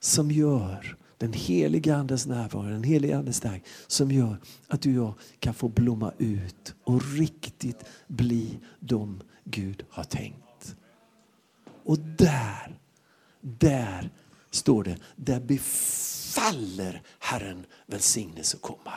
som 0.00 0.30
gör 0.30 0.99
den 1.20 1.32
heliga 1.32 1.96
Andes 1.96 2.26
närvaro, 2.26 2.62
den 2.62 2.84
heliga 2.84 3.18
Andes 3.18 3.40
dag 3.40 3.62
som 3.86 4.12
gör 4.12 4.36
att 4.68 4.80
du 4.80 4.98
och 4.98 5.06
jag 5.06 5.14
kan 5.40 5.54
få 5.54 5.68
blomma 5.68 6.12
ut 6.18 6.74
och 6.84 7.14
riktigt 7.14 7.84
bli 8.06 8.58
de 8.78 9.20
Gud 9.44 9.84
har 9.90 10.04
tänkt. 10.04 10.76
Och 11.84 11.98
där, 11.98 12.78
där 13.40 14.10
står 14.50 14.84
det, 14.84 14.96
där 15.16 15.40
befaller 15.40 17.02
Herren 17.18 17.66
välsignelse 17.86 18.56
komma. 18.60 18.92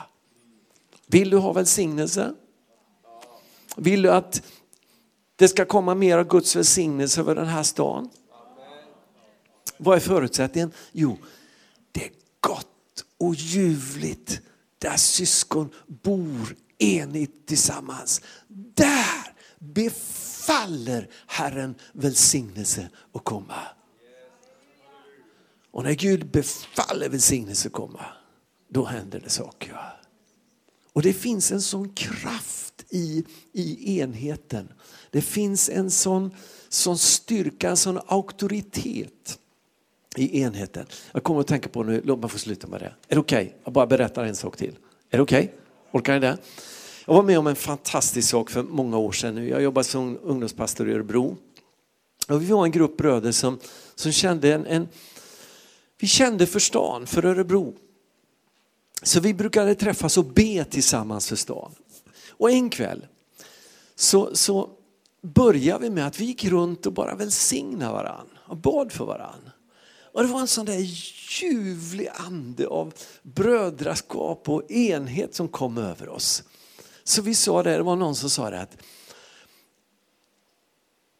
Vill 1.06 1.30
du 1.30 1.36
ha 1.36 1.52
välsignelse? 1.52 2.34
Vill 3.76 4.02
du 4.02 4.10
att 4.10 4.42
det 5.36 5.48
ska 5.48 5.64
komma 5.64 5.94
mer 5.94 6.18
av 6.18 6.28
Guds 6.28 6.56
välsignelse 6.56 7.20
över 7.20 7.34
den 7.34 7.46
här 7.46 7.62
stan? 7.62 8.10
Vad 9.78 9.96
är 9.96 10.00
förutsättningen? 10.00 10.72
Jo, 10.92 11.18
det 11.94 12.04
är 12.04 12.10
gott 12.40 13.04
och 13.18 13.34
ljuvligt 13.34 14.40
där 14.78 14.96
syskon 14.96 15.70
bor 15.86 16.56
enigt 16.78 17.46
tillsammans. 17.46 18.20
Där 18.74 19.34
befaller 19.58 21.10
Herren 21.26 21.74
välsignelse 21.92 22.88
att 23.12 23.24
komma. 23.24 23.62
Och 25.70 25.82
när 25.82 25.92
Gud 25.92 26.30
befaller 26.30 27.08
välsignelse 27.08 27.68
att 27.68 27.72
komma, 27.72 28.04
då 28.68 28.84
händer 28.84 29.20
det 29.20 29.30
saker. 29.30 29.78
Och 30.92 31.02
det 31.02 31.12
finns 31.12 31.52
en 31.52 31.62
sån 31.62 31.88
kraft 31.88 32.84
i, 32.90 33.24
i 33.52 33.98
enheten. 34.00 34.68
Det 35.10 35.22
finns 35.22 35.68
en 35.68 35.90
sån, 35.90 36.30
sån 36.68 36.98
styrka, 36.98 37.70
en 37.70 37.76
sån 37.76 38.00
auktoritet 38.06 39.38
i 40.16 40.40
enheten. 40.40 40.86
Jag 41.12 41.22
kommer 41.22 41.40
att 41.40 41.46
tänka 41.46 41.68
på 41.68 41.82
nu, 41.82 42.00
låt 42.04 42.18
mig 42.18 42.30
få 42.30 42.38
sluta 42.38 42.66
med 42.66 42.80
det. 42.80 42.86
Är 43.08 43.14
det 43.14 43.18
okej? 43.18 43.44
Okay? 43.44 43.58
Jag 43.64 43.72
bara 43.72 43.86
berättar 43.86 44.24
en 44.24 44.36
sak 44.36 44.56
till. 44.56 44.76
Är 45.10 45.16
det 45.16 45.22
okej? 45.22 45.44
Okay? 45.44 45.58
Orkar 45.92 46.12
ni 46.12 46.20
det? 46.20 46.38
Jag 47.06 47.14
var 47.14 47.22
med 47.22 47.38
om 47.38 47.46
en 47.46 47.56
fantastisk 47.56 48.28
sak 48.28 48.50
för 48.50 48.62
många 48.62 48.98
år 48.98 49.12
sedan 49.12 49.34
nu. 49.34 49.48
Jag 49.48 49.62
jobbade 49.62 49.84
som 49.84 50.18
ungdomspastor 50.22 50.88
i 50.88 50.92
Örebro. 50.92 51.36
Och 52.28 52.42
vi 52.42 52.46
var 52.46 52.64
en 52.64 52.70
grupp 52.70 52.96
bröder 52.96 53.32
som, 53.32 53.58
som 53.94 54.12
kände 54.12 54.54
en, 54.54 54.66
en 54.66 54.88
vi 55.98 56.06
kände 56.06 56.46
för 56.46 56.60
stan, 56.60 57.06
för 57.06 57.24
Örebro. 57.24 57.74
Så 59.02 59.20
vi 59.20 59.34
brukade 59.34 59.74
träffas 59.74 60.18
och 60.18 60.24
be 60.24 60.64
tillsammans 60.64 61.28
för 61.28 61.36
stan. 61.36 61.74
Och 62.28 62.50
en 62.50 62.70
kväll 62.70 63.06
så, 63.94 64.36
så 64.36 64.70
började 65.22 65.82
vi 65.82 65.90
med 65.90 66.06
att 66.06 66.20
vi 66.20 66.24
gick 66.24 66.44
runt 66.44 66.86
och 66.86 66.92
bara 66.92 67.14
välsignade 67.14 67.92
varann 67.92 68.26
och 68.46 68.56
bad 68.56 68.92
för 68.92 69.04
varann. 69.04 69.43
Och 70.14 70.22
det 70.22 70.28
var 70.28 70.40
en 70.40 70.48
sån 70.48 70.66
där 70.66 70.78
ljuvlig 71.40 72.08
ande 72.14 72.66
av 72.66 72.94
brödraskap 73.22 74.48
och 74.48 74.70
enhet 74.70 75.34
som 75.34 75.48
kom 75.48 75.78
över 75.78 76.08
oss. 76.08 76.42
Så 77.04 77.22
vi 77.22 77.34
sa 77.34 77.62
det, 77.62 77.76
det 77.76 77.82
var 77.82 77.96
någon 77.96 78.14
som 78.14 78.30
sa 78.30 78.50
det 78.50 78.60
att 78.60 78.76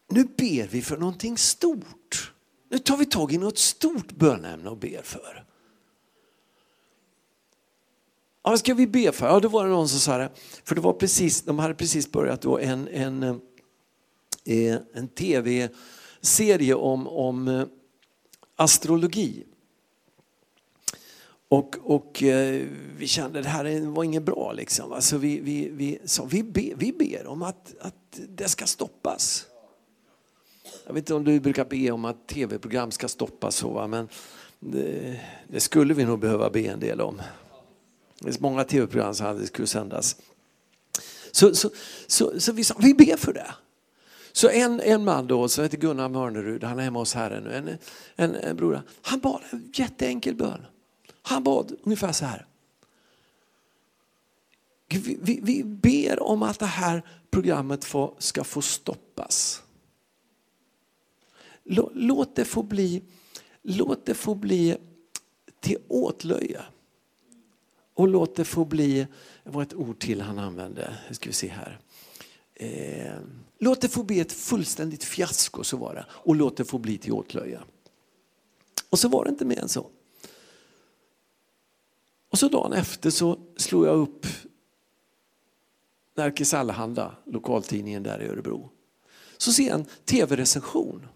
nu 0.08 0.24
ber 0.24 0.66
vi 0.66 0.82
för 0.82 0.96
någonting 0.96 1.38
stort. 1.38 2.32
Nu 2.70 2.78
tar 2.78 2.96
vi 2.96 3.06
tag 3.06 3.32
i 3.32 3.38
något 3.38 3.58
stort 3.58 4.12
bönämne 4.12 4.70
och 4.70 4.76
ber 4.76 5.02
för. 5.02 5.44
Ja, 8.42 8.50
vad 8.50 8.58
ska 8.58 8.74
vi 8.74 8.86
be 8.86 9.12
för? 9.12 9.26
Ja, 9.26 9.40
då 9.40 9.48
var 9.48 9.64
det 9.64 9.70
någon 9.70 9.88
som 9.88 10.00
sa 10.00 10.18
det. 10.18 10.30
För 10.64 10.74
det 10.74 10.80
var 10.80 10.92
precis, 10.92 11.42
de 11.42 11.58
hade 11.58 11.74
precis 11.74 12.12
börjat 12.12 12.42
då 12.42 12.58
en, 12.58 12.88
en, 12.88 13.22
eh, 14.44 14.76
en 14.94 15.08
tv-serie 15.08 16.74
om, 16.74 17.08
om 17.08 17.48
eh, 17.48 17.64
astrologi. 18.56 19.44
Och, 21.48 21.76
och 21.82 22.22
eh, 22.22 22.66
vi 22.96 23.06
kände 23.06 23.38
att 23.38 23.44
det 23.44 23.50
här 23.50 23.80
var 23.80 24.04
inget 24.04 24.22
bra. 24.22 24.52
Liksom. 24.52 24.92
Alltså 24.92 25.18
vi, 25.18 25.40
vi, 25.40 25.68
vi, 25.68 25.98
så 26.04 26.24
vi, 26.24 26.42
be, 26.42 26.72
vi 26.76 26.92
ber 26.92 27.26
om 27.26 27.42
att, 27.42 27.74
att 27.80 28.20
det 28.28 28.48
ska 28.48 28.66
stoppas. 28.66 29.46
Jag 30.86 30.94
vet 30.94 31.02
inte 31.02 31.14
om 31.14 31.24
du 31.24 31.40
brukar 31.40 31.64
be 31.64 31.90
om 31.90 32.04
att 32.04 32.26
tv-program 32.26 32.90
ska 32.90 33.08
stoppas 33.08 33.56
så, 33.56 33.68
va? 33.68 33.86
men 33.86 34.08
det, 34.60 35.20
det, 35.48 35.60
skulle 35.60 35.94
vi 35.94 36.04
nog 36.04 36.18
behöva 36.18 36.50
be 36.50 36.60
en 36.60 36.80
del 36.80 37.00
om. 37.00 37.22
Det 38.18 38.24
finns 38.24 38.40
många 38.40 38.64
tv-program 38.64 39.14
som 39.14 39.26
aldrig 39.26 39.48
skulle 39.48 39.66
sändas. 39.66 40.16
Så, 41.30 41.54
så, 41.54 41.70
så, 42.06 42.40
så 42.40 42.52
vi 42.52 42.64
sa, 42.64 42.74
vi 42.78 42.94
ber 42.94 43.16
för 43.16 43.32
det. 43.32 43.54
Så 44.36 44.48
en, 44.48 44.80
en 44.80 45.04
man 45.04 45.26
då 45.26 45.48
som 45.48 45.62
heter 45.64 45.78
Gunnar 45.78 46.08
Mörnerud, 46.08 46.64
han 46.64 46.78
är 46.78 46.82
hemma 46.82 46.98
hos 46.98 47.14
Herren 47.14 47.44
nu, 47.44 47.54
en, 47.54 47.78
en, 48.16 48.34
en 48.34 48.56
bror, 48.56 48.82
han 49.02 49.20
bad 49.20 49.42
en 49.50 49.72
jätteenkel 49.74 50.34
bön. 50.34 50.66
Han 51.22 51.44
bad 51.44 51.76
ungefär 51.82 52.12
så 52.12 52.24
här. 52.24 52.46
Vi, 54.88 55.18
vi, 55.22 55.40
vi 55.42 55.64
ber 55.64 56.22
om 56.22 56.42
att 56.42 56.58
det 56.58 56.66
här 56.66 57.02
programmet 57.30 57.84
få, 57.84 58.14
ska 58.18 58.44
få 58.44 58.62
stoppas. 58.62 59.62
Låt 61.94 62.36
det 62.36 62.44
få 62.44 62.62
bli, 62.62 63.02
låt 63.62 64.06
det 64.06 64.14
få 64.14 64.34
bli 64.34 64.76
till 65.60 65.78
åtlöje. 65.88 66.62
Och 67.94 68.08
låt 68.08 68.36
det 68.36 68.44
få 68.44 68.64
bli, 68.64 69.06
det 69.44 69.50
var 69.50 69.62
ett 69.62 69.74
ord 69.74 69.98
till 69.98 70.20
han 70.20 70.38
använde, 70.38 70.96
nu 71.08 71.14
ska 71.14 71.28
vi 71.28 71.34
se 71.34 71.48
här. 71.48 71.78
Eh, 72.54 73.20
låt 73.58 73.80
det 73.80 73.88
få 73.88 74.02
bli 74.02 74.20
ett 74.20 74.32
fullständigt 74.32 75.04
fiasko, 75.04 75.64
så 75.64 75.76
var 75.76 75.94
det. 75.94 76.06
Och 76.10 76.36
låt 76.36 76.56
det 76.56 76.64
få 76.64 76.78
bli 76.78 76.98
till 76.98 77.12
åtlöja. 77.12 77.64
Och 78.90 78.98
så 78.98 79.08
var 79.08 79.24
det 79.24 79.30
inte 79.30 79.44
mer 79.44 79.58
än 79.58 79.68
så. 79.68 79.90
Och 82.30 82.38
så 82.38 82.48
dagen 82.48 82.72
efter 82.72 83.10
så 83.10 83.38
slog 83.56 83.86
jag 83.86 83.96
upp 83.96 84.26
Närkes 86.14 86.54
Allehanda, 86.54 87.16
lokaltidningen 87.24 88.02
där 88.02 88.22
i 88.22 88.28
Örebro. 88.28 88.70
Så 89.36 89.52
ser 89.52 89.66
jag 89.66 89.74
en 89.74 89.86
tv-recension. 90.04 91.06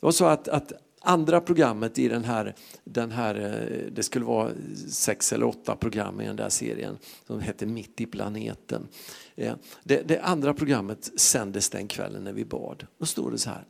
Det 0.00 0.06
var 0.06 0.12
så 0.12 0.24
att, 0.24 0.48
att 0.48 0.72
andra 1.04 1.40
programmet 1.40 1.98
i 1.98 2.08
den 2.08 2.24
här, 2.24 2.54
den 2.84 3.10
här, 3.10 3.34
eh, 3.34 3.92
det 3.92 4.02
skulle 4.02 4.24
vara 4.24 4.52
sex 4.88 5.32
eller 5.32 5.46
åtta 5.46 5.76
program 5.76 6.20
i 6.20 6.26
den 6.26 6.36
där 6.36 6.48
serien 6.48 6.98
som 7.26 7.40
hette 7.40 7.66
Mitt 7.66 8.00
i 8.00 8.06
planeten. 8.06 8.88
Eh, 9.34 9.54
det, 9.84 10.02
det 10.02 10.20
andra 10.20 10.54
programmet 10.54 11.20
sändes 11.20 11.70
den 11.70 11.88
kvällen 11.88 12.24
när 12.24 12.32
vi 12.32 12.44
bad. 12.44 12.86
Då 12.98 13.06
står 13.06 13.30
det 13.30 13.38
så 13.38 13.50
här 13.50 13.64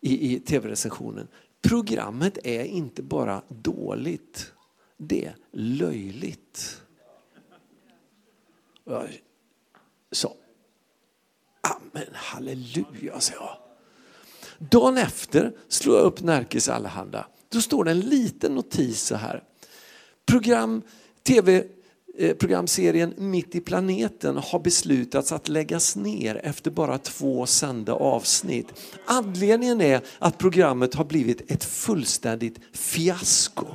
i, 0.00 0.34
i 0.34 0.40
tv-recensionen. 0.40 1.28
Programmet 1.62 2.38
är 2.44 2.64
inte 2.64 3.02
bara 3.02 3.42
dåligt, 3.48 4.52
det 4.96 5.24
är 5.24 5.36
löjligt. 5.52 6.82
Och 8.84 8.92
jag 8.92 9.08
sa, 10.10 10.34
ah, 11.60 11.74
amen 11.74 12.08
halleluja, 12.12 13.20
sa 13.20 13.34
jag. 13.34 13.67
Dagen 14.58 14.98
efter 14.98 15.52
slår 15.68 15.96
jag 15.96 16.04
upp 16.04 16.22
Närkes 16.22 16.68
Allehanda. 16.68 17.26
Då 17.48 17.60
står 17.60 17.84
det 17.84 17.90
en 17.90 18.00
liten 18.00 18.54
notis 18.54 19.00
så 19.00 19.16
här. 19.16 19.42
Program, 20.26 20.82
TV 21.26 21.64
eh, 22.18 22.36
programserien 22.36 23.14
Mitt 23.16 23.54
i 23.54 23.60
planeten 23.60 24.36
har 24.36 24.58
beslutats 24.58 25.32
att 25.32 25.48
läggas 25.48 25.96
ner 25.96 26.40
efter 26.44 26.70
bara 26.70 26.98
två 26.98 27.46
sända 27.46 27.92
avsnitt. 27.92 28.66
Anledningen 29.06 29.80
är 29.80 30.00
att 30.18 30.38
programmet 30.38 30.94
har 30.94 31.04
blivit 31.04 31.50
ett 31.50 31.64
fullständigt 31.64 32.58
fiasko. 32.72 33.66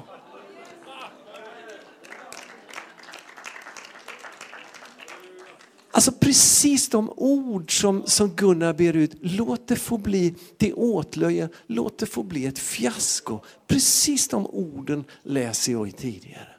Alltså 5.95 6.11
precis 6.11 6.89
de 6.89 7.13
ord 7.15 7.79
som, 7.81 8.03
som 8.05 8.29
Gunnar 8.29 8.73
ber 8.73 8.95
ut, 8.95 9.11
låt 9.21 9.67
det 9.67 9.75
få 9.75 9.97
bli 9.97 10.35
till 10.57 10.73
åtlöje, 10.73 11.49
låt 11.67 11.97
det 11.97 12.05
få 12.05 12.23
bli 12.23 12.45
ett 12.45 12.59
fiasko. 12.59 13.39
Precis 13.67 14.27
de 14.27 14.47
orden 14.47 15.03
läser 15.23 15.71
jag 15.71 15.87
i 15.87 15.91
tidigare. 15.91 16.49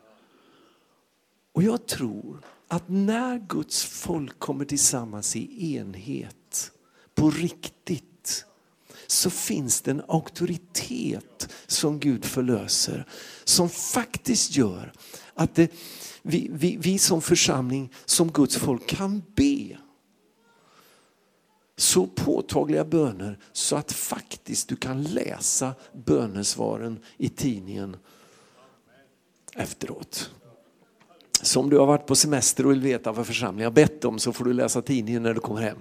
Och 1.52 1.62
jag 1.62 1.86
tror 1.86 2.40
att 2.68 2.88
när 2.88 3.38
Guds 3.48 3.84
folk 3.84 4.38
kommer 4.38 4.64
tillsammans 4.64 5.36
i 5.36 5.76
enhet, 5.76 6.70
på 7.14 7.30
riktigt, 7.30 8.44
så 9.06 9.30
finns 9.30 9.80
det 9.80 9.90
en 9.90 10.02
auktoritet 10.08 11.48
som 11.66 12.00
Gud 12.00 12.24
förlöser. 12.24 13.06
Som 13.44 13.68
faktiskt 13.68 14.56
gör 14.56 14.92
att 15.34 15.54
det, 15.54 15.70
vi, 16.26 16.50
vi, 16.52 16.76
vi 16.76 16.98
som 16.98 17.22
församling, 17.22 17.92
som 18.04 18.30
Guds 18.32 18.56
folk 18.56 18.86
kan 18.86 19.22
be 19.34 19.76
så 21.76 22.06
påtagliga 22.06 22.84
böner 22.84 23.38
så 23.52 23.76
att 23.76 23.92
faktiskt 23.92 24.68
du 24.68 24.76
kan 24.76 25.02
läsa 25.02 25.74
bönesvaren 25.92 26.98
i 27.16 27.28
tidningen 27.28 27.96
efteråt. 29.54 30.30
Så 31.42 31.60
om 31.60 31.70
du 31.70 31.78
har 31.78 31.86
varit 31.86 32.06
på 32.06 32.14
semester 32.14 32.66
och 32.66 32.72
vill 32.72 32.80
veta 32.80 33.12
vad 33.12 33.26
församlingen 33.26 33.66
har 33.66 33.74
bett 33.74 34.04
om 34.04 34.18
så 34.18 34.32
får 34.32 34.44
du 34.44 34.52
läsa 34.52 34.82
tidningen 34.82 35.22
när 35.22 35.34
du 35.34 35.40
kommer 35.40 35.62
hem. 35.62 35.78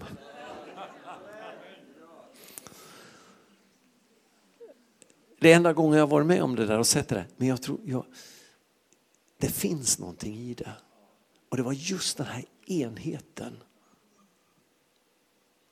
Det 5.39 5.51
är 5.51 5.55
enda 5.55 5.73
gången 5.73 5.93
jag 5.93 6.05
har 6.05 6.11
varit 6.11 6.27
med 6.27 6.43
om 6.43 6.55
det 6.55 6.65
där 6.65 6.79
och 6.79 6.87
sett 6.87 7.07
det. 7.07 7.25
Men 7.37 7.47
jag 7.47 7.61
tror, 7.61 7.79
jag, 7.85 8.05
det 9.43 9.49
finns 9.49 9.99
någonting 9.99 10.35
i 10.35 10.53
det. 10.53 10.71
Och 11.49 11.57
det 11.57 11.63
var 11.63 11.73
just 11.73 12.17
den 12.17 12.25
här 12.25 12.45
enheten. 12.65 13.57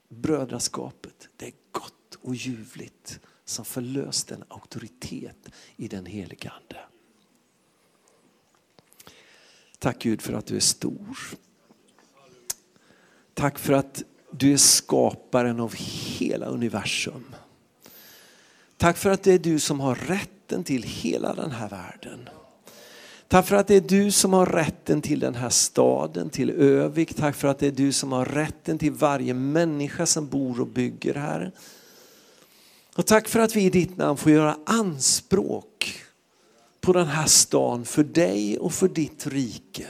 Brödraskapet, 0.09 1.29
det 1.37 1.45
är 1.45 1.53
gott 1.71 2.15
och 2.21 2.35
ljuvligt 2.35 3.19
som 3.45 3.65
förlöste 3.65 4.35
en 4.35 4.43
auktoritet 4.47 5.49
i 5.75 5.87
den 5.87 6.05
helige 6.05 6.49
Ande. 6.49 6.79
Tack 9.79 9.99
Gud 9.99 10.21
för 10.21 10.33
att 10.33 10.45
du 10.45 10.55
är 10.55 10.59
stor. 10.59 11.17
Tack 13.33 13.59
för 13.59 13.73
att 13.73 14.03
du 14.31 14.53
är 14.53 14.57
skaparen 14.57 15.59
av 15.59 15.75
hela 15.75 16.45
universum. 16.45 17.35
Tack 18.77 18.97
för 18.97 19.09
att 19.09 19.23
det 19.23 19.33
är 19.33 19.39
du 19.39 19.59
som 19.59 19.79
har 19.79 19.95
rätten 19.95 20.63
till 20.63 20.83
hela 20.83 21.35
den 21.35 21.51
här 21.51 21.69
världen. 21.69 22.29
Tack 23.31 23.45
för 23.47 23.55
att 23.55 23.67
det 23.67 23.75
är 23.75 23.81
du 23.81 24.11
som 24.11 24.33
har 24.33 24.45
rätten 24.45 25.01
till 25.01 25.19
den 25.19 25.35
här 25.35 25.49
staden, 25.49 26.29
till 26.29 26.49
Övik. 26.49 27.13
Tack 27.13 27.35
för 27.35 27.47
att 27.47 27.59
det 27.59 27.67
är 27.67 27.71
du 27.71 27.91
som 27.91 28.11
har 28.11 28.25
rätten 28.25 28.77
till 28.77 28.91
varje 28.91 29.33
människa 29.33 30.05
som 30.05 30.27
bor 30.27 30.61
och 30.61 30.67
bygger 30.67 31.13
här. 31.13 31.51
Och 32.95 33.05
tack 33.05 33.27
för 33.27 33.39
att 33.39 33.55
vi 33.55 33.61
i 33.61 33.69
ditt 33.69 33.97
namn 33.97 34.17
får 34.17 34.31
göra 34.31 34.57
anspråk 34.65 36.01
på 36.81 36.93
den 36.93 37.07
här 37.07 37.25
stan 37.25 37.85
för 37.85 38.03
dig 38.03 38.57
och 38.57 38.73
för 38.73 38.87
ditt 38.87 39.27
rike. 39.27 39.85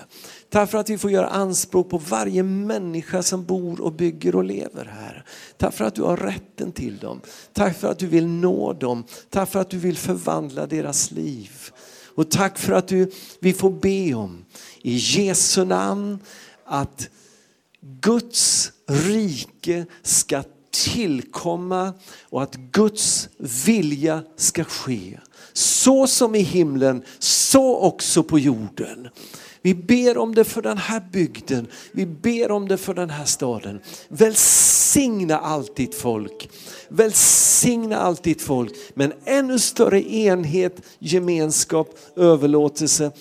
Tack 0.49 0.71
för 0.71 0.77
att 0.77 0.89
vi 0.89 0.97
får 0.97 1.11
göra 1.11 1.27
anspråk 1.27 1.89
på 1.89 1.97
varje 1.97 2.43
människa 2.43 3.23
som 3.23 3.45
bor 3.45 3.81
och 3.81 3.93
bygger 3.93 4.35
och 4.35 4.43
lever 4.43 4.85
här. 4.85 5.25
Tack 5.57 5.73
för 5.73 5.85
att 5.85 5.95
du 5.95 6.01
har 6.01 6.17
rätten 6.17 6.71
till 6.71 6.97
dem. 6.97 7.21
Tack 7.53 7.77
för 7.77 7.91
att 7.91 7.99
du 7.99 8.07
vill 8.07 8.27
nå 8.27 8.73
dem. 8.73 9.03
Tack 9.29 9.49
för 9.51 9.59
att 9.59 9.69
du 9.69 9.77
vill 9.77 9.97
förvandla 9.97 10.67
deras 10.67 11.11
liv. 11.11 11.70
Och 12.16 12.32
tack 12.32 12.57
för 12.57 12.74
att 12.74 12.88
du, 12.88 13.12
vi 13.39 13.53
får 13.53 13.72
be 13.72 14.14
om 14.14 14.45
i 14.82 14.95
Jesu 14.95 15.66
namn 15.66 16.20
att 16.66 17.09
Guds 17.82 18.72
rike 18.88 19.86
ska 20.03 20.43
tillkomma 20.72 21.93
och 22.22 22.43
att 22.43 22.55
Guds 22.55 23.30
vilja 23.65 24.24
ska 24.38 24.63
ske. 24.63 25.19
Så 25.53 26.07
som 26.07 26.36
i 26.36 26.39
himlen, 26.39 27.03
så 27.19 27.78
också 27.78 28.24
på 28.24 28.39
jorden. 28.39 29.07
Vi 29.61 29.76
ber 29.76 30.17
om 30.17 30.36
det 30.36 30.43
för 30.43 30.61
den 30.61 30.78
här 30.78 31.03
bygden, 31.11 31.67
vi 31.91 32.05
ber 32.05 32.51
om 32.51 32.67
det 32.67 32.78
för 32.78 32.93
den 32.93 33.09
här 33.09 33.26
staden. 33.26 33.80
Välsigna 34.07 35.38
allt 35.38 35.76
ditt 35.76 35.95
folk. 35.95 36.49
Välsigna 36.89 37.97
allt 37.97 38.24
ditt 38.24 38.41
folk 38.41 38.74
med 38.93 39.05
en 39.11 39.17
ännu 39.26 39.59
större 39.59 40.13
enhet, 40.13 40.82
gemenskap, 40.99 41.99
överlåtelse 42.15 43.11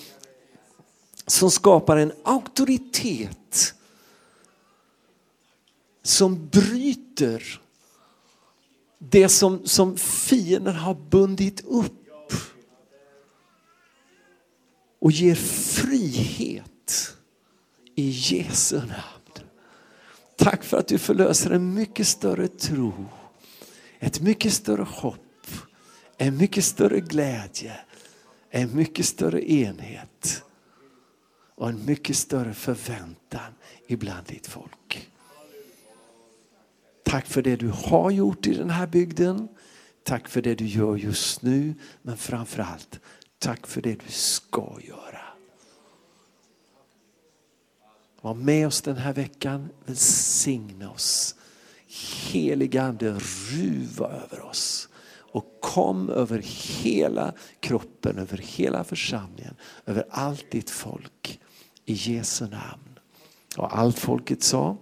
som 1.27 1.51
skapar 1.51 1.97
en 1.97 2.11
auktoritet 2.23 3.73
som 6.11 6.47
bryter 6.47 7.61
det 8.99 9.29
som, 9.29 9.65
som 9.65 9.97
fienden 9.97 10.75
har 10.75 10.95
bundit 10.95 11.61
upp 11.65 12.33
och 14.99 15.11
ger 15.11 15.35
frihet 15.35 17.17
i 17.95 18.09
Jesu 18.09 18.77
namn. 18.77 19.47
Tack 20.37 20.63
för 20.63 20.77
att 20.77 20.87
du 20.87 20.97
förlöser 20.97 21.51
en 21.51 21.73
mycket 21.73 22.07
större 22.07 22.47
tro, 22.47 22.93
ett 23.99 24.21
mycket 24.21 24.53
större 24.53 24.83
hopp, 24.83 25.47
en 26.17 26.37
mycket 26.37 26.65
större 26.65 26.99
glädje, 26.99 27.75
en 28.49 28.75
mycket 28.75 29.05
större 29.05 29.51
enhet 29.51 30.43
och 31.55 31.69
en 31.69 31.85
mycket 31.85 32.15
större 32.15 32.53
förväntan 32.53 33.53
ibland 33.87 34.27
ditt 34.27 34.47
folk. 34.47 35.10
Tack 37.03 37.25
för 37.25 37.41
det 37.41 37.55
du 37.55 37.67
har 37.67 38.11
gjort 38.11 38.47
i 38.47 38.53
den 38.53 38.69
här 38.69 38.87
bygden. 38.87 39.47
Tack 40.03 40.27
för 40.27 40.41
det 40.41 40.55
du 40.55 40.65
gör 40.65 40.95
just 40.95 41.41
nu. 41.41 41.73
Men 42.01 42.17
framförallt 42.17 42.99
Tack 43.41 43.67
för 43.67 43.81
det 43.81 43.93
du 44.05 44.11
ska 44.11 44.77
göra. 44.81 45.21
Var 48.21 48.33
med 48.33 48.67
oss 48.67 48.81
den 48.81 48.97
här 48.97 49.13
veckan. 49.13 49.69
Välsigna 49.85 50.91
oss. 50.91 51.35
Heliga 52.31 52.83
Ande, 52.83 53.19
ruva 53.51 54.07
över 54.07 54.41
oss. 54.41 54.89
Och 55.33 55.57
kom 55.61 56.09
över 56.09 56.41
hela 56.83 57.33
kroppen, 57.59 58.17
över 58.17 58.37
hela 58.37 58.83
församlingen, 58.83 59.55
över 59.85 60.05
allt 60.09 60.51
ditt 60.51 60.69
folk. 60.69 61.39
I 61.85 61.93
Jesu 61.93 62.47
namn. 62.47 62.99
Och 63.57 63.77
allt 63.77 63.99
folket 63.99 64.43
sa 64.43 64.77